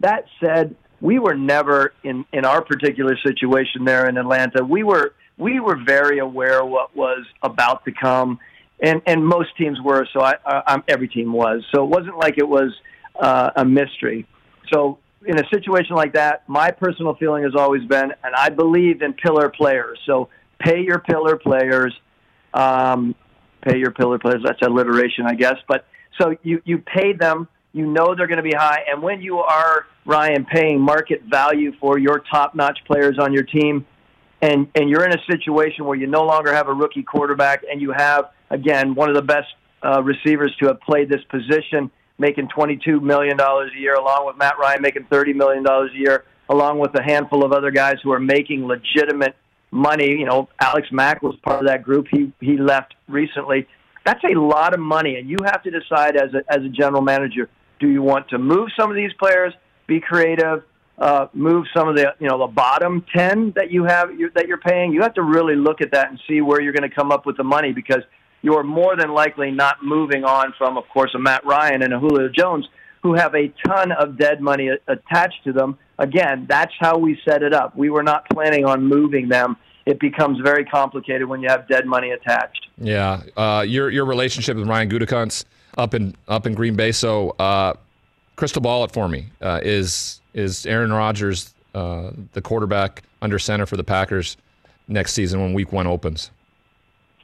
That 0.00 0.24
said, 0.40 0.74
we 1.00 1.18
were 1.18 1.34
never 1.34 1.92
in 2.02 2.24
in 2.32 2.44
our 2.44 2.62
particular 2.62 3.16
situation 3.18 3.84
there 3.84 4.08
in 4.08 4.16
Atlanta. 4.16 4.64
We 4.64 4.82
were 4.82 5.14
we 5.38 5.60
were 5.60 5.76
very 5.76 6.18
aware 6.18 6.64
what 6.64 6.96
was 6.96 7.24
about 7.42 7.84
to 7.84 7.92
come, 7.92 8.38
and 8.80 9.00
and 9.06 9.26
most 9.26 9.56
teams 9.56 9.80
were. 9.80 10.06
So 10.12 10.20
I, 10.20 10.34
I 10.44 10.82
every 10.88 11.08
team 11.08 11.32
was. 11.32 11.62
So 11.74 11.84
it 11.84 11.88
wasn't 11.88 12.18
like 12.18 12.38
it 12.38 12.48
was 12.48 12.72
uh, 13.18 13.50
a 13.56 13.64
mystery. 13.64 14.26
So 14.72 14.98
in 15.24 15.38
a 15.38 15.48
situation 15.48 15.96
like 15.96 16.14
that, 16.14 16.48
my 16.48 16.70
personal 16.70 17.14
feeling 17.14 17.44
has 17.44 17.54
always 17.54 17.84
been, 17.84 18.12
and 18.22 18.34
I 18.36 18.48
believe 18.48 19.02
in 19.02 19.12
pillar 19.14 19.48
players. 19.48 19.98
So 20.06 20.28
pay 20.58 20.80
your 20.80 20.98
pillar 20.98 21.36
players. 21.36 21.94
Um, 22.54 23.14
pay 23.62 23.78
your 23.78 23.90
pillar 23.90 24.18
players. 24.18 24.42
That's 24.44 24.62
alliteration, 24.62 25.26
I 25.26 25.34
guess. 25.34 25.56
But 25.68 25.86
so 26.20 26.36
you 26.42 26.62
you 26.64 26.78
pay 26.78 27.12
them. 27.12 27.48
You 27.72 27.86
know 27.86 28.14
they're 28.14 28.26
going 28.26 28.38
to 28.38 28.42
be 28.42 28.54
high, 28.54 28.84
and 28.90 29.02
when 29.02 29.20
you 29.20 29.38
are 29.38 29.84
Ryan 30.06 30.46
paying 30.46 30.80
market 30.80 31.24
value 31.28 31.72
for 31.78 31.98
your 31.98 32.20
top-notch 32.20 32.78
players 32.86 33.18
on 33.18 33.34
your 33.34 33.42
team, 33.42 33.84
and 34.40 34.66
and 34.74 34.88
you're 34.88 35.04
in 35.04 35.12
a 35.12 35.22
situation 35.30 35.84
where 35.84 35.96
you 35.96 36.06
no 36.06 36.24
longer 36.24 36.54
have 36.54 36.68
a 36.68 36.72
rookie 36.72 37.02
quarterback, 37.02 37.64
and 37.70 37.82
you 37.82 37.92
have 37.92 38.30
again 38.50 38.94
one 38.94 39.08
of 39.08 39.14
the 39.14 39.22
best 39.22 39.48
uh, 39.82 40.02
receivers 40.02 40.54
to 40.60 40.66
have 40.66 40.80
played 40.80 41.08
this 41.08 41.22
position, 41.30 41.90
making 42.18 42.48
22 42.48 43.00
million 43.00 43.36
dollars 43.36 43.70
a 43.76 43.80
year, 43.80 43.94
along 43.94 44.26
with 44.26 44.36
Matt 44.36 44.58
Ryan 44.58 44.82
making 44.82 45.06
30 45.10 45.32
million 45.34 45.62
dollars 45.62 45.90
a 45.94 45.98
year, 45.98 46.24
along 46.48 46.78
with 46.78 46.94
a 46.98 47.02
handful 47.02 47.44
of 47.44 47.52
other 47.52 47.70
guys 47.70 47.96
who 48.02 48.12
are 48.12 48.20
making 48.20 48.66
legitimate 48.66 49.36
money. 49.70 50.10
You 50.10 50.26
know, 50.26 50.48
Alex 50.60 50.88
Mack 50.90 51.22
was 51.22 51.36
part 51.42 51.60
of 51.60 51.66
that 51.66 51.82
group. 51.82 52.06
He 52.10 52.32
he 52.40 52.56
left 52.56 52.94
recently. 53.08 53.66
That's 54.04 54.22
a 54.24 54.38
lot 54.38 54.72
of 54.72 54.80
money, 54.80 55.16
and 55.16 55.28
you 55.28 55.38
have 55.44 55.62
to 55.64 55.70
decide 55.70 56.16
as 56.16 56.32
a 56.34 56.42
as 56.52 56.64
a 56.64 56.68
general 56.68 57.02
manager: 57.02 57.48
do 57.78 57.88
you 57.88 58.02
want 58.02 58.28
to 58.30 58.38
move 58.38 58.68
some 58.78 58.90
of 58.90 58.96
these 58.96 59.12
players, 59.14 59.52
be 59.86 60.00
creative, 60.00 60.62
uh, 60.98 61.26
move 61.34 61.66
some 61.76 61.88
of 61.88 61.96
the 61.96 62.14
you 62.18 62.28
know 62.28 62.38
the 62.38 62.52
bottom 62.52 63.04
ten 63.14 63.52
that 63.56 63.70
you 63.70 63.84
have 63.84 64.18
you, 64.18 64.30
that 64.34 64.46
you're 64.46 64.58
paying? 64.58 64.92
You 64.92 65.02
have 65.02 65.14
to 65.14 65.22
really 65.22 65.56
look 65.56 65.80
at 65.80 65.92
that 65.92 66.10
and 66.10 66.20
see 66.28 66.40
where 66.40 66.60
you're 66.60 66.72
going 66.72 66.88
to 66.88 66.94
come 66.94 67.12
up 67.12 67.26
with 67.26 67.36
the 67.36 67.44
money 67.44 67.72
because 67.72 68.02
you're 68.46 68.62
more 68.62 68.96
than 68.96 69.12
likely 69.12 69.50
not 69.50 69.82
moving 69.82 70.24
on 70.24 70.54
from, 70.56 70.78
of 70.78 70.88
course, 70.88 71.10
a 71.14 71.18
Matt 71.18 71.44
Ryan 71.44 71.82
and 71.82 71.92
a 71.92 71.98
Julio 71.98 72.28
Jones 72.28 72.66
who 73.02 73.14
have 73.14 73.34
a 73.34 73.52
ton 73.66 73.92
of 73.92 74.16
dead 74.16 74.40
money 74.40 74.70
attached 74.86 75.44
to 75.44 75.52
them 75.52 75.76
again, 75.98 76.46
that's 76.48 76.72
how 76.78 76.96
we 76.96 77.18
set 77.24 77.42
it 77.42 77.52
up. 77.52 77.76
We 77.76 77.90
were 77.90 78.02
not 78.02 78.28
planning 78.30 78.64
on 78.64 78.84
moving 78.84 79.28
them. 79.28 79.56
It 79.84 80.00
becomes 80.00 80.38
very 80.40 80.64
complicated 80.64 81.28
when 81.28 81.42
you 81.42 81.48
have 81.48 81.68
dead 81.68 81.86
money 81.86 82.10
attached. 82.10 82.68
Yeah, 82.78 83.22
uh, 83.36 83.64
your 83.66 83.90
your 83.90 84.04
relationship 84.04 84.56
with 84.56 84.68
Ryan 84.68 84.90
Gutekunst 84.90 85.44
up 85.76 85.94
in 85.94 86.14
up 86.28 86.46
in 86.46 86.54
Green 86.54 86.74
Bay. 86.74 86.92
So, 86.92 87.30
uh, 87.38 87.74
crystal 88.36 88.62
ball 88.62 88.84
it 88.84 88.92
for 88.92 89.08
me. 89.08 89.26
Uh, 89.40 89.60
is 89.62 90.20
is 90.34 90.66
Aaron 90.66 90.92
Rodgers 90.92 91.54
uh, 91.74 92.10
the 92.32 92.42
quarterback 92.42 93.02
under 93.22 93.38
center 93.38 93.66
for 93.66 93.76
the 93.76 93.84
Packers 93.84 94.36
next 94.88 95.12
season 95.12 95.40
when 95.40 95.52
Week 95.52 95.72
One 95.72 95.86
opens? 95.86 96.30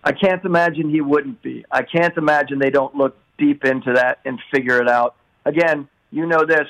I 0.04 0.12
can't 0.12 0.44
imagine 0.44 0.90
he 0.90 1.00
wouldn't 1.00 1.42
be. 1.42 1.64
I 1.70 1.82
can't 1.82 2.16
imagine 2.16 2.58
they 2.58 2.70
don't 2.70 2.94
look 2.94 3.16
deep 3.38 3.64
into 3.64 3.92
that 3.94 4.18
and 4.24 4.38
figure 4.52 4.80
it 4.80 4.88
out. 4.88 5.14
Again, 5.44 5.88
you 6.10 6.26
know 6.26 6.44
this. 6.44 6.66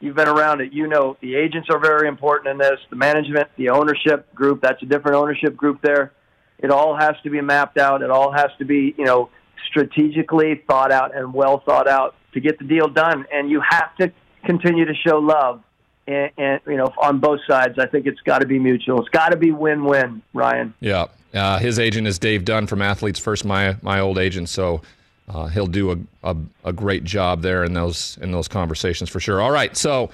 You've 0.00 0.16
been 0.16 0.28
around 0.28 0.62
it. 0.62 0.72
You 0.72 0.86
know 0.86 1.16
the 1.20 1.34
agents 1.34 1.68
are 1.70 1.78
very 1.78 2.08
important 2.08 2.50
in 2.50 2.58
this. 2.58 2.80
The 2.88 2.96
management, 2.96 3.48
the 3.56 3.68
ownership 3.68 4.34
group, 4.34 4.62
that's 4.62 4.82
a 4.82 4.86
different 4.86 5.16
ownership 5.16 5.56
group 5.56 5.82
there. 5.82 6.12
It 6.58 6.70
all 6.70 6.96
has 6.96 7.14
to 7.22 7.30
be 7.30 7.40
mapped 7.40 7.78
out. 7.78 8.02
It 8.02 8.10
all 8.10 8.32
has 8.32 8.50
to 8.58 8.64
be, 8.64 8.94
you 8.96 9.04
know, 9.04 9.30
strategically 9.68 10.62
thought 10.66 10.90
out 10.90 11.14
and 11.14 11.34
well 11.34 11.62
thought 11.64 11.88
out 11.88 12.14
to 12.32 12.40
get 12.40 12.58
the 12.58 12.64
deal 12.64 12.88
done. 12.88 13.26
And 13.32 13.50
you 13.50 13.62
have 13.68 13.94
to 13.96 14.12
continue 14.44 14.86
to 14.86 14.94
show 14.94 15.18
love. 15.18 15.62
And, 16.10 16.30
and 16.36 16.60
you 16.66 16.76
know, 16.76 16.92
on 17.00 17.20
both 17.20 17.40
sides, 17.46 17.78
I 17.78 17.86
think 17.86 18.06
it's 18.06 18.20
got 18.22 18.40
to 18.40 18.46
be 18.46 18.58
mutual. 18.58 18.98
It's 19.00 19.08
got 19.10 19.28
to 19.28 19.36
be 19.36 19.52
win-win, 19.52 20.22
Ryan. 20.34 20.74
Yeah, 20.80 21.06
uh, 21.32 21.58
his 21.58 21.78
agent 21.78 22.08
is 22.08 22.18
Dave 22.18 22.44
Dunn 22.44 22.66
from 22.66 22.82
Athletes 22.82 23.20
First, 23.20 23.44
my 23.44 23.76
my 23.80 24.00
old 24.00 24.18
agent. 24.18 24.48
So 24.48 24.82
uh, 25.28 25.46
he'll 25.46 25.68
do 25.68 25.92
a, 25.92 26.30
a, 26.32 26.36
a 26.64 26.72
great 26.72 27.04
job 27.04 27.42
there 27.42 27.62
in 27.62 27.74
those 27.74 28.18
in 28.20 28.32
those 28.32 28.48
conversations 28.48 29.08
for 29.08 29.20
sure. 29.20 29.40
All 29.40 29.52
right, 29.52 29.76
so. 29.76 30.10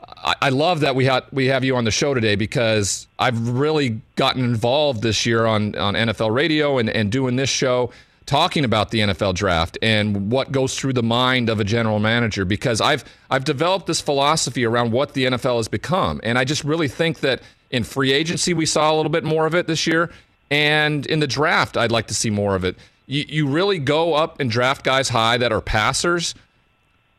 I, 0.00 0.34
I 0.42 0.48
love 0.50 0.80
that 0.80 0.94
we 0.94 1.04
have 1.04 1.24
we 1.32 1.46
have 1.46 1.64
you 1.64 1.76
on 1.76 1.84
the 1.84 1.90
show 1.90 2.14
today 2.14 2.34
because 2.34 3.08
I've 3.18 3.48
really 3.48 4.00
gotten 4.14 4.42
involved 4.42 5.02
this 5.02 5.26
year 5.26 5.44
on, 5.44 5.74
on 5.74 5.94
NFL 5.94 6.32
radio 6.32 6.78
and, 6.78 6.88
and 6.88 7.10
doing 7.12 7.36
this 7.36 7.50
show 7.50 7.90
talking 8.28 8.62
about 8.62 8.90
the 8.90 9.00
NFL 9.00 9.34
draft 9.34 9.78
and 9.80 10.30
what 10.30 10.52
goes 10.52 10.78
through 10.78 10.92
the 10.92 11.02
mind 11.02 11.48
of 11.48 11.60
a 11.60 11.64
general 11.64 11.98
manager 11.98 12.44
because 12.44 12.78
I've 12.78 13.02
I've 13.30 13.44
developed 13.44 13.86
this 13.86 14.02
philosophy 14.02 14.66
around 14.66 14.92
what 14.92 15.14
the 15.14 15.24
NFL 15.24 15.56
has 15.56 15.66
become 15.66 16.20
and 16.22 16.38
I 16.38 16.44
just 16.44 16.62
really 16.62 16.88
think 16.88 17.20
that 17.20 17.40
in 17.70 17.84
free 17.84 18.12
agency 18.12 18.52
we 18.52 18.66
saw 18.66 18.92
a 18.92 18.94
little 18.94 19.10
bit 19.10 19.24
more 19.24 19.46
of 19.46 19.54
it 19.54 19.66
this 19.66 19.86
year 19.86 20.10
and 20.50 21.06
in 21.06 21.20
the 21.20 21.26
draft 21.26 21.78
I'd 21.78 21.90
like 21.90 22.06
to 22.08 22.14
see 22.14 22.28
more 22.28 22.54
of 22.54 22.64
it. 22.64 22.76
You, 23.06 23.24
you 23.26 23.48
really 23.48 23.78
go 23.78 24.12
up 24.12 24.38
and 24.40 24.50
draft 24.50 24.84
guys 24.84 25.08
high 25.08 25.38
that 25.38 25.50
are 25.50 25.62
passers, 25.62 26.34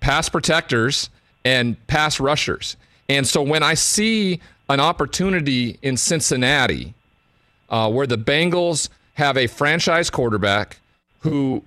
pass 0.02 0.30
protectors, 0.30 1.10
and 1.44 1.76
pass 1.88 2.20
rushers. 2.20 2.78
And 3.10 3.28
so 3.28 3.42
when 3.42 3.64
I 3.64 3.74
see 3.74 4.42
an 4.70 4.80
opportunity 4.80 5.80
in 5.82 5.98
Cincinnati 5.98 6.94
uh, 7.72 7.90
where 7.90 8.06
the 8.06 8.20
Bengals 8.20 8.90
have 9.16 9.38
a 9.38 9.48
franchise 9.48 10.12
quarterback 10.12 10.80
who 11.20 11.64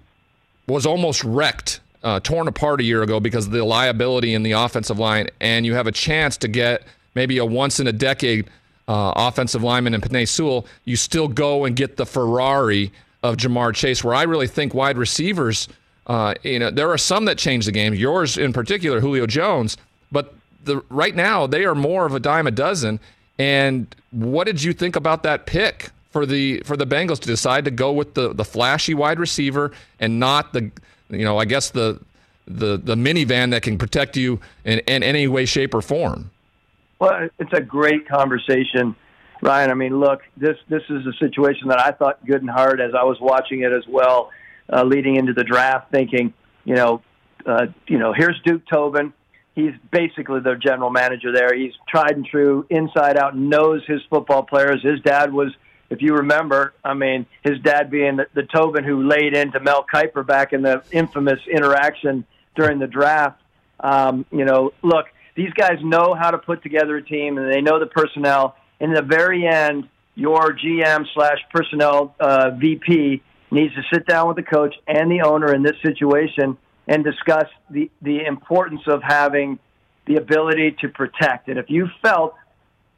was 0.67 0.87
almost 0.87 1.23
wrecked, 1.25 1.81
uh, 2.03 2.21
torn 2.21 2.49
apart 2.49 2.81
a 2.81 2.85
year 2.85 3.03
ago 3.03 3.21
because 3.21 3.47
of 3.47 3.53
the 3.53 3.65
liability 3.65 4.35
in 4.35 4.43
the 4.43 4.53
offensive 4.53 4.99
line, 4.99 5.29
and 5.41 5.67
you 5.67 5.75
have 5.75 5.87
a 5.87 5.93
chance 5.93 6.37
to 6.38 6.49
get 6.49 6.83
maybe 7.15 7.38
a 7.38 7.45
once 7.45 7.81
in 7.81 7.87
a 7.87 7.93
decade 7.93 8.49
uh, 8.88 9.12
offensive 9.17 9.62
lineman 9.62 9.95
in 9.95 10.01
Penei 10.01 10.27
Sewell, 10.27 10.67
you 10.85 10.97
still 10.97 11.29
go 11.29 11.65
and 11.65 11.77
get 11.77 11.97
the 11.97 12.07
Ferrari 12.07 12.93
of 13.23 13.37
Ja'Marr 13.37 13.75
Chase, 13.75 14.03
where 14.03 14.15
I 14.15 14.25
really 14.25 14.49
think 14.49 14.75
wide 14.75 14.99
receivers, 14.99 15.69
uh, 16.09 16.35
you 16.43 16.59
know, 16.59 16.71
there 16.71 16.91
are 16.91 16.99
some 16.99 17.25
that 17.27 17.38
change 17.38 17.67
the 17.67 17.73
game. 17.73 17.95
Yours 17.95 18.37
in 18.37 18.53
particular, 18.53 19.01
Julio 19.01 19.27
Jones, 19.27 19.77
but 20.11 20.35
the 20.65 20.83
right 20.91 21.15
now 21.15 21.47
they 21.47 21.65
are 21.65 21.75
more 21.75 22.07
of 22.07 22.15
a 22.15 22.21
dime 22.21 22.47
a 22.47 22.51
dozen. 22.51 22.99
And 23.38 23.95
what 24.11 24.45
did 24.45 24.62
you 24.62 24.73
think 24.73 24.97
about 24.97 25.23
that 25.23 25.47
pick 25.47 25.91
for 26.12 26.25
the 26.25 26.61
for 26.64 26.77
the 26.77 26.87
Bengals 26.87 27.18
to 27.20 27.27
decide 27.27 27.64
to 27.64 27.70
go 27.70 27.92
with 27.92 28.14
the 28.14 28.33
the 28.33 28.44
flashy 28.44 28.94
wide 28.94 29.18
receiver 29.18 29.72
and 29.98 30.20
not 30.20 30.53
the 30.53 30.70
you 31.09 31.25
know 31.25 31.38
I 31.38 31.44
guess 31.44 31.70
the 31.70 32.01
the 32.46 32.77
the 32.77 32.94
minivan 32.94 33.51
that 33.51 33.62
can 33.62 33.79
protect 33.79 34.16
you 34.16 34.40
in, 34.64 34.81
in 34.81 35.03
any 35.03 35.29
way, 35.29 35.44
shape, 35.44 35.75
or 35.75 35.83
form? 35.83 36.31
Well, 36.98 37.29
it's 37.38 37.53
a 37.53 37.61
great 37.61 38.09
conversation, 38.09 38.94
Ryan. 39.40 39.70
I 39.70 39.75
mean, 39.75 39.98
look, 39.98 40.22
this 40.37 40.57
this 40.68 40.83
is 40.88 41.07
a 41.07 41.12
situation 41.18 41.68
that 41.68 41.81
I 41.81 41.92
thought 41.92 42.25
good 42.25 42.42
and 42.42 42.51
hard 42.51 42.81
as 42.81 42.92
I 42.94 43.05
was 43.05 43.18
watching 43.20 43.62
it 43.62 43.72
as 43.72 43.85
well, 43.88 44.31
uh, 44.72 44.85
leading 44.85 45.16
into 45.16 45.33
the 45.33 45.44
draft, 45.44 45.90
thinking, 45.90 46.33
you 46.64 46.75
know, 46.75 47.03
uh, 47.46 47.66
you 47.88 47.98
know, 47.98 48.12
here's 48.12 48.40
Duke 48.44 48.62
Tobin. 48.70 49.12
He's 49.55 49.72
basically 49.90 50.40
their 50.40 50.57
general 50.57 50.90
manager 50.90 51.31
there. 51.31 51.55
He's 51.55 51.75
tried 51.87 52.12
and 52.12 52.25
true, 52.25 52.66
inside 52.70 53.18
out, 53.18 53.37
knows 53.37 53.83
his 53.87 54.01
football 54.09 54.44
players. 54.44 54.83
His 54.83 55.01
dad 55.01 55.31
was, 55.31 55.53
if 55.93 56.01
you 56.01 56.15
remember, 56.15 56.73
I 56.83 56.95
mean, 56.95 57.27
his 57.45 57.59
dad 57.61 57.91
being 57.91 58.17
the, 58.17 58.27
the 58.33 58.45
Tobin 58.45 58.83
who 58.83 59.07
laid 59.07 59.37
into 59.37 59.61
Mel 59.61 59.85
Kiper 59.93 60.27
back 60.27 60.55
in 60.55 60.63
the 60.63 60.83
infamous 60.91 61.39
interaction 61.47 62.25
during 62.57 62.79
the 62.79 62.87
draft. 62.87 63.43
Um, 63.79 64.25
you 64.33 64.47
know, 64.47 64.73
look, 64.81 65.07
these 65.35 65.53
guys 65.53 65.79
know 65.83 66.15
how 66.15 66.31
to 66.31 66.39
put 66.39 66.63
together 66.63 66.97
a 66.97 67.05
team 67.05 67.37
and 67.37 67.53
they 67.53 67.61
know 67.61 67.79
the 67.79 67.87
personnel. 67.87 68.57
In 68.81 68.95
the 68.95 69.03
very 69.03 69.47
end, 69.47 69.87
your 70.15 70.57
GM 70.57 71.05
slash 71.13 71.39
personnel 71.53 72.15
uh, 72.19 72.53
VP 72.53 73.23
needs 73.51 73.75
to 73.75 73.83
sit 73.93 74.07
down 74.07 74.29
with 74.29 74.37
the 74.37 74.43
coach 74.43 74.75
and 74.89 75.11
the 75.11 75.21
owner 75.21 75.55
in 75.55 75.63
this 75.63 75.77
situation 75.83 76.57
and 76.87 77.05
discuss 77.05 77.49
the, 77.69 77.91
the 78.01 78.25
importance 78.25 78.81
of 78.87 79.03
having 79.03 79.59
the 80.07 80.17
ability 80.17 80.75
to 80.81 80.89
protect. 80.89 81.49
And 81.49 81.59
if 81.59 81.69
you 81.69 81.89
felt, 82.01 82.35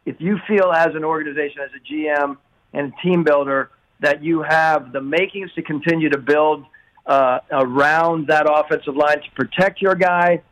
if 0.07 0.21
you 0.21 0.39
feel 0.47 0.71
as 0.73 0.95
an 0.95 1.03
organization, 1.03 1.61
as 1.61 1.71
a 1.75 1.93
GM 1.93 2.37
and 2.75 2.93
team 3.03 3.25
builder, 3.25 3.71
that 4.01 4.23
you 4.23 4.43
have 4.43 4.93
the 4.93 5.01
makings 5.01 5.53
to 5.55 5.63
continue 5.63 6.11
to 6.11 6.19
build 6.19 6.67
uh, 7.07 7.39
around 7.51 8.27
that 8.29 8.47
offensive 8.51 8.97
line 8.97 9.21
to 9.23 9.31
protect 9.35 9.81
your 9.81 9.95
guy, 9.95 10.43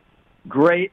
great. 0.47 0.91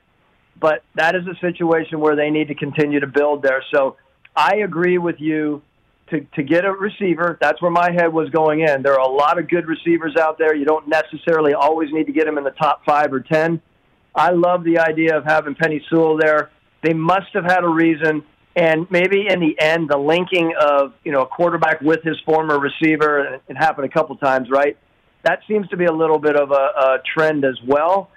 But 0.58 0.82
that 0.94 1.14
is 1.14 1.26
a 1.26 1.38
situation 1.40 2.00
where 2.00 2.16
they 2.16 2.28
need 2.28 2.48
to 2.48 2.54
continue 2.54 3.00
to 3.00 3.06
build 3.06 3.42
there. 3.42 3.64
So 3.72 3.96
I 4.36 4.56
agree 4.56 4.98
with 4.98 5.16
you 5.18 5.62
to, 6.10 6.20
to 6.34 6.42
get 6.42 6.64
a 6.64 6.72
receiver. 6.72 7.38
That's 7.40 7.62
where 7.62 7.70
my 7.70 7.90
head 7.92 8.12
was 8.12 8.28
going 8.30 8.60
in. 8.60 8.82
There 8.82 8.94
are 8.94 9.08
a 9.08 9.12
lot 9.12 9.38
of 9.38 9.48
good 9.48 9.66
receivers 9.66 10.16
out 10.16 10.38
there. 10.38 10.54
You 10.54 10.66
don't 10.66 10.88
necessarily 10.88 11.54
always 11.54 11.90
need 11.92 12.06
to 12.06 12.12
get 12.12 12.26
them 12.26 12.36
in 12.36 12.44
the 12.44 12.50
top 12.50 12.84
five 12.84 13.12
or 13.12 13.20
ten. 13.20 13.62
I 14.14 14.32
love 14.32 14.64
the 14.64 14.80
idea 14.80 15.16
of 15.16 15.24
having 15.24 15.54
Penei 15.54 15.80
Sewell 15.88 16.18
there. 16.18 16.50
They 16.82 16.92
must 16.92 17.28
have 17.32 17.44
had 17.44 17.62
a 17.62 17.68
reason, 17.68 18.24
and 18.60 18.86
maybe 18.90 19.26
in 19.26 19.40
the 19.40 19.58
end, 19.58 19.88
the 19.88 19.96
linking 19.96 20.52
of 20.60 20.92
you 21.02 21.12
know 21.12 21.22
a 21.22 21.26
quarterback 21.26 21.80
with 21.80 22.02
his 22.02 22.16
former 22.26 22.60
receiver. 22.60 23.40
It 23.48 23.56
happened 23.56 23.86
a 23.86 23.88
couple 23.88 24.16
times, 24.16 24.48
right? 24.50 24.76
That 25.24 25.40
seems 25.48 25.66
to 25.68 25.78
be 25.78 25.86
a 25.86 25.92
little 25.92 26.18
bit 26.18 26.36
of 26.36 26.50
a, 26.50 26.54
a 26.54 26.98
trend 27.14 27.44
as 27.46 27.58
well. 27.66 28.10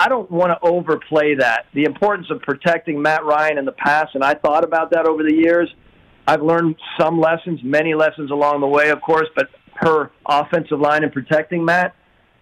I 0.00 0.08
don't 0.08 0.30
want 0.30 0.50
to 0.50 0.58
overplay 0.66 1.34
that. 1.36 1.66
The 1.74 1.84
importance 1.84 2.28
of 2.30 2.40
protecting 2.40 3.02
Matt 3.02 3.24
Ryan 3.24 3.58
in 3.58 3.66
the 3.66 3.72
past, 3.72 4.14
and 4.14 4.24
I 4.24 4.32
thought 4.34 4.64
about 4.64 4.90
that 4.92 5.06
over 5.06 5.22
the 5.22 5.34
years. 5.34 5.72
I've 6.26 6.42
learned 6.42 6.76
some 6.98 7.20
lessons, 7.20 7.60
many 7.62 7.94
lessons 7.94 8.30
along 8.30 8.60
the 8.60 8.66
way, 8.66 8.90
of 8.90 9.02
course, 9.02 9.28
but 9.36 9.48
per 9.74 10.10
offensive 10.26 10.80
line 10.80 11.02
and 11.02 11.12
protecting 11.12 11.64
Matt, 11.64 11.94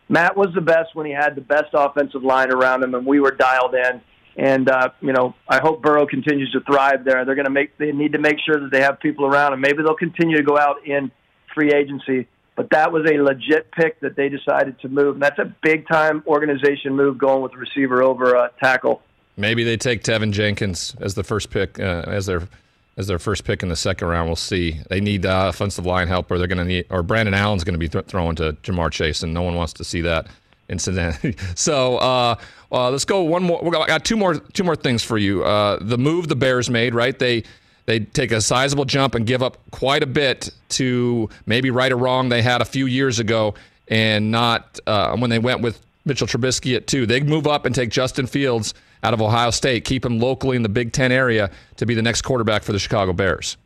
Matt 0.09 0.37
was 0.37 0.49
the 0.55 0.61
best 0.61 0.95
when 0.95 1.07
he 1.07 1.13
had 1.13 1.35
the 1.35 1.41
best 1.41 1.71
offensive 1.73 2.23
line 2.23 2.53
around 2.53 2.83
him, 2.85 2.95
and 2.95 3.05
we 3.07 3.21
were 3.21 3.31
dialed 3.33 3.75
in. 3.75 4.01
And 4.37 4.69
uh, 4.71 4.91
you 5.01 5.13
know, 5.13 5.35
I 5.49 5.59
hope 5.59 5.83
Burrow 5.83 6.07
continues 6.07 6.51
to 6.53 6.61
thrive 6.61 7.05
there. 7.05 7.25
They're 7.25 7.35
going 7.35 7.47
to 7.47 7.51
make 7.51 7.77
they 7.79 7.93
need 7.93 8.13
to 8.13 8.19
make 8.19 8.37
sure 8.45 8.61
that 8.61 8.71
they 8.71 8.81
have 8.81 9.01
people 9.01 9.27
around 9.27 9.53
and 9.53 9.61
Maybe 9.61 9.83
they'll 9.83 9.95
continue 9.95 10.37
to 10.37 10.43
go 10.43 10.57
out 10.57 10.87
in 10.87 11.11
free 11.55 11.73
agency, 11.73 12.29
but 12.57 12.71
that 12.71 12.93
was 12.93 13.11
a 13.11 13.21
legit 13.21 13.71
pick 13.73 14.01
that 14.01 14.17
they 14.17 14.29
decided 14.29 14.81
to 14.81 14.89
move. 14.89 15.15
And 15.15 15.23
that's 15.23 15.39
a 15.39 15.53
big 15.63 15.87
time 15.89 16.23
organization 16.27 16.95
move 16.95 17.19
going 17.19 17.43
with 17.43 17.55
receiver 17.55 18.03
over 18.03 18.35
a 18.35 18.51
tackle. 18.63 19.03
Maybe 19.37 19.65
they 19.65 19.77
take 19.77 20.03
Teven 20.03 20.33
Jenkins 20.33 20.95
as 21.01 21.15
the 21.15 21.25
first 21.25 21.51
pick 21.51 21.79
uh, 21.81 22.05
as 22.07 22.27
their 22.27 22.49
as 22.97 23.07
their 23.07 23.19
first 23.19 23.45
pick 23.45 23.63
in 23.63 23.69
the 23.69 23.77
second 23.77 24.09
round. 24.09 24.29
We'll 24.29 24.37
see. 24.37 24.81
They 24.91 25.01
need 25.01 25.25
uh, 25.25 25.47
offensive 25.49 25.87
line 25.87 26.09
help, 26.09 26.31
or 26.31 26.39
they're 26.39 26.47
going 26.47 26.59
to 26.59 26.65
need, 26.65 26.87
or 26.91 27.03
Brandon 27.03 27.35
Allen's 27.35 27.65
going 27.65 27.75
to 27.75 27.79
be 27.79 27.89
th- 27.89 28.05
throwing 28.07 28.37
to 28.37 28.53
Ja'Marr 28.63 28.91
Chase, 28.91 29.23
and 29.23 29.33
no 29.33 29.43
one 29.43 29.55
wants 29.55 29.73
to 29.75 29.85
see 29.85 30.03
that 30.03 30.27
incident. 30.71 31.37
so 31.55 31.99
uh, 31.99 32.37
uh, 32.73 32.91
let's 32.91 33.05
go 33.05 33.23
one 33.23 33.43
more. 33.43 33.61
We 33.63 33.71
got, 33.71 34.05
two 34.05 34.17
more 34.17 34.37
two 34.37 34.65
more 34.65 34.77
things 34.77 35.03
for 35.03 35.19
you. 35.19 35.45
Uh, 35.45 35.79
the 35.81 35.99
move 35.99 36.29
the 36.29 36.37
Bears 36.37 36.71
made, 36.71 36.95
right? 36.95 37.19
They 37.19 37.43
they 37.87 38.01
take 38.01 38.33
a 38.33 38.41
sizable 38.41 38.85
jump 38.85 39.15
and 39.15 39.27
give 39.27 39.43
up 39.43 39.59
quite 39.71 40.03
a 40.03 40.07
bit 40.07 40.51
to 40.71 41.29
maybe 41.47 41.71
right 41.71 41.91
or 41.91 41.97
wrong 41.97 42.29
they 42.29 42.43
had 42.43 42.63
a 42.63 42.65
few 42.65 42.87
years 42.87 43.19
ago, 43.19 43.55
and 43.89 44.31
not 44.31 44.79
uh, 44.87 45.17
when 45.17 45.31
they 45.31 45.39
went 45.39 45.61
with 45.61 45.85
Mitchell 46.05 46.27
Trubisky 46.27 46.77
at 46.77 46.87
two. 46.87 47.07
They 47.07 47.21
move 47.21 47.47
up 47.47 47.67
and 47.67 47.75
take 47.75 47.91
Justin 47.91 48.27
Fields 48.27 48.75
out 49.03 49.15
of 49.15 49.21
Ohio 49.21 49.51
State, 49.51 49.85
keep 49.85 50.05
him 50.05 50.19
locally 50.19 50.57
in 50.57 50.63
the 50.63 50.69
Big 50.69 50.93
Ten 50.93 51.11
area 51.11 51.51
to 51.77 51.87
be 51.87 51.95
the 51.95 52.03
next 52.03 52.23
quarterback 52.23 52.63
for 52.63 52.73
the 52.73 52.79
Chicago 52.79 53.13
Bears. 53.13 53.57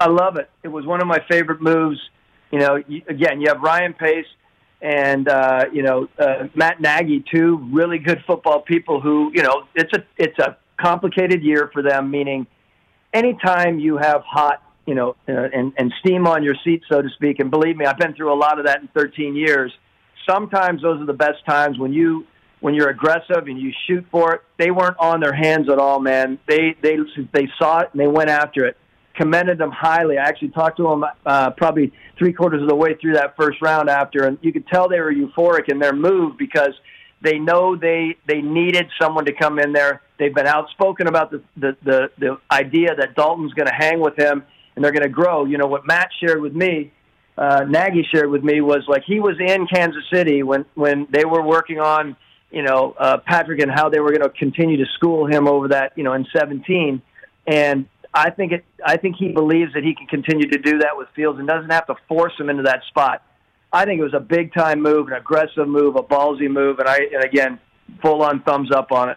I 0.00 0.08
love 0.08 0.36
it. 0.36 0.50
It 0.62 0.68
was 0.68 0.86
one 0.86 1.00
of 1.00 1.06
my 1.06 1.20
favorite 1.28 1.60
moves. 1.60 2.00
You 2.50 2.58
know, 2.58 2.76
again, 3.08 3.40
you 3.40 3.48
have 3.48 3.60
Ryan 3.60 3.94
Pace 3.94 4.26
and 4.82 5.28
uh, 5.28 5.66
you 5.72 5.82
know 5.82 6.08
uh, 6.18 6.48
Matt 6.54 6.80
Nagy, 6.80 7.24
two 7.32 7.68
really 7.72 7.98
good 7.98 8.22
football 8.26 8.60
people 8.60 9.00
who 9.00 9.30
you 9.34 9.42
know 9.42 9.64
it's 9.74 9.92
a 9.94 10.04
it's 10.18 10.38
a 10.38 10.56
complicated 10.80 11.42
year 11.42 11.70
for 11.72 11.82
them, 11.82 12.10
meaning 12.10 12.46
anytime 13.12 13.78
you 13.78 13.96
have 13.96 14.22
hot, 14.22 14.62
you 14.86 14.94
know, 14.94 15.16
uh, 15.28 15.32
and, 15.32 15.72
and 15.78 15.92
steam 16.00 16.26
on 16.26 16.42
your 16.42 16.56
seat, 16.64 16.82
so 16.90 17.00
to 17.00 17.08
speak, 17.10 17.38
and 17.38 17.50
believe 17.50 17.76
me, 17.76 17.86
I've 17.86 17.98
been 17.98 18.14
through 18.14 18.32
a 18.32 18.36
lot 18.36 18.58
of 18.58 18.66
that 18.66 18.80
in 18.80 18.88
13 18.88 19.36
years. 19.36 19.72
Sometimes 20.28 20.82
those 20.82 21.00
are 21.00 21.06
the 21.06 21.12
best 21.12 21.44
times 21.46 21.78
when 21.78 21.92
you 21.92 22.26
when 22.60 22.74
you're 22.74 22.90
aggressive 22.90 23.48
and 23.48 23.60
you 23.60 23.72
shoot 23.88 24.04
for 24.10 24.34
it. 24.34 24.42
They 24.56 24.70
weren't 24.70 24.96
on 24.98 25.20
their 25.20 25.32
hands 25.32 25.68
at 25.68 25.78
all, 25.78 25.98
man. 25.98 26.38
They 26.46 26.76
they 26.80 26.96
they 27.32 27.48
saw 27.58 27.80
it 27.80 27.90
and 27.92 28.00
they 28.00 28.06
went 28.06 28.30
after 28.30 28.66
it. 28.66 28.76
Commended 29.14 29.58
them 29.58 29.70
highly. 29.70 30.18
I 30.18 30.24
actually 30.24 30.50
talked 30.50 30.78
to 30.78 30.84
them 30.84 31.04
uh, 31.26 31.50
probably 31.50 31.92
three 32.18 32.32
quarters 32.32 32.62
of 32.62 32.68
the 32.68 32.74
way 32.74 32.94
through 33.00 33.14
that 33.14 33.36
first 33.36 33.60
round 33.60 33.88
after, 33.88 34.24
and 34.24 34.38
you 34.42 34.52
could 34.52 34.66
tell 34.68 34.88
they 34.88 35.00
were 35.00 35.12
euphoric 35.12 35.68
in 35.68 35.78
their 35.78 35.92
move 35.92 36.38
because 36.38 36.72
they 37.20 37.38
know 37.38 37.76
they 37.76 38.16
they 38.26 38.42
needed 38.42 38.86
someone 39.00 39.24
to 39.26 39.32
come 39.32 39.58
in 39.58 39.72
there. 39.72 40.02
They've 40.18 40.34
been 40.34 40.46
outspoken 40.46 41.06
about 41.06 41.30
the 41.30 41.42
the 41.56 41.76
the, 41.82 42.10
the 42.18 42.38
idea 42.50 42.94
that 42.94 43.14
Dalton's 43.14 43.52
going 43.54 43.68
to 43.68 43.74
hang 43.74 44.00
with 44.00 44.16
him 44.16 44.44
and 44.74 44.84
they're 44.84 44.92
going 44.92 45.02
to 45.02 45.08
grow. 45.08 45.44
You 45.44 45.58
know 45.58 45.66
what 45.66 45.86
Matt 45.86 46.10
shared 46.20 46.40
with 46.40 46.54
me, 46.54 46.92
uh, 47.36 47.64
Nagy 47.68 48.06
shared 48.12 48.30
with 48.30 48.44
me 48.44 48.60
was 48.60 48.84
like 48.88 49.04
he 49.04 49.20
was 49.20 49.36
in 49.40 49.66
Kansas 49.66 50.04
City 50.12 50.42
when 50.42 50.64
when 50.74 51.06
they 51.10 51.24
were 51.24 51.42
working 51.42 51.80
on 51.80 52.16
you 52.50 52.62
know 52.62 52.94
uh, 52.98 53.18
Patrick 53.18 53.60
and 53.60 53.70
how 53.70 53.88
they 53.88 54.00
were 54.00 54.10
going 54.10 54.22
to 54.22 54.30
continue 54.30 54.76
to 54.78 54.90
school 54.94 55.26
him 55.26 55.48
over 55.48 55.68
that 55.68 55.92
you 55.96 56.04
know 56.04 56.12
in 56.12 56.26
17, 56.36 57.00
and 57.46 57.86
I 58.14 58.30
think 58.30 58.52
it 58.52 58.64
I 58.84 58.96
think 58.96 59.16
he 59.16 59.28
believes 59.28 59.72
that 59.74 59.84
he 59.84 59.94
can 59.94 60.06
continue 60.06 60.48
to 60.48 60.58
do 60.58 60.78
that 60.78 60.96
with 60.96 61.08
Fields 61.14 61.38
and 61.38 61.48
doesn't 61.48 61.70
have 61.70 61.86
to 61.86 61.94
force 62.08 62.32
him 62.38 62.50
into 62.50 62.64
that 62.64 62.82
spot. 62.88 63.22
I 63.72 63.86
think 63.86 64.00
it 64.00 64.04
was 64.04 64.14
a 64.14 64.20
big 64.20 64.52
time 64.52 64.82
move, 64.82 65.08
an 65.08 65.14
aggressive 65.14 65.66
move, 65.66 65.96
a 65.96 66.02
ballsy 66.02 66.50
move, 66.50 66.78
and 66.78 66.88
I 66.88 66.98
and 67.12 67.24
again 67.24 67.58
full 68.00 68.22
on 68.22 68.42
thumbs 68.42 68.70
up 68.70 68.92
on 68.92 69.10
it. 69.10 69.16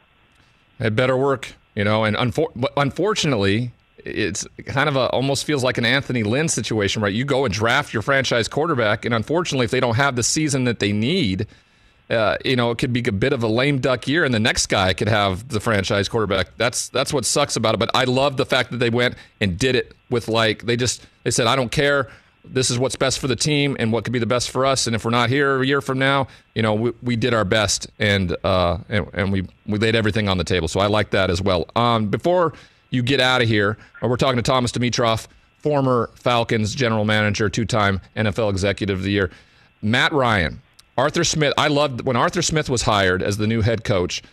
It 0.79 0.95
better 0.95 1.17
work, 1.17 1.53
you 1.75 1.83
know. 1.83 2.05
And 2.05 2.15
unfor- 2.15 2.67
unfortunately, 2.77 3.71
it's 3.97 4.47
kind 4.65 4.87
of 4.87 4.95
a 4.95 5.09
almost 5.09 5.45
feels 5.45 5.63
like 5.63 5.77
an 5.77 5.85
Anthony 5.85 6.23
Lynn 6.23 6.47
situation, 6.47 7.01
right? 7.01 7.13
You 7.13 7.25
go 7.25 7.43
and 7.43 7.53
draft 7.53 7.93
your 7.93 8.01
franchise 8.01 8.47
quarterback, 8.47 9.03
and 9.03 9.13
unfortunately, 9.13 9.65
if 9.65 9.71
they 9.71 9.79
don't 9.81 9.95
have 9.95 10.15
the 10.15 10.23
season 10.23 10.63
that 10.65 10.79
they 10.79 10.93
need, 10.93 11.47
uh, 12.09 12.37
you 12.45 12.55
know, 12.55 12.71
it 12.71 12.77
could 12.77 12.93
be 12.93 13.03
a 13.07 13.11
bit 13.11 13.33
of 13.33 13.43
a 13.43 13.47
lame 13.47 13.79
duck 13.79 14.07
year, 14.07 14.23
and 14.23 14.33
the 14.33 14.39
next 14.39 14.67
guy 14.67 14.93
could 14.93 15.09
have 15.09 15.47
the 15.49 15.59
franchise 15.59 16.07
quarterback. 16.07 16.55
That's 16.57 16.89
that's 16.89 17.11
what 17.11 17.25
sucks 17.25 17.55
about 17.55 17.75
it. 17.75 17.77
But 17.77 17.91
I 17.93 18.03
love 18.03 18.37
the 18.37 18.45
fact 18.45 18.71
that 18.71 18.77
they 18.77 18.89
went 18.89 19.15
and 19.41 19.57
did 19.57 19.75
it 19.75 19.95
with 20.09 20.27
like 20.27 20.63
they 20.63 20.77
just 20.77 21.05
they 21.23 21.31
said, 21.31 21.47
I 21.47 21.55
don't 21.55 21.71
care 21.71 22.09
this 22.47 22.69
is 22.69 22.79
what's 22.79 22.95
best 22.95 23.19
for 23.19 23.27
the 23.27 23.35
team 23.35 23.75
and 23.79 23.91
what 23.91 24.03
could 24.03 24.13
be 24.13 24.19
the 24.19 24.25
best 24.25 24.51
for 24.51 24.65
us. 24.65 24.87
And 24.87 24.95
if 24.95 25.05
we're 25.05 25.11
not 25.11 25.29
here 25.29 25.61
a 25.61 25.65
year 25.65 25.81
from 25.81 25.99
now, 25.99 26.27
you 26.53 26.61
know, 26.61 26.73
we, 26.73 26.93
we 27.01 27.15
did 27.15 27.33
our 27.33 27.45
best 27.45 27.87
and, 27.99 28.35
uh, 28.43 28.77
and, 28.89 29.07
and 29.13 29.31
we, 29.31 29.47
we 29.65 29.79
laid 29.79 29.95
everything 29.95 30.29
on 30.29 30.37
the 30.37 30.43
table. 30.43 30.67
So 30.67 30.79
I 30.79 30.87
like 30.87 31.11
that 31.11 31.29
as 31.29 31.41
well. 31.41 31.67
Um, 31.75 32.07
before 32.07 32.53
you 32.89 33.03
get 33.03 33.19
out 33.19 33.41
of 33.41 33.47
here, 33.47 33.77
uh, 34.01 34.07
we're 34.07 34.17
talking 34.17 34.37
to 34.37 34.43
Thomas 34.43 34.71
Dimitroff, 34.71 35.27
former 35.57 36.09
Falcons 36.15 36.75
general 36.75 37.05
manager, 37.05 37.49
two 37.49 37.65
time 37.65 38.01
NFL 38.15 38.49
executive 38.49 38.99
of 38.99 39.03
the 39.03 39.11
year. 39.11 39.31
Matt 39.81 40.11
Ryan, 40.13 40.61
Arthur 40.97 41.23
Smith. 41.23 41.53
I 41.57 41.67
loved 41.67 42.01
when 42.01 42.15
Arthur 42.15 42.41
Smith 42.41 42.69
was 42.69 42.83
hired 42.83 43.21
as 43.21 43.37
the 43.37 43.47
new 43.47 43.61
head 43.61 43.83
coach. 43.83 44.23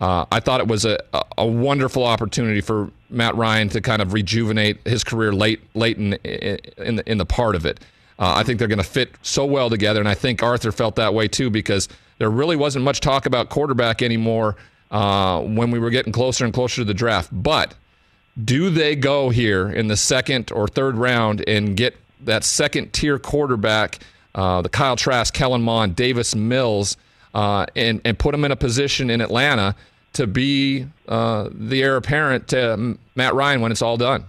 Uh, 0.00 0.24
I 0.30 0.40
thought 0.40 0.60
it 0.60 0.68
was 0.68 0.84
a, 0.84 0.98
a 1.36 1.46
wonderful 1.46 2.04
opportunity 2.04 2.60
for 2.60 2.90
Matt 3.10 3.34
Ryan 3.34 3.68
to 3.70 3.80
kind 3.80 4.00
of 4.00 4.12
rejuvenate 4.12 4.86
his 4.86 5.02
career 5.02 5.32
late 5.32 5.60
late 5.74 5.98
in 5.98 6.14
in 6.14 6.96
the, 6.96 7.10
in 7.10 7.18
the 7.18 7.26
part 7.26 7.56
of 7.56 7.66
it. 7.66 7.80
Uh, 8.18 8.34
I 8.36 8.42
think 8.42 8.58
they're 8.58 8.68
going 8.68 8.78
to 8.78 8.84
fit 8.84 9.10
so 9.22 9.44
well 9.44 9.70
together, 9.70 10.00
and 10.00 10.08
I 10.08 10.14
think 10.14 10.42
Arthur 10.42 10.72
felt 10.72 10.96
that 10.96 11.14
way 11.14 11.28
too 11.28 11.50
because 11.50 11.88
there 12.18 12.30
really 12.30 12.56
wasn't 12.56 12.84
much 12.84 13.00
talk 13.00 13.26
about 13.26 13.48
quarterback 13.48 14.02
anymore 14.02 14.56
uh, 14.90 15.40
when 15.42 15.70
we 15.70 15.78
were 15.78 15.90
getting 15.90 16.12
closer 16.12 16.44
and 16.44 16.52
closer 16.52 16.76
to 16.76 16.84
the 16.84 16.94
draft. 16.94 17.30
But 17.32 17.74
do 18.44 18.70
they 18.70 18.96
go 18.96 19.30
here 19.30 19.68
in 19.68 19.88
the 19.88 19.96
second 19.96 20.52
or 20.52 20.68
third 20.68 20.96
round 20.96 21.44
and 21.48 21.76
get 21.76 21.96
that 22.20 22.44
second 22.44 22.92
tier 22.92 23.18
quarterback, 23.18 24.00
uh, 24.38 24.62
the 24.62 24.68
Kyle 24.68 24.96
Trask, 24.96 25.34
Kellen 25.34 25.62
Mond, 25.62 25.96
Davis 25.96 26.34
Mills, 26.34 26.96
uh, 27.34 27.66
and 27.76 28.00
and 28.04 28.18
put 28.18 28.32
them 28.32 28.44
in 28.44 28.52
a 28.52 28.56
position 28.56 29.10
in 29.10 29.20
Atlanta? 29.20 29.74
to 30.14 30.26
be 30.26 30.86
uh, 31.06 31.48
the 31.52 31.82
heir 31.82 31.96
apparent 31.96 32.48
to 32.48 32.98
Matt 33.14 33.34
Ryan 33.34 33.60
when 33.60 33.72
it's 33.72 33.82
all 33.82 33.96
done? 33.96 34.24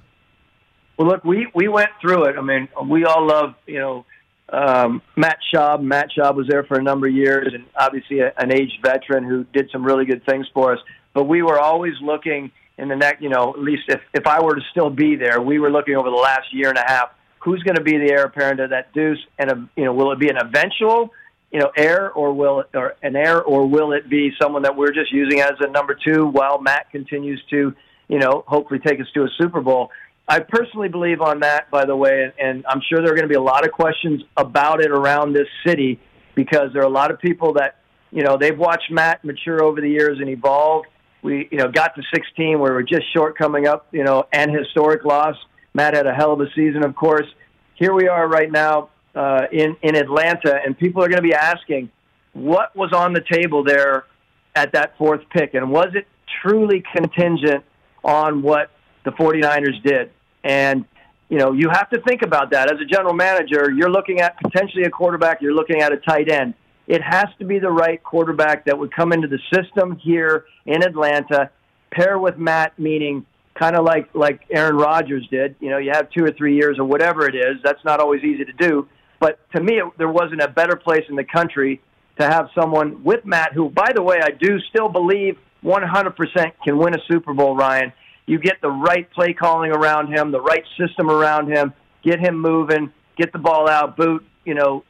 Well, 0.97 1.07
look, 1.07 1.23
we 1.23 1.47
we 1.55 1.67
went 1.67 1.89
through 2.01 2.25
it. 2.25 2.37
I 2.37 2.41
mean, 2.41 2.67
we 2.85 3.05
all 3.05 3.25
love 3.25 3.55
you 3.65 3.79
know 3.79 4.05
um, 4.49 5.01
Matt 5.15 5.37
Schaub. 5.51 5.81
Matt 5.81 6.09
Schaub 6.15 6.35
was 6.35 6.47
there 6.47 6.63
for 6.63 6.77
a 6.77 6.83
number 6.83 7.07
of 7.07 7.13
years, 7.13 7.53
and 7.53 7.65
obviously 7.75 8.19
a, 8.19 8.33
an 8.37 8.51
aged 8.51 8.81
veteran 8.83 9.23
who 9.23 9.45
did 9.45 9.69
some 9.71 9.83
really 9.83 10.05
good 10.05 10.25
things 10.25 10.47
for 10.53 10.73
us. 10.73 10.79
But 11.13 11.23
we 11.23 11.41
were 11.41 11.59
always 11.59 11.93
looking 12.01 12.51
in 12.77 12.89
the 12.89 12.95
next, 12.95 13.21
you 13.21 13.29
know, 13.29 13.53
at 13.53 13.59
least 13.59 13.83
if 13.87 14.01
if 14.13 14.27
I 14.27 14.43
were 14.43 14.55
to 14.55 14.61
still 14.71 14.89
be 14.89 15.15
there, 15.15 15.41
we 15.41 15.59
were 15.59 15.71
looking 15.71 15.95
over 15.95 16.09
the 16.09 16.15
last 16.15 16.53
year 16.53 16.69
and 16.69 16.77
a 16.77 16.85
half. 16.85 17.11
Who's 17.39 17.63
going 17.63 17.75
to 17.75 17.83
be 17.83 17.97
the 17.97 18.11
heir 18.11 18.23
apparent 18.23 18.57
to 18.59 18.67
that 18.67 18.93
Deuce? 18.93 19.19
And 19.37 19.51
a, 19.51 19.69
you 19.75 19.85
know, 19.85 19.93
will 19.93 20.11
it 20.11 20.19
be 20.19 20.29
an 20.29 20.37
eventual 20.37 21.11
you 21.51 21.59
know, 21.59 21.71
heir 21.75 22.11
or 22.11 22.33
will 22.33 22.61
it, 22.61 22.67
or 22.73 22.95
an 23.01 23.15
heir 23.15 23.41
or 23.41 23.67
will 23.67 23.91
it 23.93 24.09
be 24.09 24.31
someone 24.39 24.63
that 24.63 24.75
we're 24.75 24.91
just 24.91 25.11
using 25.11 25.41
as 25.41 25.53
a 25.59 25.67
number 25.67 25.95
two 25.95 26.27
while 26.27 26.61
Matt 26.61 26.91
continues 26.91 27.41
to, 27.49 27.73
you 28.07 28.19
know, 28.19 28.43
hopefully 28.47 28.79
take 28.79 28.99
us 28.99 29.07
to 29.15 29.23
a 29.23 29.29
Super 29.37 29.61
Bowl? 29.61 29.89
I 30.27 30.41
personally 30.41 30.89
believe 30.89 31.21
on 31.21 31.39
that, 31.39 31.71
by 31.71 31.85
the 31.85 31.95
way, 31.95 32.31
and, 32.39 32.63
I'm 32.67 32.81
sure 32.87 33.01
there 33.01 33.11
are 33.11 33.15
going 33.15 33.27
to 33.27 33.29
be 33.29 33.35
a 33.35 33.41
lot 33.41 33.65
of 33.65 33.71
questions 33.71 34.21
about 34.37 34.79
it 34.79 34.91
around 34.91 35.33
this 35.33 35.47
city 35.65 35.99
because 36.35 36.71
there 36.71 36.83
are 36.83 36.85
a 36.85 36.91
lot 36.91 37.09
of 37.09 37.19
people 37.19 37.53
that, 37.53 37.77
you 38.11 38.21
know, 38.21 38.37
they've 38.37 38.57
watched 38.57 38.91
Matt 38.91 39.25
mature 39.25 39.63
over 39.63 39.81
the 39.81 39.89
years 39.89 40.19
and 40.19 40.29
evolve. 40.29 40.85
We, 41.23 41.49
you 41.51 41.57
know, 41.57 41.69
got 41.69 41.95
to 41.95 42.03
16 42.13 42.59
where 42.59 42.73
we're 42.73 42.83
just 42.83 43.11
short 43.11 43.37
coming 43.37 43.65
up, 43.65 43.87
you 43.91 44.03
know, 44.03 44.27
and 44.31 44.55
historic 44.55 45.03
loss. 45.03 45.35
Matt 45.73 45.93
had 45.93 46.07
a 46.07 46.13
hell 46.13 46.33
of 46.33 46.41
a 46.41 46.47
season, 46.55 46.83
of 46.83 46.95
course. 46.95 47.27
Here 47.75 47.93
we 47.93 48.07
are 48.07 48.27
right 48.27 48.51
now, 48.51 48.89
uh, 49.15 49.43
in 49.51 49.75
in 49.81 49.95
Atlanta, 49.95 50.59
and 50.65 50.77
people 50.77 51.03
are 51.03 51.07
going 51.07 51.21
to 51.21 51.27
be 51.27 51.33
asking, 51.33 51.89
what 52.33 52.75
was 52.75 52.91
on 52.93 53.13
the 53.13 53.23
table 53.31 53.63
there 53.63 54.05
at 54.55 54.73
that 54.73 54.97
fourth 54.97 55.21
pick, 55.29 55.53
and 55.53 55.71
was 55.71 55.89
it 55.93 56.07
truly 56.41 56.83
contingent 56.95 57.63
on 58.03 58.41
what 58.41 58.71
the 59.05 59.11
49ers 59.11 59.81
did? 59.83 60.11
And 60.43 60.85
you 61.29 61.37
know, 61.37 61.51
you 61.53 61.69
have 61.69 61.89
to 61.91 62.01
think 62.01 62.23
about 62.23 62.51
that 62.51 62.73
as 62.73 62.81
a 62.81 62.85
general 62.85 63.13
manager. 63.13 63.71
You're 63.71 63.91
looking 63.91 64.19
at 64.19 64.39
potentially 64.39 64.83
a 64.83 64.89
quarterback. 64.89 65.41
You're 65.41 65.53
looking 65.53 65.81
at 65.81 65.93
a 65.93 65.97
tight 65.97 66.29
end. 66.29 66.55
It 66.87 67.03
has 67.03 67.27
to 67.37 67.45
be 67.45 67.59
the 67.59 67.69
right 67.69 68.03
quarterback 68.03 68.65
that 68.65 68.77
would 68.77 68.91
come 68.91 69.13
into 69.13 69.27
the 69.27 69.37
system 69.53 69.95
here 69.97 70.45
in 70.65 70.81
Atlanta, 70.81 71.51
pair 71.91 72.17
with 72.17 72.37
Matt, 72.37 72.77
meaning 72.79 73.27
kind 73.59 73.75
of 73.75 73.83
like 73.83 74.09
like 74.13 74.41
Aaron 74.49 74.77
Rodgers 74.77 75.27
did. 75.29 75.55
You 75.59 75.69
know, 75.69 75.77
you 75.77 75.91
have 75.93 76.09
two 76.11 76.23
or 76.23 76.31
three 76.31 76.55
years 76.55 76.79
or 76.79 76.85
whatever 76.85 77.27
it 77.27 77.35
is. 77.35 77.57
That's 77.63 77.83
not 77.83 77.99
always 77.99 78.23
easy 78.23 78.45
to 78.45 78.53
do. 78.53 78.87
But 79.19 79.39
to 79.51 79.61
me, 79.61 79.79
it, 79.79 79.85
there 79.97 80.09
wasn't 80.09 80.41
a 80.41 80.47
better 80.47 80.77
place 80.77 81.03
in 81.09 81.15
the 81.15 81.25
country 81.25 81.81
to 82.19 82.25
have 82.25 82.47
someone 82.55 83.03
with 83.03 83.25
Matt, 83.25 83.53
who, 83.53 83.69
by 83.69 83.91
the 83.93 84.01
way, 84.01 84.19
I 84.21 84.31
do 84.31 84.59
still 84.69 84.89
believe 84.89 85.37
100% 85.63 86.51
can 86.63 86.77
win 86.77 86.93
a 86.93 86.99
Super 87.09 87.33
Bowl, 87.33 87.55
Ryan. 87.55 87.91
You 88.25 88.39
get 88.39 88.61
the 88.61 88.69
right 88.69 89.09
play 89.11 89.33
calling 89.33 89.71
around 89.71 90.13
him, 90.13 90.31
the 90.31 90.41
right 90.41 90.63
system 90.77 91.09
around 91.09 91.51
him, 91.51 91.73
get 92.03 92.19
him 92.19 92.39
moving, 92.39 92.93
get 93.17 93.33
the 93.33 93.39
ball 93.39 93.67
out, 93.67 93.97
boot, 93.97 94.25
you 94.45 94.53
know, 94.53 94.83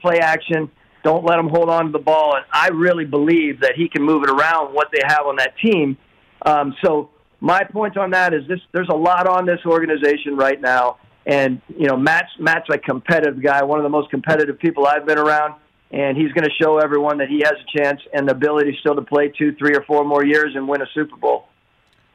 play 0.00 0.18
action. 0.18 0.70
Don't 1.04 1.24
let 1.24 1.38
him 1.38 1.48
hold 1.48 1.68
on 1.68 1.86
to 1.86 1.92
the 1.92 1.98
ball. 1.98 2.36
And 2.36 2.44
I 2.52 2.68
really 2.68 3.04
believe 3.04 3.60
that 3.60 3.74
he 3.76 3.88
can 3.88 4.02
move 4.02 4.24
it 4.24 4.30
around 4.30 4.74
what 4.74 4.88
they 4.92 5.00
have 5.06 5.26
on 5.26 5.36
that 5.36 5.54
team. 5.58 5.96
Um, 6.44 6.74
so 6.82 7.10
my 7.40 7.64
point 7.64 7.96
on 7.96 8.10
that 8.10 8.34
is 8.34 8.46
this: 8.48 8.60
there's 8.72 8.88
a 8.88 8.96
lot 8.96 9.26
on 9.26 9.46
this 9.46 9.60
organization 9.66 10.36
right 10.36 10.60
now 10.60 10.98
and 11.28 11.60
you 11.68 11.86
know, 11.86 11.96
Matt's 11.96 12.30
Matt's 12.40 12.66
a 12.72 12.78
competitive 12.78 13.42
guy, 13.42 13.62
one 13.62 13.78
of 13.78 13.82
the 13.82 13.90
most 13.90 14.10
competitive 14.10 14.58
people 14.58 14.86
I've 14.86 15.04
been 15.04 15.18
around, 15.18 15.54
and 15.92 16.16
he's 16.16 16.32
going 16.32 16.44
to 16.44 16.54
show 16.60 16.78
everyone 16.78 17.18
that 17.18 17.28
he 17.28 17.42
has 17.44 17.52
a 17.52 17.78
chance 17.78 18.00
and 18.14 18.26
the 18.26 18.32
ability 18.32 18.76
still 18.80 18.94
to 18.94 19.02
play 19.02 19.28
two, 19.28 19.54
three, 19.56 19.76
or 19.76 19.82
four 19.82 20.04
more 20.04 20.24
years 20.24 20.56
and 20.56 20.66
win 20.66 20.80
a 20.80 20.86
Super 20.94 21.16
Bowl. 21.16 21.48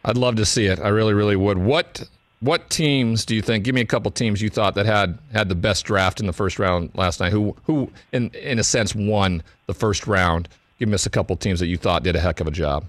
I'd 0.03 0.17
love 0.17 0.35
to 0.37 0.45
see 0.45 0.65
it. 0.65 0.79
I 0.79 0.89
really, 0.89 1.13
really 1.13 1.35
would. 1.35 1.59
What 1.59 2.09
what 2.39 2.71
teams 2.71 3.23
do 3.23 3.35
you 3.35 3.41
think? 3.43 3.63
Give 3.63 3.75
me 3.75 3.81
a 3.81 3.85
couple 3.85 4.09
teams 4.09 4.41
you 4.41 4.49
thought 4.49 4.73
that 4.75 4.87
had 4.87 5.19
had 5.31 5.47
the 5.47 5.55
best 5.55 5.85
draft 5.85 6.19
in 6.19 6.25
the 6.25 6.33
first 6.33 6.57
round 6.57 6.89
last 6.95 7.19
night. 7.19 7.31
Who 7.31 7.55
who 7.65 7.91
in 8.11 8.31
in 8.31 8.57
a 8.57 8.63
sense 8.63 8.95
won 8.95 9.43
the 9.67 9.75
first 9.75 10.07
round? 10.07 10.49
Give 10.79 10.89
me 10.89 10.95
a 10.95 11.09
couple 11.09 11.35
teams 11.35 11.59
that 11.59 11.67
you 11.67 11.77
thought 11.77 12.01
did 12.01 12.15
a 12.15 12.19
heck 12.19 12.39
of 12.39 12.47
a 12.47 12.51
job. 12.51 12.85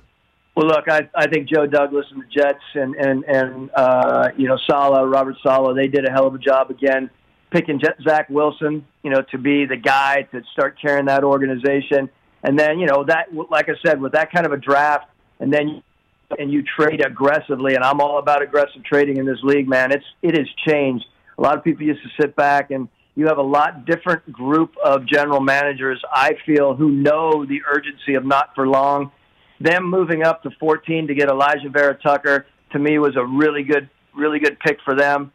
Well, 0.57 0.68
look, 0.68 0.84
I, 0.88 1.09
I 1.16 1.26
think 1.26 1.48
Joe 1.48 1.66
Douglas 1.66 2.07
and 2.12 2.22
the 2.22 2.26
Jets 2.26 2.62
and 2.74 2.94
and 2.94 3.24
and 3.24 3.70
uh, 3.74 4.28
you 4.36 4.46
know 4.46 4.57
Saleh, 4.68 5.11
Robert 5.11 5.36
Saleh, 5.42 5.74
they 5.74 5.88
did 5.88 6.07
a 6.07 6.12
hell 6.12 6.26
of 6.26 6.34
a 6.34 6.38
job 6.38 6.70
again 6.70 7.11
picking 7.55 7.80
Zach 8.02 8.28
Wilson, 8.28 8.84
you 9.05 9.11
know, 9.11 9.22
to 9.30 9.38
be 9.38 9.64
the 9.64 9.76
guy 9.76 10.22
to 10.32 10.42
start 10.52 10.76
carrying 10.80 11.07
that 11.07 11.22
organization. 11.22 12.11
And 12.42 12.59
then 12.59 12.78
you 12.78 12.86
know 12.86 13.05
that, 13.05 13.28
like 13.50 13.68
I 13.68 13.74
said, 13.84 14.00
with 14.00 14.12
that 14.12 14.32
kind 14.32 14.44
of 14.44 14.52
a 14.52 14.57
draft, 14.57 15.07
and 15.40 15.52
then 15.52 15.82
and 16.38 16.52
you 16.52 16.62
trade 16.62 17.05
aggressively, 17.05 17.74
and 17.74 17.84
I'm 17.84 18.00
all 18.00 18.18
about 18.18 18.42
aggressive 18.42 18.84
trading 18.84 19.16
in 19.16 19.26
this 19.26 19.38
league, 19.42 19.68
man. 19.68 19.92
It's 19.92 20.05
it 20.22 20.36
has 20.36 20.48
changed. 20.66 21.07
A 21.38 21.42
lot 21.42 21.57
of 21.57 21.64
people 21.64 21.84
used 21.84 22.02
to 22.02 22.11
sit 22.20 22.36
back 22.36 22.70
and 22.70 22.88
you 23.16 23.26
have 23.26 23.38
a 23.38 23.42
lot 23.42 23.86
different 23.86 24.30
group 24.30 24.74
of 24.84 25.07
general 25.07 25.40
managers. 25.40 26.00
I 26.12 26.36
feel 26.46 26.74
who 26.74 26.90
know 26.90 27.44
the 27.44 27.61
urgency 27.68 28.14
of 28.14 28.24
not 28.24 28.55
for 28.55 28.68
long 28.68 29.11
them 29.61 29.84
moving 29.84 30.22
up 30.22 30.42
to 30.42 30.50
14 30.59 31.07
to 31.07 31.14
get 31.14 31.28
Alijah 31.28 31.72
Vera 31.72 31.96
Tucker 32.00 32.46
to 32.74 32.78
me 32.78 32.98
was 32.98 33.16
a 33.16 33.24
really 33.24 33.62
good, 33.62 33.88
really 34.14 34.38
good 34.38 34.59
pick 34.61 34.78
for 34.84 34.94
them. 34.94 35.32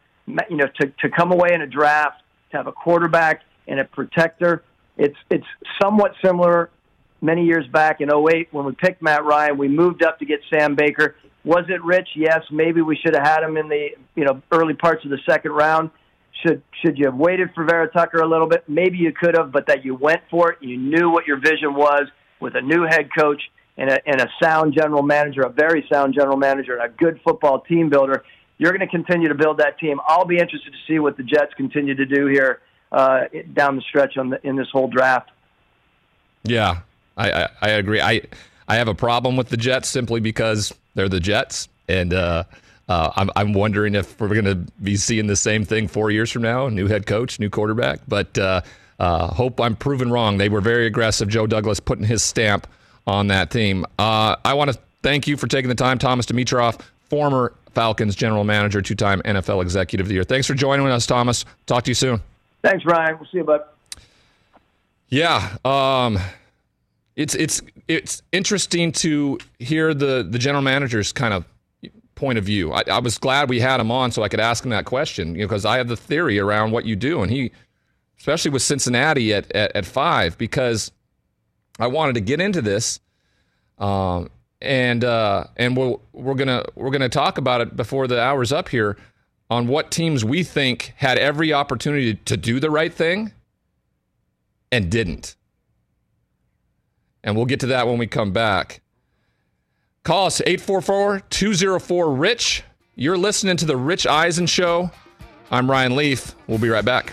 You 0.48 0.56
know, 0.56 0.66
to 0.80 0.86
to 1.00 1.08
come 1.08 1.32
away 1.32 1.50
in 1.52 1.62
a 1.62 1.66
draft 1.66 2.22
to 2.52 2.56
have 2.56 2.68
a 2.68 2.72
quarterback 2.72 3.42
and 3.66 3.80
a 3.80 3.84
protector. 3.84 4.62
It's 4.96 5.16
it's 5.30 5.46
somewhat 5.82 6.12
similar. 6.24 6.70
Many 7.22 7.44
years 7.44 7.66
back 7.66 8.00
in 8.00 8.10
08 8.10 8.48
when 8.50 8.64
we 8.64 8.72
picked 8.72 9.02
Matt 9.02 9.24
Ryan, 9.24 9.58
we 9.58 9.68
moved 9.68 10.02
up 10.02 10.18
to 10.20 10.24
get 10.24 10.40
Sam 10.52 10.74
Baker. 10.74 11.16
Was 11.44 11.64
it 11.68 11.82
rich? 11.84 12.08
Yes. 12.14 12.40
Maybe 12.50 12.80
we 12.80 12.96
should 12.96 13.14
have 13.14 13.26
had 13.26 13.42
him 13.42 13.56
in 13.56 13.68
the 13.68 13.88
you 14.14 14.24
know 14.24 14.40
early 14.52 14.74
parts 14.74 15.04
of 15.04 15.10
the 15.10 15.18
second 15.28 15.52
round. 15.52 15.90
Should 16.46 16.62
should 16.82 16.96
you 16.96 17.06
have 17.06 17.16
waited 17.16 17.50
for 17.54 17.64
Vera 17.64 17.90
Tucker 17.90 18.18
a 18.18 18.28
little 18.28 18.46
bit? 18.46 18.64
Maybe 18.68 18.98
you 18.98 19.12
could 19.12 19.36
have, 19.36 19.50
but 19.50 19.66
that 19.66 19.84
you 19.84 19.94
went 19.94 20.22
for 20.30 20.52
it. 20.52 20.58
You 20.60 20.76
knew 20.76 21.10
what 21.10 21.26
your 21.26 21.38
vision 21.38 21.74
was 21.74 22.04
with 22.40 22.54
a 22.54 22.62
new 22.62 22.84
head 22.84 23.08
coach 23.18 23.42
and 23.80 23.88
a, 23.88 24.08
and 24.08 24.20
a 24.20 24.28
sound 24.40 24.74
general 24.74 25.02
manager, 25.02 25.40
a 25.42 25.48
very 25.48 25.86
sound 25.90 26.14
general 26.14 26.36
manager, 26.36 26.76
and 26.76 26.84
a 26.84 26.94
good 26.96 27.18
football 27.24 27.60
team 27.60 27.88
builder. 27.88 28.22
You're 28.58 28.72
going 28.72 28.80
to 28.80 28.86
continue 28.86 29.28
to 29.28 29.34
build 29.34 29.56
that 29.58 29.78
team. 29.78 29.98
I'll 30.06 30.26
be 30.26 30.36
interested 30.36 30.70
to 30.70 30.78
see 30.86 30.98
what 30.98 31.16
the 31.16 31.22
Jets 31.22 31.54
continue 31.54 31.94
to 31.94 32.04
do 32.04 32.26
here 32.26 32.60
uh, 32.92 33.22
down 33.54 33.76
the 33.76 33.82
stretch 33.82 34.18
on 34.18 34.28
the, 34.28 34.46
in 34.46 34.54
this 34.54 34.68
whole 34.70 34.88
draft. 34.88 35.30
Yeah, 36.44 36.80
I, 37.16 37.32
I, 37.32 37.48
I 37.62 37.68
agree. 37.70 38.02
I 38.02 38.20
I 38.68 38.76
have 38.76 38.88
a 38.88 38.94
problem 38.94 39.36
with 39.36 39.48
the 39.48 39.56
Jets 39.56 39.88
simply 39.88 40.20
because 40.20 40.74
they're 40.94 41.08
the 41.08 41.20
Jets, 41.20 41.68
and 41.88 42.12
uh, 42.12 42.44
uh, 42.86 43.12
I'm 43.16 43.30
I'm 43.34 43.52
wondering 43.54 43.94
if 43.94 44.20
we're 44.20 44.28
going 44.28 44.44
to 44.44 44.56
be 44.82 44.96
seeing 44.96 45.26
the 45.26 45.36
same 45.36 45.64
thing 45.64 45.88
four 45.88 46.10
years 46.10 46.30
from 46.30 46.42
now. 46.42 46.68
New 46.68 46.86
head 46.86 47.06
coach, 47.06 47.40
new 47.40 47.48
quarterback, 47.48 48.00
but 48.06 48.36
uh, 48.36 48.60
uh, 48.98 49.28
hope 49.28 49.58
I'm 49.58 49.74
proven 49.74 50.10
wrong. 50.10 50.36
They 50.36 50.50
were 50.50 50.60
very 50.60 50.86
aggressive. 50.86 51.28
Joe 51.28 51.46
Douglas 51.46 51.80
putting 51.80 52.04
his 52.04 52.22
stamp 52.22 52.66
on 53.06 53.28
that 53.28 53.50
team. 53.50 53.84
Uh, 53.98 54.36
I 54.44 54.54
want 54.54 54.72
to 54.72 54.78
thank 55.02 55.26
you 55.26 55.36
for 55.36 55.46
taking 55.46 55.68
the 55.68 55.74
time, 55.74 55.98
Thomas 55.98 56.26
Dimitroff, 56.26 56.80
former 57.08 57.52
Falcons 57.74 58.14
general 58.14 58.44
manager, 58.44 58.82
two-time 58.82 59.22
NFL 59.22 59.62
executive 59.62 60.06
of 60.06 60.08
the 60.08 60.14
year. 60.14 60.24
Thanks 60.24 60.46
for 60.46 60.54
joining 60.54 60.86
us, 60.86 61.06
Thomas. 61.06 61.44
Talk 61.66 61.84
to 61.84 61.90
you 61.90 61.94
soon. 61.94 62.20
Thanks, 62.62 62.84
Ryan. 62.84 63.16
We'll 63.18 63.28
see 63.30 63.38
you, 63.38 63.44
bud. 63.44 63.62
Yeah, 65.08 65.56
um, 65.64 66.18
it's 67.16 67.34
it's 67.34 67.60
it's 67.88 68.22
interesting 68.32 68.92
to 68.92 69.38
hear 69.58 69.92
the 69.92 70.26
the 70.28 70.38
general 70.38 70.62
manager's 70.62 71.12
kind 71.12 71.34
of 71.34 71.44
point 72.14 72.38
of 72.38 72.44
view. 72.44 72.72
I, 72.72 72.82
I 72.86 72.98
was 73.00 73.18
glad 73.18 73.48
we 73.48 73.60
had 73.60 73.80
him 73.80 73.90
on 73.90 74.12
so 74.12 74.22
I 74.22 74.28
could 74.28 74.40
ask 74.40 74.64
him 74.64 74.70
that 74.70 74.84
question 74.84 75.32
because 75.32 75.38
you 75.38 75.42
know, 75.42 75.48
because 75.48 75.64
I 75.64 75.78
have 75.78 75.88
the 75.88 75.96
theory 75.96 76.38
around 76.38 76.70
what 76.70 76.84
you 76.84 76.94
do, 76.94 77.22
and 77.22 77.30
he, 77.30 77.50
especially 78.18 78.52
with 78.52 78.62
Cincinnati 78.62 79.34
at 79.34 79.50
at, 79.52 79.74
at 79.74 79.84
five, 79.84 80.38
because 80.38 80.92
I 81.80 81.86
wanted 81.86 82.14
to 82.14 82.20
get 82.20 82.40
into 82.40 82.60
this, 82.62 83.00
um, 83.78 84.30
and 84.60 85.02
uh, 85.02 85.44
and 85.56 85.76
we'll, 85.76 86.02
we're 86.12 86.34
gonna 86.34 86.64
we're 86.74 86.90
gonna 86.90 87.08
talk 87.08 87.38
about 87.38 87.60
it 87.60 87.74
before 87.76 88.06
the 88.06 88.20
hour's 88.20 88.52
up 88.52 88.68
here 88.68 88.96
on 89.48 89.66
what 89.66 89.90
teams 89.90 90.24
we 90.24 90.44
think 90.44 90.92
had 90.96 91.18
every 91.18 91.52
opportunity 91.52 92.14
to 92.14 92.36
do 92.36 92.60
the 92.60 92.70
right 92.70 92.92
thing 92.92 93.32
and 94.70 94.90
didn't. 94.90 95.36
And 97.24 97.36
we'll 97.36 97.46
get 97.46 97.60
to 97.60 97.66
that 97.66 97.86
when 97.86 97.98
we 97.98 98.06
come 98.06 98.32
back. 98.32 98.80
Call 100.04 100.26
us 100.26 100.40
844 100.40 101.20
204 101.28 102.14
Rich. 102.14 102.62
You're 102.94 103.18
listening 103.18 103.56
to 103.58 103.66
The 103.66 103.76
Rich 103.76 104.06
Eisen 104.06 104.46
Show. 104.46 104.90
I'm 105.50 105.70
Ryan 105.70 105.96
Leaf. 105.96 106.34
We'll 106.46 106.58
be 106.58 106.68
right 106.68 106.84
back. 106.84 107.12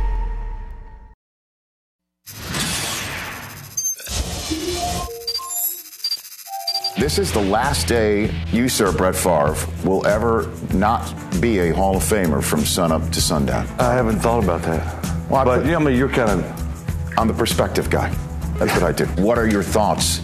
This 7.01 7.17
is 7.17 7.31
the 7.31 7.41
last 7.41 7.87
day 7.87 8.29
you, 8.51 8.69
sir, 8.69 8.91
Brett 8.91 9.15
Favre, 9.15 9.55
will 9.83 10.05
ever 10.05 10.51
not 10.71 11.11
be 11.41 11.57
a 11.57 11.73
Hall 11.73 11.97
of 11.97 12.03
Famer 12.03 12.43
from 12.43 12.59
sunup 12.59 13.09
to 13.09 13.19
sundown. 13.19 13.67
I 13.79 13.93
haven't 13.93 14.19
thought 14.19 14.43
about 14.43 14.61
that. 14.61 15.27
Well, 15.27 15.43
but 15.43 15.65
yeah, 15.65 15.77
I 15.77 15.79
mean, 15.79 15.97
you're 15.97 16.09
kind 16.09 16.29
of. 16.29 17.17
I'm 17.17 17.27
the 17.27 17.33
perspective 17.33 17.89
guy. 17.89 18.09
That's 18.59 18.71
what 18.79 18.83
I 18.83 18.91
do. 18.91 19.05
What 19.19 19.39
are 19.39 19.47
your 19.47 19.63
thoughts 19.63 20.21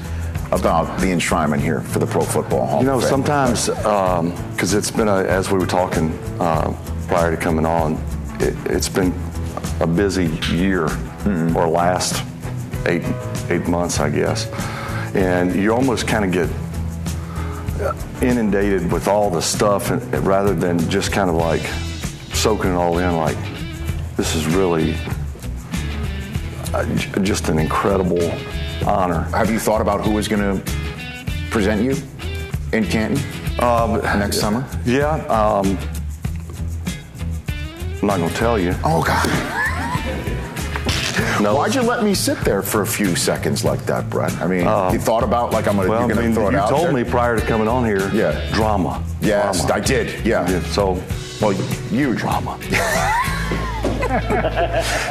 about 0.51 0.99
the 0.99 1.07
enshrinement 1.07 1.61
here 1.61 1.81
for 1.81 1.97
the 1.97 2.05
Pro 2.05 2.21
Football 2.21 2.67
Hall 2.67 2.81
You 2.81 2.85
know, 2.85 2.99
sometimes 2.99 3.69
because 3.69 4.75
it's 4.75 4.91
been 4.91 5.07
a, 5.07 5.23
as 5.23 5.49
we 5.49 5.57
were 5.57 5.65
talking 5.65 6.11
uh, 6.39 6.71
prior 7.07 7.31
to 7.35 7.37
coming 7.37 7.65
on, 7.65 7.93
it, 8.39 8.55
it's 8.67 8.87
been 8.87 9.19
a 9.79 9.87
busy 9.87 10.27
year 10.55 10.89
Mm-hmm. 11.27 11.57
or 11.57 11.67
last 11.67 12.23
eight 12.85 13.03
eight 13.49 13.67
months, 13.67 13.99
I 13.99 14.09
guess, 14.11 14.45
and 15.15 15.53
you 15.55 15.73
almost 15.73 16.07
kind 16.07 16.23
of 16.23 16.31
get 16.31 16.47
inundated 18.21 18.91
with 18.91 19.07
all 19.07 19.29
the 19.29 19.41
stuff 19.41 19.91
and, 19.91 20.01
rather 20.25 20.53
than 20.53 20.77
just 20.89 21.11
kind 21.11 21.29
of 21.29 21.35
like 21.35 21.61
soaking 22.33 22.71
it 22.71 22.75
all 22.75 22.97
in. 22.97 23.15
Like 23.15 23.37
this 24.15 24.35
is 24.35 24.45
really 24.47 24.95
uh, 26.73 26.85
just 27.21 27.49
an 27.49 27.59
incredible 27.59 28.31
honor. 28.85 29.21
Have 29.31 29.49
you 29.49 29.59
thought 29.59 29.81
about 29.81 30.01
who 30.01 30.17
is 30.17 30.27
going 30.27 30.41
to 30.41 30.71
present 31.49 31.81
you 31.81 31.95
in 32.73 32.85
Canton 32.85 33.19
next 34.19 34.39
summer? 34.39 34.67
Yeah. 34.85 35.15
Um, 35.27 35.77
I'm 38.01 38.07
not 38.07 38.17
going 38.17 38.29
to 38.29 38.35
tell 38.35 38.59
you. 38.59 38.75
Oh, 38.83 39.03
God. 39.03 39.56
No. 41.41 41.55
Why'd 41.55 41.75
you 41.75 41.81
let 41.83 42.03
me 42.03 42.13
sit 42.15 42.39
there 42.39 42.61
for 42.61 42.81
a 42.81 42.87
few 42.87 43.15
seconds 43.15 43.63
like 43.63 43.85
that, 43.85 44.09
Brett? 44.09 44.33
I 44.41 44.47
mean, 44.47 44.65
Uh, 44.65 44.89
you 44.91 44.99
thought 44.99 45.23
about 45.23 45.51
like 45.51 45.67
I'm 45.67 45.75
gonna, 45.75 45.89
Well, 45.89 46.01
you're 46.07 46.11
I 46.11 46.15
going 46.15 46.21
to 46.21 46.27
mean, 46.27 46.33
throw 46.33 46.47
it 46.47 46.53
you 46.53 46.57
out 46.57 46.69
told 46.69 46.85
there? 46.87 46.93
me 46.93 47.03
prior 47.03 47.35
to 47.39 47.45
coming 47.45 47.67
on 47.67 47.85
here. 47.85 48.09
Yeah. 48.13 48.49
Drama. 48.53 49.03
Yes, 49.21 49.59
Drama. 49.65 49.73
I 49.75 49.79
did. 49.79 50.25
Yeah. 50.25 50.61
So, 50.71 51.01
well, 51.41 51.53
you 51.91 52.15
drama. 52.15 52.57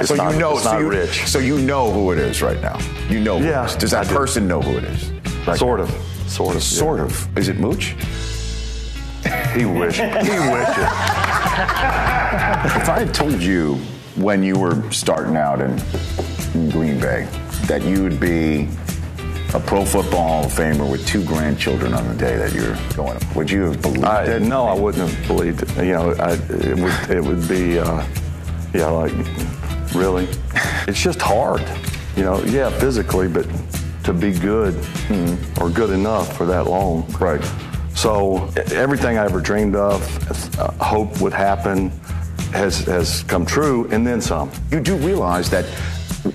so 0.04 0.14
not- 0.14 0.32
you 0.32 0.38
know, 0.40 0.52
it's 0.54 0.62
so 0.64 0.72
not 0.72 0.80
you, 0.80 0.88
rich. 0.88 1.26
So 1.26 1.38
you 1.38 1.58
know 1.60 1.90
who 1.92 2.10
it 2.12 2.18
is 2.18 2.42
right 2.42 2.60
now. 2.60 2.78
You 3.08 3.20
know. 3.20 3.38
Who 3.38 3.46
Yeah. 3.46 3.72
Does 3.78 3.90
that 3.92 4.06
I 4.06 4.08
do. 4.08 4.16
person 4.16 4.48
know 4.48 4.60
who 4.60 4.78
it 4.78 4.84
is? 4.84 5.12
Right 5.46 5.58
Sort 5.58 5.80
now? 5.80 5.86
of. 5.86 5.94
Sort 6.26 6.56
of. 6.56 6.62
Sort 6.62 7.00
of. 7.00 7.38
Is 7.38 7.48
it 7.48 7.58
Mooch? 7.60 7.94
He 9.54 9.64
wish. 9.64 9.96
He 9.98 10.06
wishes. 10.06 10.78
if 12.76 12.88
I 12.88 12.98
had 13.00 13.14
told 13.14 13.40
you 13.40 13.78
when 14.16 14.42
you 14.42 14.58
were 14.58 14.90
starting 14.90 15.36
out 15.36 15.60
in, 15.60 15.72
in 16.54 16.70
Green 16.70 16.98
Bay 16.98 17.28
that 17.66 17.82
you 17.82 18.02
would 18.02 18.18
be 18.18 18.68
a 19.54 19.60
Pro 19.60 19.84
Football 19.84 20.26
Hall 20.26 20.44
of 20.44 20.52
Famer 20.52 20.90
with 20.90 21.06
two 21.06 21.24
grandchildren 21.24 21.94
on 21.94 22.06
the 22.08 22.14
day 22.14 22.36
that 22.36 22.52
you're 22.52 22.76
going, 22.94 23.18
would 23.34 23.50
you 23.50 23.62
have 23.62 23.80
believed 23.80 24.04
I, 24.04 24.24
it? 24.24 24.42
no, 24.42 24.66
I 24.66 24.74
wouldn't 24.74 25.08
have 25.08 25.26
believed 25.26 25.62
it. 25.62 25.76
You 25.76 25.92
know, 25.92 26.10
I, 26.12 26.32
it 26.32 26.76
would 26.76 27.10
it 27.10 27.22
would 27.22 27.48
be, 27.48 27.78
uh, 27.78 28.06
yeah, 28.74 28.88
like 28.88 29.12
really. 29.94 30.28
It's 30.88 31.00
just 31.00 31.20
hard. 31.20 31.62
You 32.16 32.24
know, 32.24 32.42
yeah, 32.44 32.70
physically, 32.70 33.28
but 33.28 33.46
to 34.04 34.12
be 34.12 34.32
good 34.32 34.74
or 35.60 35.70
good 35.70 35.90
enough 35.90 36.36
for 36.36 36.46
that 36.46 36.66
long. 36.66 37.06
Right. 37.20 37.44
So 37.94 38.48
everything 38.72 39.16
I 39.18 39.24
ever 39.24 39.40
dreamed 39.40 39.74
of, 39.74 40.58
uh, 40.58 40.70
hope 40.84 41.20
would 41.20 41.32
happen, 41.32 41.90
has 42.56 42.80
has 42.84 43.22
come 43.24 43.46
true, 43.46 43.88
and 43.90 44.06
then 44.06 44.20
some. 44.20 44.50
You 44.70 44.80
do 44.80 44.96
realize 44.96 45.50
that 45.50 45.64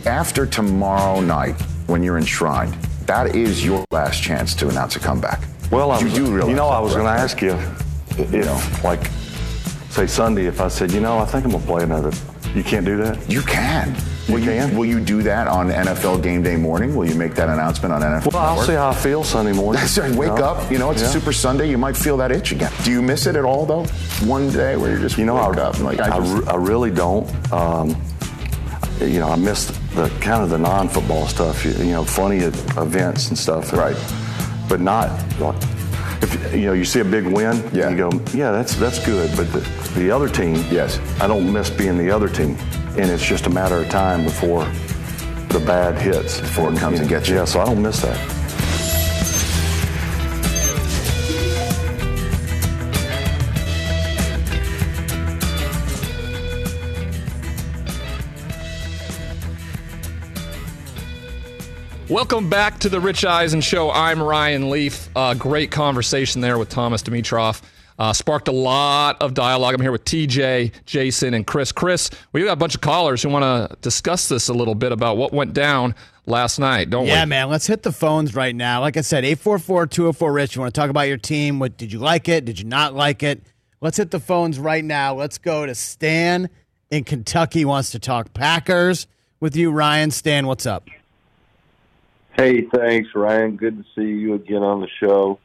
After 0.05 0.45
tomorrow 0.45 1.19
night, 1.21 1.59
when 1.87 2.01
you're 2.01 2.17
enshrined, 2.17 2.73
that 3.05 3.35
is 3.35 3.63
your 3.65 3.85
last 3.91 4.23
chance 4.23 4.55
to 4.55 4.69
announce 4.69 4.95
a 4.95 4.99
comeback. 4.99 5.43
Well, 5.71 5.91
I 5.91 5.99
you 5.99 6.05
was, 6.05 6.13
do 6.13 6.25
realize 6.33 6.49
you 6.49 6.55
know, 6.55 6.67
I 6.67 6.79
was 6.79 6.93
going 6.93 7.05
to 7.05 7.11
ask 7.11 7.41
you, 7.41 7.57
you 8.31 8.43
know, 8.45 8.61
like, 8.83 9.05
say 9.89 10.07
Sunday, 10.07 10.45
if 10.45 10.61
I 10.61 10.69
said, 10.69 10.91
you 10.91 11.01
know, 11.01 11.17
I 11.17 11.25
think 11.25 11.45
I'm 11.45 11.51
going 11.51 11.61
to 11.63 11.67
play 11.67 11.83
another. 11.83 12.11
You 12.55 12.63
can't 12.63 12.85
do 12.85 12.97
that? 12.97 13.29
You 13.29 13.41
can. 13.41 13.95
You 14.27 14.35
will 14.35 14.43
can? 14.43 14.71
You, 14.71 14.77
will 14.77 14.85
you 14.85 14.99
do 14.99 15.21
that 15.23 15.47
on 15.47 15.69
NFL 15.69 16.21
game 16.21 16.43
day 16.43 16.55
morning? 16.55 16.95
Will 16.95 17.07
you 17.07 17.15
make 17.15 17.35
that 17.35 17.49
announcement 17.49 17.93
on 17.93 18.01
NFL? 18.01 18.33
Well, 18.33 18.41
I'll 18.41 18.49
Network? 18.51 18.67
see 18.67 18.73
how 18.73 18.89
I 18.89 18.93
feel 18.93 19.23
Sunday 19.23 19.53
morning. 19.53 19.81
That's 19.81 19.97
right. 19.97 20.11
Wake 20.11 20.29
you 20.29 20.35
know? 20.35 20.43
up. 20.43 20.71
You 20.71 20.77
know, 20.77 20.91
it's 20.91 21.01
a 21.01 21.09
Super 21.09 21.33
Sunday. 21.33 21.69
You 21.69 21.77
might 21.77 21.97
feel 21.97 22.17
that 22.17 22.31
itch 22.31 22.51
again. 22.51 22.71
Do 22.83 22.91
you 22.91 23.01
miss 23.01 23.25
it 23.25 23.35
at 23.35 23.45
all, 23.45 23.65
though? 23.65 23.85
One 24.27 24.49
day 24.49 24.77
where 24.77 24.91
you're 24.91 24.99
just 24.99 25.17
You 25.17 25.25
know, 25.25 25.37
I, 25.37 25.49
up 25.49 25.79
like 25.79 25.99
I, 25.99 26.15
I 26.15 26.19
re- 26.19 26.45
I 26.47 26.55
really 26.55 26.91
don't. 26.91 27.27
Um, 27.51 27.89
you 28.99 29.19
know, 29.19 29.29
I 29.29 29.35
missed 29.35 29.73
the 29.95 30.09
kind 30.21 30.43
of 30.43 30.49
the 30.49 30.59
non-football 30.59 31.27
stuff. 31.27 31.65
You, 31.65 31.71
you 31.71 31.91
know, 31.91 32.03
funny 32.03 32.37
events 32.37 33.29
and 33.29 33.37
stuff. 33.37 33.73
Right. 33.73 33.97
But 34.69 34.79
not. 34.79 35.09
Like, 35.39 35.61
if 36.21 36.53
you 36.53 36.67
know, 36.67 36.73
you 36.73 36.85
see 36.85 36.99
a 36.99 37.05
big 37.05 37.25
win, 37.25 37.67
yeah. 37.73 37.89
you 37.89 37.97
go, 37.97 38.11
yeah, 38.33 38.51
that's 38.51 38.75
that's 38.75 39.03
good. 39.03 39.35
But 39.35 39.51
the, 39.51 39.59
the 39.99 40.11
other 40.11 40.29
team, 40.29 40.55
yes, 40.69 40.99
I 41.19 41.27
don't 41.27 41.51
miss 41.51 41.69
being 41.69 41.97
the 41.97 42.11
other 42.11 42.29
team, 42.29 42.57
and 42.97 43.09
it's 43.09 43.25
just 43.25 43.45
a 43.45 43.49
matter 43.49 43.75
of 43.75 43.89
time 43.89 44.23
before 44.23 44.65
the 45.47 45.63
bad 45.65 45.97
hits. 45.97 46.41
Before 46.41 46.71
it 46.71 46.77
comes 46.77 46.99
and 46.99 47.07
gets 47.07 47.29
you. 47.29 47.35
Yeah, 47.35 47.45
so 47.45 47.61
I 47.61 47.65
don't 47.65 47.81
miss 47.81 48.01
that. 48.01 48.41
Welcome 62.09 62.49
back 62.49 62.79
to 62.79 62.89
the 62.89 62.99
Rich 62.99 63.23
Eisen 63.23 63.61
Show. 63.61 63.89
I'm 63.89 64.21
Ryan 64.21 64.69
Leaf. 64.69 65.07
Uh, 65.15 65.33
great 65.33 65.71
conversation 65.71 66.41
there 66.41 66.57
with 66.57 66.67
Thomas 66.67 67.01
Dimitroff. 67.01 67.61
Uh, 68.01 68.11
sparked 68.11 68.47
a 68.47 68.51
lot 68.51 69.21
of 69.21 69.35
dialogue. 69.35 69.75
I'm 69.75 69.81
here 69.81 69.91
with 69.91 70.05
TJ, 70.05 70.71
Jason, 70.87 71.35
and 71.35 71.45
Chris. 71.45 71.71
Chris, 71.71 72.09
we 72.33 72.43
got 72.43 72.53
a 72.53 72.55
bunch 72.55 72.73
of 72.73 72.81
callers 72.81 73.21
who 73.21 73.29
want 73.29 73.43
to 73.43 73.77
discuss 73.81 74.27
this 74.27 74.49
a 74.49 74.53
little 74.55 74.73
bit 74.73 74.91
about 74.91 75.17
what 75.17 75.31
went 75.33 75.53
down 75.53 75.93
last 76.25 76.57
night, 76.57 76.89
don't 76.89 77.05
yeah, 77.05 77.25
we? 77.25 77.29
man. 77.29 77.49
Let's 77.49 77.67
hit 77.67 77.83
the 77.83 77.91
phones 77.91 78.33
right 78.33 78.55
now. 78.55 78.81
Like 78.81 78.97
I 78.97 79.01
said, 79.01 79.23
844-204 79.23 80.33
Rich. 80.33 80.55
You 80.55 80.61
want 80.61 80.73
to 80.73 80.81
talk 80.81 80.89
about 80.89 81.09
your 81.09 81.17
team? 81.17 81.59
What 81.59 81.77
did 81.77 81.93
you 81.93 81.99
like 81.99 82.27
it? 82.27 82.43
Did 82.43 82.57
you 82.57 82.65
not 82.65 82.95
like 82.95 83.21
it? 83.21 83.43
Let's 83.81 83.97
hit 83.97 84.09
the 84.09 84.19
phones 84.19 84.57
right 84.57 84.83
now. 84.83 85.13
Let's 85.13 85.37
go 85.37 85.67
to 85.67 85.75
Stan 85.75 86.49
in 86.89 87.03
Kentucky. 87.03 87.59
He 87.59 87.65
Wants 87.65 87.91
to 87.91 87.99
talk 87.99 88.33
Packers 88.33 89.05
with 89.39 89.55
you, 89.55 89.69
Ryan. 89.69 90.09
Stan, 90.09 90.47
what's 90.47 90.65
up? 90.65 90.87
Hey, 92.31 92.63
thanks, 92.63 93.09
Ryan. 93.13 93.57
Good 93.57 93.77
to 93.77 93.85
see 93.93 94.09
you 94.09 94.33
again 94.33 94.63
on 94.63 94.81
the 94.81 94.89
show. 94.99 95.37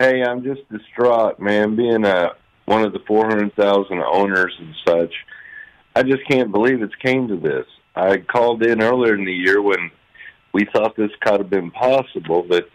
Hey, 0.00 0.22
I'm 0.22 0.44
just 0.44 0.60
distraught, 0.70 1.40
man. 1.40 1.74
Being 1.74 2.04
a 2.04 2.30
one 2.66 2.84
of 2.84 2.92
the 2.92 3.00
400,000 3.00 4.00
owners 4.00 4.54
and 4.60 4.74
such, 4.86 5.12
I 5.96 6.04
just 6.04 6.24
can't 6.28 6.52
believe 6.52 6.82
it's 6.82 6.94
came 6.96 7.26
to 7.26 7.36
this. 7.36 7.66
I 7.96 8.18
called 8.18 8.62
in 8.62 8.80
earlier 8.80 9.16
in 9.16 9.24
the 9.24 9.32
year 9.32 9.60
when 9.60 9.90
we 10.52 10.66
thought 10.66 10.94
this 10.94 11.10
could 11.20 11.40
have 11.40 11.50
been 11.50 11.72
possible, 11.72 12.44
but 12.48 12.68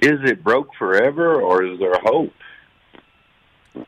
is 0.00 0.20
it 0.24 0.42
broke 0.42 0.68
forever 0.78 1.38
or 1.38 1.64
is 1.64 1.78
there 1.80 1.98
hope? 2.02 2.32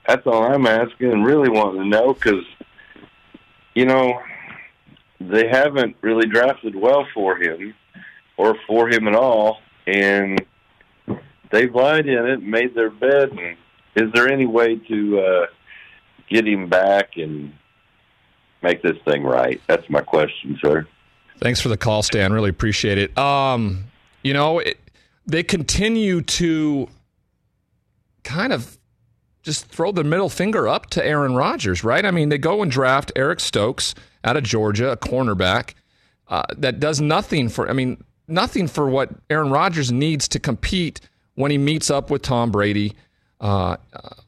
That's 0.06 0.26
all 0.26 0.44
I'm 0.44 0.66
asking 0.66 1.12
and 1.12 1.24
really 1.24 1.48
wanting 1.48 1.80
to 1.82 1.88
know 1.88 2.12
because, 2.12 2.44
you 3.74 3.86
know, 3.86 4.20
they 5.18 5.48
haven't 5.48 5.96
really 6.02 6.28
drafted 6.28 6.76
well 6.76 7.06
for 7.14 7.38
him 7.38 7.72
or 8.36 8.54
for 8.66 8.90
him 8.90 9.08
at 9.08 9.14
all, 9.14 9.60
and 9.86 10.44
they've 11.50 11.74
lied 11.74 12.06
in 12.06 12.26
it, 12.26 12.42
made 12.42 12.74
their 12.74 12.90
bed. 12.90 13.30
And 13.30 13.56
is 13.96 14.12
there 14.12 14.30
any 14.30 14.46
way 14.46 14.76
to 14.76 15.20
uh, 15.20 15.46
get 16.28 16.46
him 16.46 16.68
back 16.68 17.16
and 17.16 17.52
make 18.62 18.82
this 18.82 18.96
thing 19.04 19.22
right? 19.22 19.60
That's 19.66 19.88
my 19.90 20.00
question, 20.00 20.58
sir. 20.62 20.86
Thanks 21.38 21.60
for 21.60 21.68
the 21.68 21.76
call, 21.76 22.02
Stan. 22.02 22.32
Really 22.32 22.50
appreciate 22.50 22.98
it. 22.98 23.16
Um, 23.16 23.84
you 24.22 24.34
know, 24.34 24.58
it, 24.58 24.78
they 25.26 25.42
continue 25.42 26.20
to 26.22 26.88
kind 28.24 28.52
of 28.52 28.78
just 29.42 29.66
throw 29.66 29.90
the 29.90 30.04
middle 30.04 30.28
finger 30.28 30.68
up 30.68 30.90
to 30.90 31.04
Aaron 31.04 31.34
Rodgers, 31.34 31.82
right? 31.82 32.04
I 32.04 32.10
mean, 32.10 32.28
they 32.28 32.36
go 32.36 32.62
and 32.62 32.70
draft 32.70 33.10
Eric 33.16 33.40
Stokes 33.40 33.94
out 34.22 34.36
of 34.36 34.42
Georgia, 34.42 34.90
a 34.92 34.96
cornerback 34.98 35.74
uh, 36.28 36.42
that 36.56 36.78
does 36.78 37.00
nothing 37.00 37.48
for. 37.48 37.68
I 37.68 37.72
mean, 37.72 38.04
nothing 38.28 38.68
for 38.68 38.88
what 38.88 39.10
Aaron 39.30 39.50
Rodgers 39.50 39.90
needs 39.90 40.28
to 40.28 40.38
compete 40.38 41.00
when 41.34 41.50
he 41.50 41.58
meets 41.58 41.90
up 41.90 42.10
with 42.10 42.22
Tom 42.22 42.50
Brady 42.50 42.94
uh, 43.40 43.76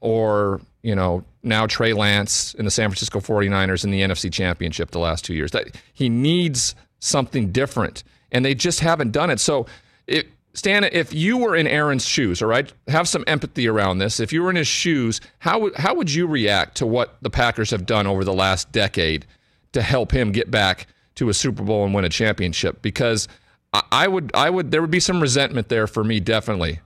or, 0.00 0.60
you 0.82 0.94
know, 0.94 1.24
now 1.42 1.66
Trey 1.66 1.92
Lance 1.92 2.54
in 2.54 2.64
the 2.64 2.70
San 2.70 2.88
Francisco 2.88 3.20
49ers 3.20 3.84
in 3.84 3.90
the 3.90 4.00
NFC 4.00 4.32
Championship 4.32 4.90
the 4.90 4.98
last 4.98 5.24
two 5.24 5.34
years. 5.34 5.50
That 5.50 5.76
he 5.92 6.08
needs 6.08 6.74
something 7.00 7.52
different, 7.52 8.04
and 8.30 8.44
they 8.44 8.54
just 8.54 8.80
haven't 8.80 9.10
done 9.12 9.30
it. 9.30 9.40
So, 9.40 9.66
it, 10.06 10.28
Stan, 10.54 10.84
if 10.84 11.14
you 11.14 11.38
were 11.38 11.56
in 11.56 11.66
Aaron's 11.66 12.06
shoes, 12.06 12.42
all 12.42 12.48
right, 12.48 12.72
have 12.88 13.08
some 13.08 13.24
empathy 13.26 13.66
around 13.66 13.98
this. 13.98 14.20
If 14.20 14.32
you 14.32 14.42
were 14.42 14.50
in 14.50 14.56
his 14.56 14.68
shoes, 14.68 15.20
how 15.38 15.58
would 15.60 15.76
how 15.76 15.94
would 15.94 16.12
you 16.12 16.26
react 16.26 16.76
to 16.76 16.86
what 16.86 17.16
the 17.22 17.30
Packers 17.30 17.70
have 17.70 17.86
done 17.86 18.06
over 18.06 18.24
the 18.24 18.34
last 18.34 18.70
decade 18.70 19.26
to 19.72 19.82
help 19.82 20.12
him 20.12 20.32
get 20.32 20.50
back 20.50 20.86
to 21.16 21.28
a 21.28 21.34
Super 21.34 21.62
Bowl 21.62 21.84
and 21.84 21.94
win 21.94 22.04
a 22.04 22.10
championship? 22.10 22.82
Because 22.82 23.28
I, 23.72 23.82
I 23.90 24.08
would, 24.08 24.30
I 24.34 24.50
would, 24.50 24.70
there 24.70 24.80
would 24.82 24.90
be 24.90 25.00
some 25.00 25.20
resentment 25.20 25.68
there 25.68 25.86
for 25.86 26.04
me, 26.04 26.20
definitely. 26.20 26.80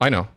I 0.00 0.08
know. 0.08 0.28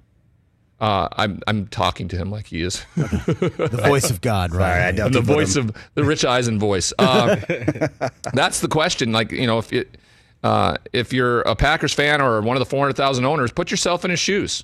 Uh, 0.79 1.09
I'm 1.11 1.41
I'm 1.45 1.67
talking 1.67 2.07
to 2.07 2.15
him 2.15 2.31
like 2.31 2.47
he 2.47 2.61
is 2.61 2.85
The 2.95 3.81
voice 3.85 4.09
of 4.09 4.21
God, 4.21 4.53
right? 4.53 4.87
I 4.87 4.91
don't 4.93 5.11
the 5.11 5.19
voice 5.21 5.57
him- 5.57 5.69
of 5.69 5.75
the 5.95 6.05
Rich 6.05 6.23
Eisen 6.23 6.57
voice. 6.57 6.93
Um, 6.97 7.37
that's 8.33 8.61
the 8.61 8.69
question. 8.69 9.11
Like 9.11 9.33
you 9.33 9.45
know, 9.45 9.57
if 9.57 9.73
it, 9.73 9.97
uh, 10.41 10.77
if 10.93 11.11
you're 11.11 11.41
a 11.41 11.55
Packers 11.55 11.93
fan 11.93 12.21
or 12.21 12.39
one 12.41 12.55
of 12.55 12.59
the 12.61 12.65
400,000 12.65 13.25
owners, 13.25 13.51
put 13.51 13.71
yourself 13.71 14.05
in 14.05 14.11
his 14.11 14.21
shoes. 14.21 14.63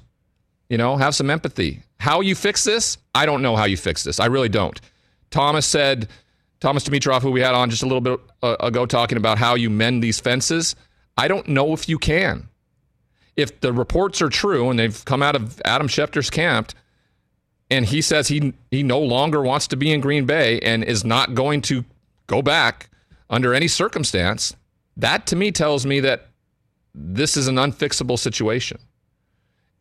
You 0.69 0.77
know, 0.77 0.95
have 0.95 1.13
some 1.13 1.29
empathy. 1.29 1.83
How 1.99 2.21
you 2.21 2.33
fix 2.33 2.63
this? 2.63 2.97
I 3.13 3.25
don't 3.25 3.41
know 3.41 3.55
how 3.57 3.65
you 3.65 3.77
fix 3.77 4.03
this. 4.03 4.19
I 4.19 4.27
really 4.27 4.49
don't. 4.49 4.79
Thomas 5.31 5.65
said, 5.65 6.07
Thomas 6.59 6.85
Dimitroff, 6.85 7.21
who 7.21 7.31
we 7.31 7.41
had 7.41 7.53
on 7.53 7.69
just 7.69 7.83
a 7.83 7.85
little 7.85 8.01
bit 8.01 8.19
uh, 8.41 8.55
ago, 8.61 8.85
talking 8.85 9.17
about 9.17 9.37
how 9.37 9.55
you 9.55 9.69
mend 9.69 10.01
these 10.01 10.19
fences. 10.19 10.75
I 11.17 11.27
don't 11.27 11.47
know 11.49 11.73
if 11.73 11.87
you 11.89 11.99
can. 11.99 12.47
If 13.35 13.59
the 13.59 13.73
reports 13.73 14.21
are 14.21 14.29
true 14.29 14.69
and 14.69 14.79
they've 14.79 15.03
come 15.05 15.21
out 15.21 15.35
of 15.35 15.61
Adam 15.65 15.87
Schefter's 15.87 16.29
camp, 16.29 16.71
and 17.69 17.85
he 17.85 18.01
says 18.01 18.27
he 18.27 18.53
he 18.71 18.83
no 18.83 18.99
longer 18.99 19.41
wants 19.41 19.67
to 19.67 19.75
be 19.75 19.91
in 19.91 20.01
Green 20.01 20.25
Bay 20.25 20.59
and 20.59 20.83
is 20.83 21.03
not 21.03 21.33
going 21.33 21.61
to 21.63 21.83
go 22.27 22.41
back 22.41 22.89
under 23.29 23.53
any 23.53 23.67
circumstance, 23.67 24.55
that 24.97 25.27
to 25.27 25.35
me 25.35 25.51
tells 25.51 25.85
me 25.85 25.99
that 25.99 26.27
this 26.93 27.35
is 27.35 27.47
an 27.47 27.55
unfixable 27.55 28.17
situation. 28.17 28.79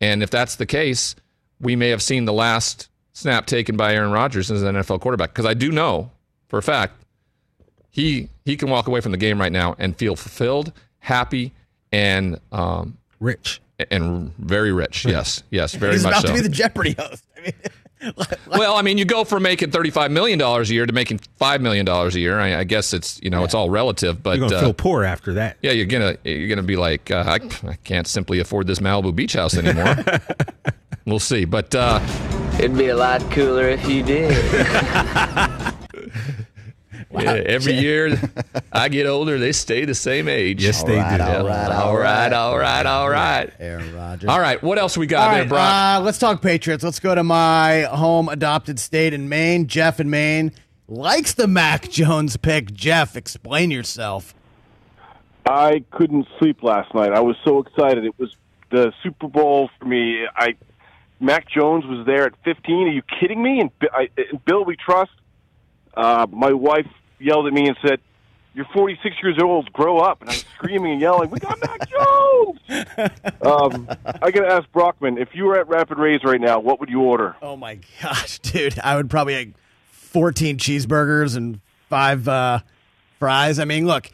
And 0.01 0.23
if 0.23 0.31
that's 0.31 0.57
the 0.57 0.67
case, 0.67 1.15
we 1.61 1.77
may 1.77 1.91
have 1.91 2.03
seen 2.03 2.25
the 2.25 2.33
last 2.33 2.89
snap 3.13 3.47
taken 3.47 3.77
by 3.77 3.95
Aaron 3.95 4.11
Rodgers 4.11 4.51
as 4.51 4.63
an 4.63 4.75
NFL 4.75 5.01
quarterback. 5.01 5.31
Because 5.31 5.47
I 5.47 5.55
do 5.55 5.71
know 5.71 6.11
for 6.49 6.59
a 6.59 6.63
fact 6.63 7.05
he 7.91 8.29
he 8.45 8.57
can 8.57 8.71
walk 8.71 8.89
away 8.89 9.01
from 9.01 9.13
the 9.13 9.19
game 9.19 9.41
right 9.41 9.53
now 9.53 9.77
and 9.79 9.97
feel 9.97 10.17
fulfilled, 10.17 10.73
happy, 10.99 11.53
and 11.93 12.41
um, 12.51 12.99
rich, 13.25 13.61
and 13.91 14.33
very 14.39 14.73
rich. 14.73 15.05
Yes, 15.05 15.43
yes, 15.51 15.75
very 15.75 15.95
He's 15.95 16.05
much 16.05 16.13
about 16.13 16.23
so. 16.23 16.29
to 16.29 16.35
be 16.35 16.41
the 16.41 16.49
Jeopardy 16.49 16.95
host. 16.99 17.25
I 17.37 17.41
mean, 17.41 17.53
well, 18.49 18.77
I 18.77 18.83
mean, 18.83 18.99
you 18.99 19.05
go 19.07 19.25
from 19.25 19.43
making 19.43 19.71
thirty-five 19.71 20.11
million 20.11 20.39
dollars 20.39 20.71
a 20.71 20.75
year 20.75 20.85
to 20.87 20.93
making 20.93 21.21
five 21.39 21.61
million 21.63 21.87
dollars 21.87 22.15
a 22.15 22.21
year. 22.21 22.39
I, 22.39 22.59
I 22.61 22.65
guess 22.65 22.93
it's 22.93 23.19
you 23.23 23.31
know 23.31 23.45
it's 23.45 23.55
all 23.55 23.71
relative, 23.71 24.23
but 24.23 24.39
You're 24.39 24.49
gonna 24.49 24.61
uh, 24.61 24.65
feel 24.67 24.75
poor 24.75 25.05
after 25.05 25.33
that. 25.35 25.57
yeah, 25.63 25.73
you're 25.73 25.87
gonna 25.87 26.17
you're 26.23 26.49
gonna 26.49 26.63
be 26.63 26.77
like, 26.77 27.11
uh, 27.11 27.25
I, 27.27 27.69
I 27.69 27.75
can't 27.85 28.07
simply 28.07 28.41
afford 28.41 28.67
this 28.67 28.79
Malibu 28.81 29.15
beach 29.15 29.33
house 29.33 29.57
anymore. 29.57 29.97
we'll 31.07 31.19
see, 31.19 31.45
but 31.47 31.75
uh, 31.75 32.01
It'd 32.59 32.77
be 32.77 32.89
a 32.89 32.97
lot 32.97 33.21
cooler 33.33 33.69
if 33.69 33.89
you 33.89 34.03
did. 34.03 34.31
yeah, 37.23 37.33
every 37.47 37.75
year 37.75 38.19
I 38.73 38.89
get 38.89 39.07
older, 39.07 39.39
they 39.39 39.53
stay 39.53 39.85
the 39.85 39.95
same 39.95 40.29
age. 40.29 40.63
Yes, 40.65 40.83
they 40.83 40.97
All 40.97 41.03
right, 41.03 41.19
Yeah. 41.19 41.37
all 41.39 41.47
right, 41.47 41.73
all 41.73 41.97
right, 41.99 42.33
all 42.33 42.59
right, 42.59 42.87
all 42.87 43.09
right. 43.11 43.53
Aaron 43.59 43.95
Rodgers. 43.95 44.29
All 44.31 44.41
right, 44.41 44.63
what 44.63 44.79
else 44.79 44.97
we 44.97 45.07
got 45.07 45.29
All 45.29 45.35
there, 45.35 45.43
right, 45.43 45.49
Brock? 45.49 46.01
uh, 46.01 46.05
let's 46.05 46.19
talk 46.19 46.43
Patriots. 46.43 46.83
Let's 46.85 47.01
go 47.01 47.15
to 47.15 47.23
my 47.25 47.83
home 47.83 48.29
adopted 48.29 48.79
state 48.79 49.13
in 49.13 49.29
Maine. 49.29 49.67
Jeff 49.67 50.01
in 50.01 50.11
Maine 50.11 50.53
likes 50.89 51.35
the 51.35 51.47
Mac 51.47 51.91
Jones 51.91 52.37
pick. 52.37 52.73
Jeff, 52.73 53.17
explain 53.17 53.71
yourself. 53.71 54.35
I 55.47 55.85
couldn't 55.91 56.27
sleep 56.39 56.63
last 56.63 56.95
night. 56.95 57.13
I 57.13 57.21
was 57.21 57.37
so 57.45 57.59
excited. 57.61 58.05
It 58.05 58.19
was 58.19 58.35
the 58.71 58.93
Super 59.03 59.29
Bowl 59.29 59.71
for 59.79 59.85
me. 59.85 60.27
I 60.35 60.55
Mac 61.21 61.49
Jones 61.49 61.85
was 61.87 62.05
there 62.07 62.27
at 62.27 62.33
15. 62.45 62.89
Are 62.89 62.91
you 62.91 63.03
kidding 63.21 63.43
me? 63.43 63.61
And, 63.61 63.71
I, 63.93 64.09
and 64.31 64.45
Bill, 64.45 64.65
we 64.65 64.77
trust. 64.77 65.13
Uh, 65.97 66.27
my 66.31 66.53
wife 66.53 66.89
yelled 67.25 67.47
at 67.47 67.53
me 67.53 67.67
and 67.69 67.77
said, 67.87 68.01
you're 68.55 68.67
46 68.73 69.17
years 69.23 69.39
old. 69.43 69.73
Grow 69.73 69.99
up. 69.99 70.21
And 70.21 70.31
I'm 70.31 70.37
screaming 70.37 70.93
and 70.93 71.01
yelling, 71.01 71.31
we 71.31 71.41
got 71.41 71.59
Mac 71.61 71.89
Jones. 71.89 72.61
um, 73.43 73.89
I 74.23 74.31
got 74.31 74.43
to 74.43 74.49
ask 74.49 74.71
Brockman, 74.73 75.19
if 75.19 75.35
you 75.35 75.45
were 75.45 75.59
at 75.59 75.69
Rapid 75.69 75.99
Raise 75.99 76.23
right 76.25 76.41
now, 76.41 76.61
what 76.61 76.79
would 76.81 76.89
you 76.89 77.01
order? 77.01 77.35
Oh 77.43 77.57
my 77.57 77.81
gosh, 78.01 78.39
dude! 78.39 78.79
I 78.79 78.97
would 78.97 79.11
probably 79.11 79.35
like 79.35 79.55
14 79.91 80.57
cheeseburgers 80.59 81.37
and 81.37 81.61
five 81.89 82.29
uh, 82.29 82.61
fries. 83.19 83.59
I 83.59 83.65
mean, 83.65 83.87
look, 83.87 84.11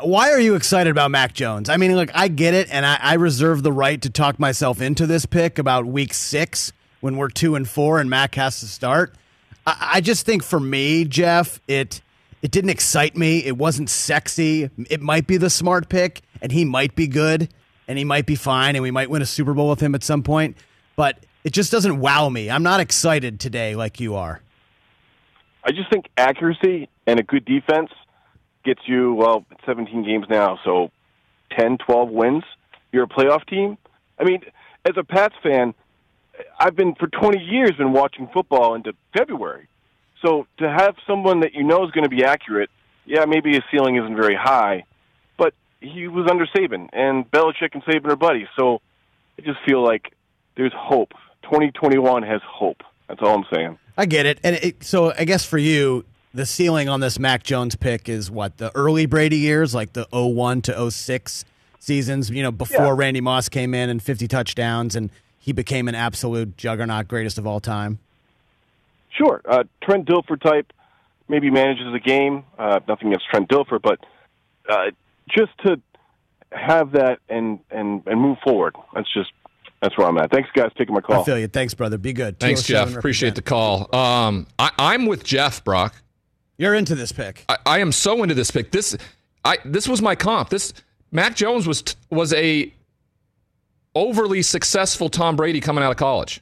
why 0.00 0.30
are 0.30 0.40
you 0.40 0.54
excited 0.54 0.90
about 0.90 1.10
Mac 1.10 1.32
Jones? 1.32 1.70
I 1.70 1.78
mean, 1.78 1.94
look, 1.96 2.10
I 2.14 2.28
get 2.28 2.52
it, 2.52 2.68
and 2.70 2.84
I, 2.84 2.98
I 3.00 3.14
reserve 3.14 3.62
the 3.62 3.72
right 3.72 4.00
to 4.02 4.10
talk 4.10 4.38
myself 4.38 4.82
into 4.82 5.06
this 5.06 5.24
pick 5.24 5.58
about 5.58 5.86
week 5.86 6.12
six 6.12 6.72
when 7.00 7.16
we're 7.16 7.30
two 7.30 7.54
and 7.54 7.66
four 7.66 8.00
and 8.00 8.10
Mac 8.10 8.34
has 8.34 8.60
to 8.60 8.66
start. 8.66 9.14
I, 9.66 9.90
I 9.94 10.00
just 10.00 10.26
think 10.26 10.42
for 10.42 10.60
me, 10.60 11.04
Jeff, 11.04 11.60
it 11.68 12.00
it 12.42 12.50
didn't 12.50 12.70
excite 12.70 13.16
me. 13.16 13.44
It 13.44 13.56
wasn't 13.56 13.88
sexy. 13.88 14.70
It 14.90 15.00
might 15.00 15.26
be 15.26 15.38
the 15.38 15.48
smart 15.48 15.88
pick, 15.88 16.20
and 16.42 16.52
he 16.52 16.64
might 16.64 16.94
be 16.94 17.06
good, 17.06 17.48
and 17.88 17.96
he 17.96 18.04
might 18.04 18.26
be 18.26 18.34
fine, 18.34 18.76
and 18.76 18.82
we 18.82 18.90
might 18.90 19.08
win 19.08 19.22
a 19.22 19.26
Super 19.26 19.54
Bowl 19.54 19.70
with 19.70 19.80
him 19.80 19.94
at 19.94 20.02
some 20.02 20.22
point. 20.22 20.56
But 20.94 21.24
it 21.42 21.52
just 21.52 21.72
doesn't 21.72 22.00
wow 22.00 22.28
me. 22.28 22.50
I'm 22.50 22.62
not 22.62 22.80
excited 22.80 23.40
today 23.40 23.74
like 23.74 23.98
you 23.98 24.14
are. 24.14 24.40
I 25.64 25.70
just 25.70 25.90
think 25.90 26.06
accuracy 26.18 26.90
and 27.06 27.18
a 27.18 27.22
good 27.22 27.44
defense 27.46 27.90
gets 28.64 28.82
you, 28.86 29.14
well, 29.14 29.44
17 29.64 30.04
games 30.04 30.26
now, 30.28 30.58
so 30.64 30.90
10, 31.58 31.78
12 31.78 32.10
wins. 32.10 32.44
You're 32.92 33.04
a 33.04 33.08
playoff 33.08 33.46
team. 33.46 33.78
I 34.18 34.24
mean, 34.24 34.42
as 34.84 34.96
a 34.96 35.04
Pats 35.04 35.34
fan, 35.42 35.74
I've 36.58 36.76
been 36.76 36.94
for 36.94 37.06
20 37.06 37.42
years 37.42 37.72
been 37.72 37.92
watching 37.92 38.28
football 38.32 38.74
into 38.74 38.94
February. 39.16 39.68
So 40.24 40.46
to 40.58 40.70
have 40.70 40.96
someone 41.06 41.40
that 41.40 41.54
you 41.54 41.62
know 41.64 41.84
is 41.84 41.90
going 41.90 42.04
to 42.04 42.10
be 42.10 42.24
accurate, 42.24 42.70
yeah, 43.04 43.24
maybe 43.26 43.52
his 43.52 43.62
ceiling 43.70 43.96
isn't 43.96 44.16
very 44.16 44.36
high, 44.36 44.84
but 45.36 45.52
he 45.80 46.08
was 46.08 46.26
under 46.30 46.46
Saban, 46.46 46.88
and 46.92 47.30
Belichick 47.30 47.74
and 47.74 47.84
Saban 47.84 48.10
are 48.10 48.16
buddies. 48.16 48.46
So 48.58 48.80
I 49.38 49.42
just 49.42 49.58
feel 49.66 49.84
like 49.84 50.12
there's 50.56 50.72
hope. 50.74 51.12
2021 51.42 52.22
has 52.22 52.40
hope. 52.46 52.82
That's 53.08 53.20
all 53.20 53.34
I'm 53.34 53.44
saying. 53.52 53.78
I 53.98 54.06
get 54.06 54.24
it. 54.26 54.40
And 54.42 54.56
it, 54.56 54.82
so 54.82 55.12
I 55.12 55.24
guess 55.24 55.44
for 55.44 55.58
you, 55.58 56.04
the 56.32 56.46
ceiling 56.46 56.88
on 56.88 57.00
this 57.00 57.18
Mac 57.18 57.42
Jones 57.42 57.76
pick 57.76 58.08
is 58.08 58.30
what? 58.30 58.56
The 58.56 58.74
early 58.74 59.06
Brady 59.06 59.36
years, 59.36 59.74
like 59.74 59.92
the 59.92 60.08
01 60.10 60.62
to 60.62 60.90
06 60.90 61.44
seasons, 61.78 62.30
you 62.30 62.42
know, 62.42 62.50
before 62.50 62.86
Yeah. 62.86 62.94
Randy 62.96 63.20
Moss 63.20 63.48
came 63.48 63.74
in 63.74 63.90
and 63.90 64.02
50 64.02 64.26
touchdowns 64.26 64.96
and 64.96 65.10
he 65.44 65.52
became 65.52 65.88
an 65.88 65.94
absolute 65.94 66.56
juggernaut, 66.56 67.06
greatest 67.06 67.36
of 67.36 67.46
all 67.46 67.60
time. 67.60 67.98
Sure, 69.10 69.42
uh, 69.44 69.64
Trent 69.82 70.08
Dilfer 70.08 70.40
type 70.40 70.72
maybe 71.28 71.50
manages 71.50 71.92
the 71.92 72.00
game. 72.00 72.44
Uh, 72.58 72.80
nothing 72.88 73.08
against 73.08 73.26
Trent 73.30 73.50
Dilfer, 73.50 73.78
but 73.80 74.00
uh, 74.70 74.86
just 75.28 75.52
to 75.66 75.78
have 76.50 76.92
that 76.92 77.18
and 77.28 77.58
and 77.70 78.02
and 78.06 78.18
move 78.18 78.38
forward. 78.42 78.74
That's 78.94 79.12
just 79.12 79.32
that's 79.82 79.98
where 79.98 80.06
I'm 80.06 80.16
at. 80.16 80.30
Thanks, 80.30 80.48
guys, 80.54 80.72
for 80.72 80.78
taking 80.78 80.94
my 80.94 81.02
call. 81.02 81.20
I 81.20 81.24
feel 81.24 81.38
you. 81.38 81.46
Thanks, 81.46 81.74
brother. 81.74 81.98
Be 81.98 82.14
good. 82.14 82.40
Thanks, 82.40 82.62
Jeff. 82.62 82.96
Appreciate 82.96 83.34
the 83.34 83.42
call. 83.42 83.94
Um, 83.94 84.46
I, 84.58 84.70
I'm 84.78 85.04
with 85.04 85.24
Jeff, 85.24 85.62
Brock. 85.62 85.94
You're 86.56 86.74
into 86.74 86.94
this 86.94 87.12
pick. 87.12 87.44
I, 87.50 87.58
I 87.66 87.78
am 87.80 87.92
so 87.92 88.22
into 88.22 88.34
this 88.34 88.50
pick. 88.50 88.70
This, 88.70 88.96
I 89.44 89.58
this 89.66 89.86
was 89.86 90.00
my 90.00 90.14
comp. 90.14 90.48
This 90.48 90.72
Mac 91.12 91.36
Jones 91.36 91.68
was 91.68 91.84
was 92.08 92.32
a 92.32 92.72
overly 93.94 94.42
successful 94.42 95.08
Tom 95.08 95.36
Brady 95.36 95.60
coming 95.60 95.84
out 95.84 95.90
of 95.90 95.96
college. 95.96 96.40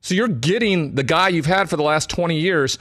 So 0.00 0.14
you're 0.14 0.28
getting 0.28 0.94
the 0.94 1.04
guy 1.04 1.28
you've 1.28 1.46
had 1.46 1.70
for 1.70 1.76
the 1.76 1.82
last 1.82 2.10
20 2.10 2.38
years, 2.38 2.78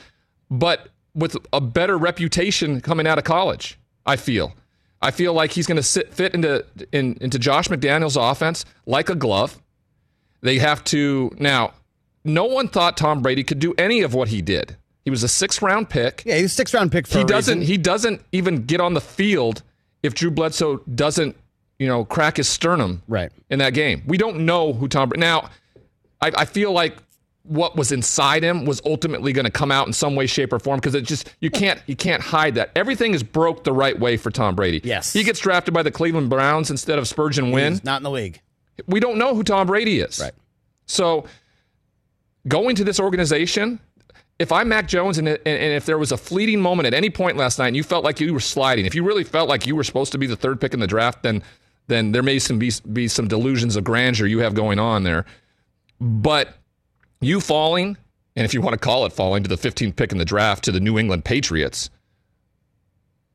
but 0.49 0.89
with 1.13 1.37
a 1.53 1.61
better 1.61 1.97
reputation 1.97 2.81
coming 2.81 3.05
out 3.05 3.17
of 3.17 3.23
college. 3.23 3.77
I 4.05 4.15
feel. 4.15 4.53
I 5.01 5.11
feel 5.11 5.33
like 5.33 5.51
he's 5.51 5.67
going 5.67 5.77
to 5.77 5.83
sit 5.83 6.13
fit 6.13 6.33
into 6.33 6.65
in, 6.91 7.17
into 7.21 7.39
Josh 7.39 7.67
McDaniels' 7.67 8.17
offense 8.31 8.65
like 8.85 9.09
a 9.09 9.15
glove. 9.15 9.61
They 10.41 10.59
have 10.59 10.83
to 10.85 11.31
now. 11.39 11.73
No 12.23 12.45
one 12.45 12.67
thought 12.67 12.97
Tom 12.97 13.21
Brady 13.21 13.43
could 13.43 13.59
do 13.59 13.73
any 13.77 14.01
of 14.01 14.13
what 14.13 14.27
he 14.27 14.41
did. 14.41 14.77
He 15.03 15.09
was 15.09 15.23
a 15.23 15.27
sixth 15.27 15.61
round 15.61 15.89
pick. 15.89 16.23
Yeah, 16.25 16.35
he 16.35 16.43
was 16.43 16.51
a 16.51 16.55
sixth 16.55 16.73
round 16.73 16.91
pick 16.91 17.07
for 17.07 17.17
he 17.17 17.23
a 17.23 17.27
doesn't 17.27 17.59
reason. 17.59 17.71
he 17.71 17.77
doesn't 17.77 18.21
even 18.31 18.65
get 18.65 18.79
on 18.79 18.93
the 18.93 19.01
field 19.01 19.63
if 20.03 20.13
Drew 20.13 20.29
Bledsoe 20.29 20.77
doesn't 20.93 21.35
you 21.81 21.87
know 21.87 22.05
crack 22.05 22.37
his 22.37 22.47
sternum 22.47 23.01
right 23.07 23.31
in 23.49 23.57
that 23.57 23.73
game. 23.73 24.03
We 24.05 24.15
don't 24.15 24.45
know 24.45 24.71
who 24.71 24.87
Tom 24.87 25.09
Brady. 25.09 25.21
Now, 25.21 25.49
I, 26.21 26.31
I 26.37 26.45
feel 26.45 26.71
like 26.71 26.95
what 27.41 27.75
was 27.75 27.91
inside 27.91 28.43
him 28.43 28.65
was 28.65 28.79
ultimately 28.85 29.33
going 29.33 29.45
to 29.45 29.51
come 29.51 29.71
out 29.71 29.87
in 29.87 29.93
some 29.93 30.15
way, 30.15 30.27
shape, 30.27 30.53
or 30.53 30.59
form 30.59 30.77
because 30.77 30.93
it 30.93 31.01
just 31.01 31.33
you 31.39 31.49
can't 31.49 31.81
you 31.87 31.95
can't 31.95 32.21
hide 32.21 32.53
that. 32.53 32.69
Everything 32.75 33.15
is 33.15 33.23
broke 33.23 33.63
the 33.63 33.73
right 33.73 33.99
way 33.99 34.15
for 34.15 34.29
Tom 34.29 34.55
Brady. 34.55 34.79
Yes, 34.83 35.11
he 35.11 35.23
gets 35.23 35.39
drafted 35.39 35.73
by 35.73 35.81
the 35.81 35.89
Cleveland 35.89 36.29
Browns 36.29 36.69
instead 36.69 36.99
of 36.99 37.07
Spurgeon 37.07 37.49
Wynn. 37.49 37.73
He's 37.73 37.83
not 37.83 37.97
in 37.97 38.03
the 38.03 38.11
league. 38.11 38.39
We 38.85 38.99
don't 38.99 39.17
know 39.17 39.33
who 39.33 39.41
Tom 39.41 39.65
Brady 39.65 40.01
is. 40.01 40.19
Right. 40.19 40.33
So 40.85 41.25
going 42.47 42.75
to 42.75 42.83
this 42.83 42.99
organization, 42.99 43.79
if 44.37 44.51
I'm 44.51 44.69
Mac 44.69 44.87
Jones 44.87 45.17
and, 45.17 45.27
and, 45.27 45.39
and 45.45 45.73
if 45.73 45.87
there 45.87 45.97
was 45.97 46.11
a 46.11 46.17
fleeting 46.17 46.61
moment 46.61 46.85
at 46.85 46.93
any 46.93 47.09
point 47.09 47.37
last 47.37 47.57
night 47.57 47.69
and 47.69 47.75
you 47.75 47.83
felt 47.83 48.03
like 48.03 48.19
you 48.19 48.31
were 48.33 48.39
sliding, 48.39 48.85
if 48.85 48.93
you 48.93 49.03
really 49.03 49.23
felt 49.23 49.49
like 49.49 49.65
you 49.65 49.75
were 49.75 49.83
supposed 49.83 50.11
to 50.11 50.19
be 50.19 50.27
the 50.27 50.35
third 50.35 50.61
pick 50.61 50.75
in 50.75 50.79
the 50.79 50.87
draft, 50.87 51.23
then 51.23 51.41
then 51.87 52.11
there 52.11 52.23
may 52.23 52.39
some 52.39 52.57
be, 52.59 52.71
be 52.91 53.07
some 53.07 53.27
delusions 53.27 53.75
of 53.75 53.83
grandeur 53.83 54.25
you 54.27 54.39
have 54.39 54.53
going 54.53 54.79
on 54.79 55.03
there. 55.03 55.25
But 55.99 56.55
you 57.19 57.39
falling, 57.41 57.97
and 58.35 58.45
if 58.45 58.53
you 58.53 58.61
want 58.61 58.73
to 58.73 58.79
call 58.79 59.05
it 59.05 59.13
falling 59.13 59.43
to 59.43 59.49
the 59.49 59.55
15th 59.57 59.95
pick 59.95 60.11
in 60.11 60.17
the 60.17 60.25
draft 60.25 60.63
to 60.65 60.71
the 60.71 60.79
New 60.79 60.97
England 60.97 61.25
Patriots, 61.25 61.89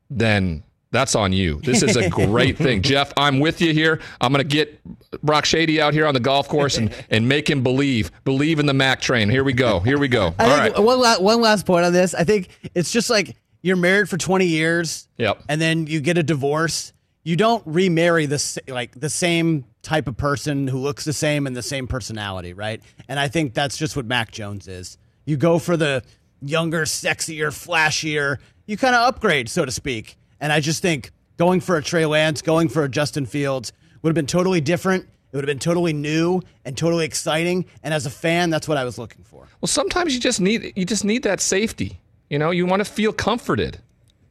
then 0.09 0.63
that's 0.91 1.15
on 1.15 1.33
you. 1.33 1.59
This 1.63 1.83
is 1.83 1.95
a 1.97 2.09
great 2.25 2.57
thing. 2.57 2.81
Jeff, 2.81 3.11
I'm 3.17 3.39
with 3.39 3.61
you 3.61 3.73
here. 3.73 3.99
I'm 4.21 4.31
going 4.31 4.47
to 4.47 4.49
get 4.55 4.79
Brock 5.21 5.45
Shady 5.45 5.81
out 5.81 5.93
here 5.93 6.07
on 6.07 6.13
the 6.13 6.19
golf 6.19 6.47
course 6.47 6.77
and, 6.77 6.93
and 7.09 7.27
make 7.27 7.49
him 7.49 7.61
believe. 7.61 8.11
Believe 8.23 8.59
in 8.59 8.65
the 8.65 8.73
Mac 8.73 9.01
train. 9.01 9.29
Here 9.29 9.43
we 9.43 9.53
go. 9.53 9.79
Here 9.81 9.99
we 9.99 10.07
go. 10.07 10.33
I 10.39 10.69
All 10.69 10.83
one, 10.83 10.99
la- 10.99 11.19
one 11.19 11.41
last 11.41 11.65
point 11.65 11.85
on 11.85 11.93
this. 11.93 12.13
I 12.13 12.23
think 12.23 12.49
it's 12.73 12.91
just 12.91 13.09
like 13.09 13.35
you're 13.61 13.75
married 13.75 14.09
for 14.09 14.17
20 14.17 14.45
years 14.45 15.07
Yep. 15.17 15.43
and 15.49 15.59
then 15.59 15.87
you 15.87 15.99
get 15.99 16.17
a 16.17 16.23
divorce. 16.23 16.93
You 17.27 17.35
don't 17.35 17.61
remarry 17.65 18.25
the 18.25 18.61
like 18.69 18.97
the 18.97 19.09
same 19.09 19.65
type 19.81 20.07
of 20.07 20.15
person 20.15 20.65
who 20.65 20.77
looks 20.77 21.03
the 21.03 21.11
same 21.11 21.45
and 21.45 21.53
the 21.53 21.61
same 21.61 21.85
personality, 21.85 22.53
right? 22.53 22.81
And 23.09 23.19
I 23.19 23.27
think 23.27 23.53
that's 23.53 23.75
just 23.75 23.97
what 23.97 24.05
Mac 24.05 24.31
Jones 24.31 24.69
is. 24.69 24.97
You 25.25 25.35
go 25.35 25.59
for 25.59 25.75
the 25.75 26.03
younger, 26.41 26.83
sexier, 26.83 27.47
flashier. 27.47 28.37
You 28.65 28.77
kind 28.77 28.95
of 28.95 29.05
upgrade, 29.05 29.49
so 29.49 29.65
to 29.65 29.73
speak. 29.73 30.17
And 30.39 30.53
I 30.53 30.61
just 30.61 30.81
think 30.81 31.11
going 31.35 31.59
for 31.59 31.75
a 31.75 31.83
Trey 31.83 32.05
Lance, 32.05 32.41
going 32.41 32.69
for 32.69 32.85
a 32.85 32.89
Justin 32.89 33.25
Fields 33.25 33.73
would 34.01 34.09
have 34.09 34.15
been 34.15 34.25
totally 34.25 34.61
different. 34.61 35.03
It 35.03 35.35
would 35.35 35.43
have 35.43 35.53
been 35.53 35.59
totally 35.59 35.91
new 35.91 36.41
and 36.63 36.77
totally 36.77 37.03
exciting. 37.03 37.65
And 37.83 37.93
as 37.93 38.05
a 38.05 38.09
fan, 38.09 38.51
that's 38.51 38.69
what 38.69 38.77
I 38.77 38.85
was 38.85 38.97
looking 38.97 39.25
for. 39.25 39.49
Well, 39.59 39.67
sometimes 39.67 40.15
you 40.15 40.21
just 40.21 40.39
need 40.39 40.71
you 40.77 40.85
just 40.85 41.03
need 41.03 41.23
that 41.23 41.41
safety. 41.41 41.99
You 42.29 42.39
know, 42.39 42.51
you 42.51 42.65
want 42.65 42.79
to 42.79 42.89
feel 42.89 43.11
comforted. 43.11 43.79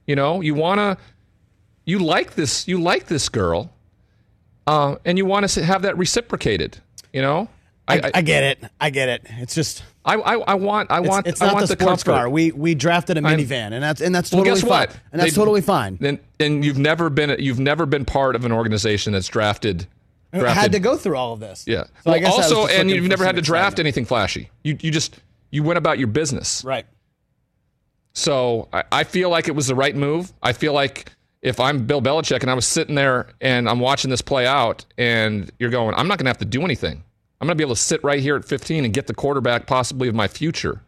You 0.06 0.16
know, 0.16 0.40
you 0.40 0.54
want 0.54 0.78
to 0.78 0.96
you 1.86 2.00
like 2.00 2.34
this 2.34 2.68
you 2.68 2.82
like 2.82 3.06
this 3.06 3.30
girl, 3.30 3.72
uh, 4.66 4.96
and 5.06 5.16
you 5.16 5.24
want 5.24 5.48
to 5.48 5.64
have 5.64 5.82
that 5.82 5.96
reciprocated. 5.96 6.78
You 7.12 7.22
know, 7.22 7.48
I, 7.88 8.10
I, 8.12 8.20
get 8.20 8.42
it. 8.42 8.70
I 8.80 8.90
get 8.90 9.08
it. 9.08 9.22
It's 9.38 9.54
just 9.54 9.82
I 10.04 10.16
I, 10.16 10.34
I 10.34 10.54
want 10.54 10.90
I 10.90 11.00
want 11.00 11.26
it's 11.26 11.40
I 11.40 11.46
not 11.46 11.54
want 11.54 11.68
the 11.68 11.74
the, 11.76 11.82
sports 11.82 12.02
comfort. 12.02 12.18
car. 12.18 12.28
We 12.28 12.52
we 12.52 12.74
drafted 12.74 13.16
a 13.16 13.26
I'm- 13.26 13.38
minivan, 13.38 13.72
and 13.72 13.82
that's 13.82 14.00
and 14.00 14.14
that's 14.14 14.32
well, 14.32 14.44
totally 14.44 14.60
guess 14.60 14.68
fine. 14.68 14.88
what? 14.88 15.00
And 15.12 15.20
that's 15.20 15.32
They- 15.32 15.36
totally 15.36 15.62
fine. 15.62 15.96
Then 16.00 16.18
and 16.40 16.64
you've 16.64 16.78
never 16.78 17.08
been 17.08 17.36
you've 17.38 17.60
never 17.60 17.86
been 17.86 18.04
part 18.04 18.36
of 18.36 18.44
an 18.44 18.52
organization 18.52 19.12
that's 19.12 19.28
drafted. 19.28 19.86
I 20.32 20.40
drafted 20.40 20.60
had 20.60 20.72
to 20.72 20.80
go 20.80 20.96
through 20.96 21.16
all 21.16 21.32
of 21.32 21.40
this. 21.40 21.64
Yeah. 21.66 21.84
So 21.84 21.90
well, 22.06 22.14
I 22.16 22.22
also, 22.24 22.66
and 22.66 22.90
you've 22.90 23.06
never 23.06 23.24
had 23.24 23.36
to 23.36 23.42
draft 23.42 23.78
anything 23.78 24.04
flashy. 24.04 24.50
You 24.64 24.76
you 24.80 24.90
just 24.90 25.16
you 25.50 25.62
went 25.62 25.78
about 25.78 25.98
your 25.98 26.08
business. 26.08 26.64
Right. 26.64 26.84
So 28.12 28.68
I, 28.72 28.82
I 28.90 29.04
feel 29.04 29.30
like 29.30 29.46
it 29.46 29.54
was 29.54 29.68
the 29.68 29.74
right 29.74 29.94
move. 29.94 30.32
I 30.42 30.52
feel 30.52 30.72
like 30.72 31.12
if 31.42 31.60
I'm 31.60 31.86
Bill 31.86 32.02
Belichick 32.02 32.42
and 32.42 32.50
I 32.50 32.54
was 32.54 32.66
sitting 32.66 32.94
there 32.94 33.28
and 33.40 33.68
I'm 33.68 33.80
watching 33.80 34.10
this 34.10 34.22
play 34.22 34.46
out, 34.46 34.84
and 34.98 35.50
you're 35.58 35.70
going, 35.70 35.94
I'm 35.94 36.08
not 36.08 36.18
going 36.18 36.24
to 36.24 36.30
have 36.30 36.38
to 36.38 36.44
do 36.44 36.62
anything. 36.62 37.02
I'm 37.40 37.46
going 37.46 37.56
to 37.56 37.62
be 37.62 37.64
able 37.64 37.74
to 37.74 37.80
sit 37.80 38.02
right 38.02 38.20
here 38.20 38.36
at 38.36 38.44
15 38.44 38.84
and 38.84 38.94
get 38.94 39.06
the 39.06 39.14
quarterback 39.14 39.66
possibly 39.66 40.08
of 40.08 40.14
my 40.14 40.26
future. 40.28 40.82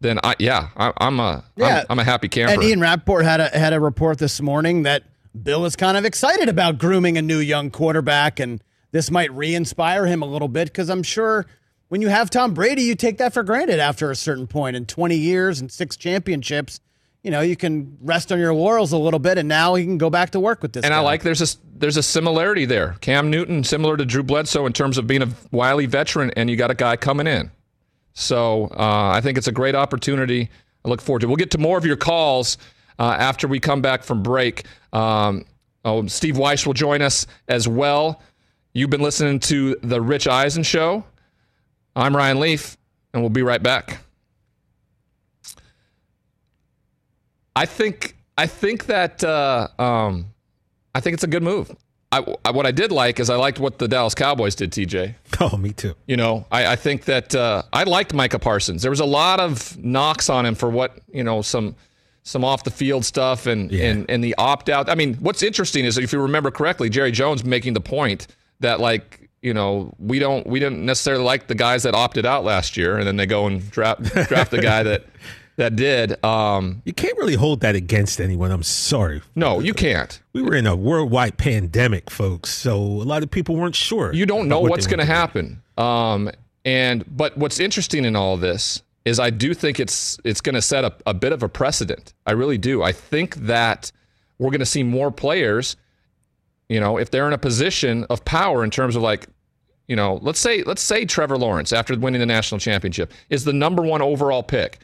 Then 0.00 0.18
I 0.24 0.34
yeah, 0.38 0.68
I, 0.76 0.92
I'm 0.98 1.20
a 1.20 1.44
Yeah. 1.56 1.78
am 1.78 1.86
I'm 1.90 1.98
a 2.00 2.04
happy 2.04 2.28
camper. 2.28 2.54
And 2.54 2.62
Ian 2.62 2.80
Rapoport 2.80 3.24
had 3.24 3.40
a 3.40 3.48
had 3.56 3.72
a 3.72 3.78
report 3.80 4.18
this 4.18 4.40
morning 4.40 4.82
that 4.82 5.04
Bill 5.40 5.64
is 5.64 5.76
kind 5.76 5.96
of 5.96 6.04
excited 6.04 6.48
about 6.48 6.78
grooming 6.78 7.16
a 7.16 7.22
new 7.22 7.38
young 7.38 7.70
quarterback, 7.70 8.40
and 8.40 8.62
this 8.90 9.10
might 9.10 9.32
re-inspire 9.32 10.06
him 10.06 10.20
a 10.20 10.26
little 10.26 10.48
bit 10.48 10.68
because 10.68 10.90
I'm 10.90 11.04
sure 11.04 11.46
when 11.88 12.02
you 12.02 12.08
have 12.08 12.30
Tom 12.30 12.52
Brady, 12.52 12.82
you 12.82 12.94
take 12.94 13.18
that 13.18 13.32
for 13.32 13.42
granted 13.42 13.78
after 13.78 14.10
a 14.10 14.16
certain 14.16 14.46
point. 14.46 14.76
In 14.76 14.86
20 14.86 15.14
years 15.16 15.60
and 15.60 15.70
six 15.70 15.96
championships, 15.96 16.80
you 17.22 17.30
know 17.30 17.40
you 17.40 17.56
can 17.56 17.96
rest 18.00 18.32
on 18.32 18.38
your 18.38 18.54
laurels 18.54 18.92
a 18.92 18.98
little 18.98 19.20
bit, 19.20 19.38
and 19.38 19.48
now 19.48 19.74
he 19.74 19.84
can 19.84 19.98
go 19.98 20.10
back 20.10 20.30
to 20.30 20.40
work 20.40 20.62
with 20.62 20.72
this. 20.72 20.84
and 20.84 20.92
guy. 20.92 20.98
I 20.98 21.00
like 21.00 21.22
there's 21.22 21.40
a 21.42 21.56
there's 21.78 21.96
a 21.96 22.02
similarity 22.02 22.64
there. 22.64 22.96
Cam 23.00 23.30
Newton 23.30 23.64
similar 23.64 23.96
to 23.96 24.04
Drew 24.04 24.22
Bledsoe 24.22 24.66
in 24.66 24.72
terms 24.72 24.98
of 24.98 25.06
being 25.06 25.22
a 25.22 25.28
wily 25.50 25.86
veteran, 25.86 26.30
and 26.36 26.50
you 26.50 26.56
got 26.56 26.70
a 26.70 26.74
guy 26.74 26.96
coming 26.96 27.26
in. 27.26 27.50
So 28.14 28.64
uh, 28.76 29.10
I 29.14 29.20
think 29.20 29.38
it's 29.38 29.48
a 29.48 29.52
great 29.52 29.74
opportunity. 29.74 30.50
I 30.84 30.88
look 30.88 31.00
forward 31.00 31.20
to. 31.20 31.26
it. 31.26 31.28
We'll 31.28 31.36
get 31.36 31.52
to 31.52 31.58
more 31.58 31.78
of 31.78 31.86
your 31.86 31.96
calls. 31.96 32.58
uh, 32.98 33.16
after 33.18 33.48
we 33.48 33.58
come 33.58 33.80
back 33.82 34.04
from 34.04 34.22
break. 34.22 34.64
Um, 34.92 35.44
oh, 35.84 36.06
Steve 36.06 36.34
Wyche 36.36 36.66
will 36.66 36.74
join 36.74 37.02
us 37.02 37.26
as 37.48 37.66
well. 37.66 38.20
You've 38.74 38.90
been 38.90 39.00
listening 39.02 39.40
to 39.40 39.76
The 39.82 40.00
Rich 40.00 40.28
Eisen 40.28 40.62
Show. 40.62 41.04
I'm 41.96 42.16
Ryan 42.16 42.38
Leaf, 42.40 42.76
and 43.12 43.22
we'll 43.22 43.30
be 43.30 43.42
right 43.42 43.62
back. 43.62 44.01
I 47.54 47.66
think 47.66 48.16
I 48.38 48.46
think 48.46 48.86
that 48.86 49.22
uh, 49.22 49.68
um, 49.78 50.26
I 50.94 51.00
think 51.00 51.14
it's 51.14 51.24
a 51.24 51.28
good 51.28 51.42
move. 51.42 51.70
I, 52.10 52.22
I, 52.44 52.50
what 52.50 52.66
I 52.66 52.72
did 52.72 52.92
like 52.92 53.18
is 53.20 53.30
I 53.30 53.36
liked 53.36 53.58
what 53.58 53.78
the 53.78 53.88
Dallas 53.88 54.14
Cowboys 54.14 54.54
did, 54.54 54.70
TJ. 54.70 55.14
Oh, 55.40 55.56
me 55.56 55.72
too. 55.72 55.94
You 56.06 56.16
know, 56.18 56.44
I, 56.52 56.66
I 56.72 56.76
think 56.76 57.06
that 57.06 57.34
uh, 57.34 57.62
I 57.72 57.82
liked 57.84 58.12
Micah 58.14 58.38
Parsons. 58.38 58.82
There 58.82 58.90
was 58.90 59.00
a 59.00 59.04
lot 59.04 59.40
of 59.40 59.76
knocks 59.82 60.28
on 60.30 60.44
him 60.46 60.54
for 60.54 60.68
what 60.70 60.98
you 61.12 61.24
know 61.24 61.42
some 61.42 61.74
some 62.22 62.44
off 62.44 62.62
the 62.64 62.70
field 62.70 63.04
stuff 63.04 63.46
and 63.46 63.72
Yeah. 63.72 63.86
and 63.90 64.08
and 64.10 64.22
the 64.22 64.34
opt 64.36 64.68
out. 64.68 64.88
I 64.90 64.94
mean, 64.94 65.14
what's 65.14 65.42
interesting 65.42 65.84
is 65.84 65.98
if 65.98 66.12
you 66.12 66.20
remember 66.20 66.50
correctly, 66.50 66.88
Jerry 66.90 67.10
Jones 67.12 67.44
making 67.44 67.72
the 67.74 67.80
point 67.80 68.28
that 68.60 68.78
like 68.78 69.30
you 69.40 69.52
know 69.54 69.92
we 69.98 70.18
don't 70.20 70.46
we 70.46 70.60
didn't 70.60 70.84
necessarily 70.84 71.24
like 71.24 71.48
the 71.48 71.54
guys 71.56 71.82
that 71.82 71.94
opted 71.94 72.24
out 72.26 72.44
last 72.44 72.76
year, 72.76 72.98
and 72.98 73.06
then 73.06 73.16
they 73.16 73.26
go 73.26 73.46
and 73.46 73.68
draft 73.70 74.02
draft 74.28 74.50
the 74.52 74.60
guy 74.60 74.82
that 74.84 75.04
that 75.56 75.76
did. 75.76 76.22
Um, 76.24 76.82
You 76.84 76.92
can't 76.92 77.16
really 77.18 77.34
hold 77.34 77.60
that 77.60 77.74
against 77.74 78.20
anyone. 78.20 78.50
I'm 78.50 78.62
sorry. 78.62 79.22
no, 79.34 79.60
you 79.60 79.74
can't. 79.74 80.20
We 80.32 80.42
were 80.42 80.54
in 80.54 80.66
a 80.66 80.74
worldwide 80.74 81.36
pandemic, 81.36 82.10
folks, 82.10 82.50
so 82.50 82.76
a 82.78 83.04
lot 83.04 83.22
of 83.22 83.30
people 83.30 83.56
weren't 83.56 83.76
sure. 83.76 84.12
You 84.12 84.26
don't 84.26 84.48
know 84.48 84.60
what 84.60 84.70
what's 84.70 84.86
going 84.86 85.00
to 85.00 85.04
happen. 85.04 85.62
Um, 85.76 86.30
and 86.64 87.04
but 87.16 87.36
what's 87.36 87.58
interesting 87.60 88.04
in 88.04 88.16
all 88.16 88.36
this 88.36 88.82
is 89.04 89.18
I 89.18 89.30
do 89.30 89.52
think 89.52 89.80
it's 89.80 90.18
it's 90.24 90.40
going 90.40 90.54
to 90.54 90.62
set 90.62 90.84
up 90.84 91.02
a 91.06 91.14
bit 91.14 91.32
of 91.32 91.42
a 91.42 91.48
precedent. 91.48 92.14
I 92.26 92.32
really 92.32 92.58
do. 92.58 92.82
I 92.82 92.92
think 92.92 93.34
that 93.36 93.90
we're 94.38 94.50
going 94.50 94.60
to 94.60 94.66
see 94.66 94.82
more 94.82 95.10
players. 95.10 95.76
You 96.68 96.80
know, 96.80 96.96
if 96.98 97.10
they're 97.10 97.26
in 97.26 97.32
a 97.32 97.38
position 97.38 98.04
of 98.08 98.24
power 98.24 98.64
in 98.64 98.70
terms 98.70 98.96
of 98.96 99.02
like, 99.02 99.26
you 99.88 99.96
know, 99.96 100.18
let's 100.22 100.38
say 100.40 100.62
let's 100.62 100.80
say 100.82 101.04
Trevor 101.04 101.36
Lawrence 101.36 101.72
after 101.72 101.98
winning 101.98 102.20
the 102.20 102.26
national 102.26 102.58
championship 102.60 103.12
is 103.28 103.44
the 103.44 103.52
number 103.52 103.82
one 103.82 104.00
overall 104.00 104.42
pick 104.42 104.78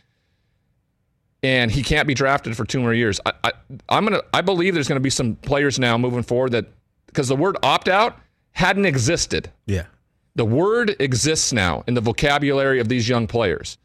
and 1.43 1.70
he 1.70 1.82
can't 1.82 2.07
be 2.07 2.14
drafted 2.14 2.57
for 2.57 2.64
two 2.64 2.80
more 2.80 2.95
years. 2.95 3.20
I, 3.24 3.32
I, 3.45 3.53
I'm 3.89 4.05
gonna. 4.05 4.22
I 4.32 4.41
believe 4.41 4.74
there's 4.74 4.89
gonna 4.89 5.01
be 5.01 5.11
some 5.11 5.36
players 5.36 5.78
now 5.78 5.97
moving 5.99 6.22
forward 6.22 6.53
that 6.53 6.66
because 7.07 7.28
the 7.28 7.36
word 7.36 7.57
opt 7.62 7.89
out 7.89 8.18
hadn't 8.53 8.86
existed. 8.86 9.51
Yeah. 9.66 9.86
The 10.34 10.45
word 10.45 10.97
exists 11.01 11.53
now 11.53 11.84
in 11.86 11.95
the 11.95 12.01
vocabulary 12.01 12.80
of 12.80 12.89
these 12.89 13.09
young 13.09 13.26
players, 13.26 13.78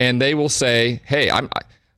and 0.00 0.20
they 0.20 0.34
will 0.34 0.48
say, 0.48 1.00
"Hey, 1.04 1.30
I'm 1.30 1.48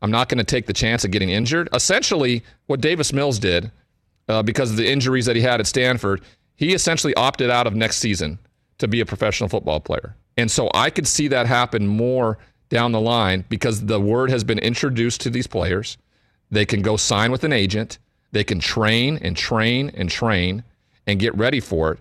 I'm 0.03 0.11
not 0.11 0.29
going 0.29 0.39
to 0.39 0.45
take 0.45 0.67
the 0.67 0.73
chance 0.73 1.05
of 1.05 1.11
getting 1.11 1.31
injured." 1.31 1.69
Essentially, 1.75 2.43
what 2.67 2.81
Davis 2.81 3.13
Mills 3.13 3.39
did 3.39 3.71
uh, 4.29 4.43
because 4.43 4.71
of 4.71 4.77
the 4.77 4.89
injuries 4.91 5.27
that 5.27 5.37
he 5.37 5.43
had 5.43 5.61
at 5.61 5.67
Stanford, 5.67 6.23
he 6.57 6.73
essentially 6.73 7.15
opted 7.15 7.51
out 7.51 7.67
of 7.67 7.75
next 7.75 7.99
season 7.99 8.39
to 8.79 8.89
be 8.89 9.01
a 9.01 9.07
professional 9.07 9.49
football 9.49 9.81
player. 9.81 10.17
And 10.37 10.51
so 10.51 10.71
I 10.73 10.91
could 10.91 11.07
see 11.07 11.29
that 11.29 11.47
happen 11.47 11.87
more 11.87 12.39
down 12.71 12.93
the 12.93 13.01
line 13.01 13.45
because 13.51 13.85
the 13.85 14.01
word 14.01 14.31
has 14.31 14.43
been 14.43 14.59
introduced 14.59 15.21
to 15.21 15.31
these 15.31 15.47
players. 15.47 15.99
They 16.51 16.65
can 16.65 16.81
go 16.81 16.97
sign 16.97 17.31
with 17.31 17.45
an 17.45 17.53
agent. 17.53 17.99
They 18.33 18.45
can 18.45 18.61
train 18.61 19.19
and 19.21 19.37
train 19.37 19.91
and 19.95 20.09
train 20.09 20.65
and 21.07 21.21
get 21.21 21.37
ready 21.37 21.61
for 21.61 21.93
it. 21.93 21.99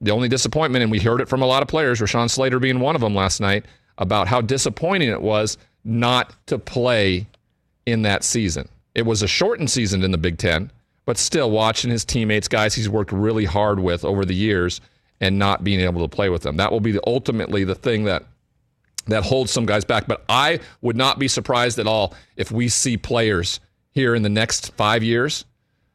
The 0.00 0.10
only 0.10 0.28
disappointment, 0.28 0.82
and 0.82 0.92
we 0.92 1.00
heard 1.00 1.20
it 1.20 1.28
from 1.28 1.42
a 1.42 1.46
lot 1.46 1.62
of 1.62 1.68
players, 1.68 2.00
Rashawn 2.00 2.30
Slater 2.30 2.60
being 2.60 2.80
one 2.80 2.94
of 2.94 3.00
them 3.00 3.14
last 3.14 3.40
night, 3.40 3.64
about 3.96 4.28
how 4.28 4.40
disappointing 4.40 5.08
it 5.08 5.22
was 5.22 5.58
not 5.84 6.34
to 6.46 6.58
play 6.58 7.26
in 7.86 8.02
that 8.02 8.22
season. 8.22 8.68
It 8.94 9.06
was 9.06 9.22
a 9.22 9.28
shortened 9.28 9.70
season 9.70 10.04
in 10.04 10.10
the 10.10 10.18
Big 10.18 10.38
Ten, 10.38 10.70
but 11.04 11.16
still 11.16 11.50
watching 11.50 11.90
his 11.90 12.04
teammates, 12.04 12.48
guys 12.48 12.74
he's 12.74 12.88
worked 12.88 13.12
really 13.12 13.44
hard 13.44 13.80
with 13.80 14.04
over 14.04 14.24
the 14.24 14.34
years, 14.34 14.80
and 15.20 15.38
not 15.38 15.64
being 15.64 15.80
able 15.80 16.06
to 16.06 16.14
play 16.14 16.28
with 16.28 16.42
them. 16.42 16.56
That 16.56 16.70
will 16.70 16.80
be 16.80 16.92
the, 16.92 17.00
ultimately 17.06 17.64
the 17.64 17.74
thing 17.74 18.04
that 18.04 18.24
that 19.08 19.24
holds 19.24 19.50
some 19.50 19.66
guys 19.66 19.84
back. 19.84 20.06
But 20.06 20.24
I 20.28 20.60
would 20.80 20.96
not 20.96 21.18
be 21.18 21.28
surprised 21.28 21.78
at 21.78 21.86
all 21.86 22.14
if 22.36 22.50
we 22.50 22.68
see 22.68 22.96
players 22.96 23.60
here 23.90 24.14
in 24.14 24.22
the 24.22 24.28
next 24.28 24.72
five 24.74 25.02
years, 25.02 25.44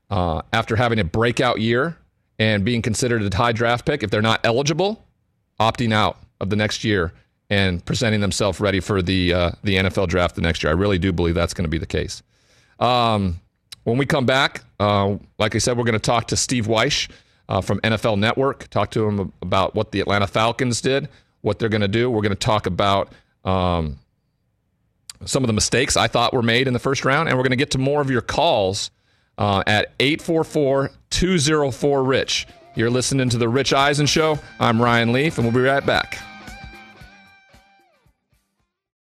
uh, 0.09 0.41
after 0.51 0.75
having 0.75 0.99
a 0.99 1.03
breakout 1.03 1.59
year 1.59 1.97
and 2.37 2.65
being 2.65 2.81
considered 2.81 3.21
a 3.21 3.35
high 3.35 3.51
draft 3.51 3.85
pick, 3.85 4.03
if 4.03 4.09
they're 4.09 4.21
not 4.21 4.41
eligible, 4.43 5.03
opting 5.59 5.93
out 5.93 6.17
of 6.41 6.49
the 6.49 6.55
next 6.55 6.83
year 6.83 7.13
and 7.49 7.83
presenting 7.85 8.19
themselves 8.19 8.59
ready 8.59 8.79
for 8.79 9.01
the 9.01 9.33
uh, 9.33 9.51
the 9.63 9.75
NFL 9.75 10.07
draft 10.07 10.35
the 10.35 10.41
next 10.41 10.63
year. 10.63 10.71
I 10.71 10.75
really 10.75 10.99
do 10.99 11.11
believe 11.11 11.35
that's 11.35 11.53
going 11.53 11.65
to 11.65 11.69
be 11.69 11.77
the 11.77 11.85
case. 11.85 12.23
Um, 12.79 13.39
when 13.83 13.97
we 13.97 14.05
come 14.05 14.25
back, 14.25 14.63
uh, 14.79 15.17
like 15.37 15.55
I 15.55 15.57
said, 15.57 15.77
we're 15.77 15.83
going 15.83 15.93
to 15.93 15.99
talk 15.99 16.27
to 16.27 16.37
Steve 16.37 16.67
Wyche 16.67 17.09
uh, 17.49 17.61
from 17.61 17.79
NFL 17.81 18.17
Network. 18.17 18.67
Talk 18.69 18.91
to 18.91 19.07
him 19.07 19.33
about 19.41 19.75
what 19.75 19.91
the 19.91 19.99
Atlanta 19.99 20.27
Falcons 20.27 20.81
did, 20.81 21.09
what 21.43 21.59
they're 21.59 21.69
going 21.69 21.81
to 21.81 21.87
do. 21.87 22.09
We're 22.09 22.21
going 22.21 22.31
to 22.31 22.35
talk 22.35 22.65
about 22.65 23.11
um, 23.45 23.99
some 25.25 25.43
of 25.43 25.47
the 25.47 25.53
mistakes 25.53 25.95
I 25.95 26.07
thought 26.07 26.33
were 26.33 26.41
made 26.41 26.67
in 26.67 26.73
the 26.73 26.79
first 26.79 27.05
round, 27.05 27.29
and 27.29 27.37
we're 27.37 27.43
going 27.43 27.51
to 27.51 27.57
get 27.57 27.71
to 27.71 27.77
more 27.77 28.01
of 28.01 28.09
your 28.09 28.21
calls 28.21 28.89
uh, 29.37 29.61
at 29.67 29.91
844 29.99 30.89
204 31.11 32.03
Rich. 32.03 32.47
You're 32.75 32.89
listening 32.89 33.29
to 33.29 33.37
The 33.37 33.47
Rich 33.47 33.73
Eisen 33.73 34.07
Show. 34.07 34.39
I'm 34.59 34.81
Ryan 34.81 35.11
Leaf, 35.11 35.37
and 35.37 35.45
we'll 35.45 35.53
be 35.53 35.61
right 35.61 35.85
back. 35.85 36.17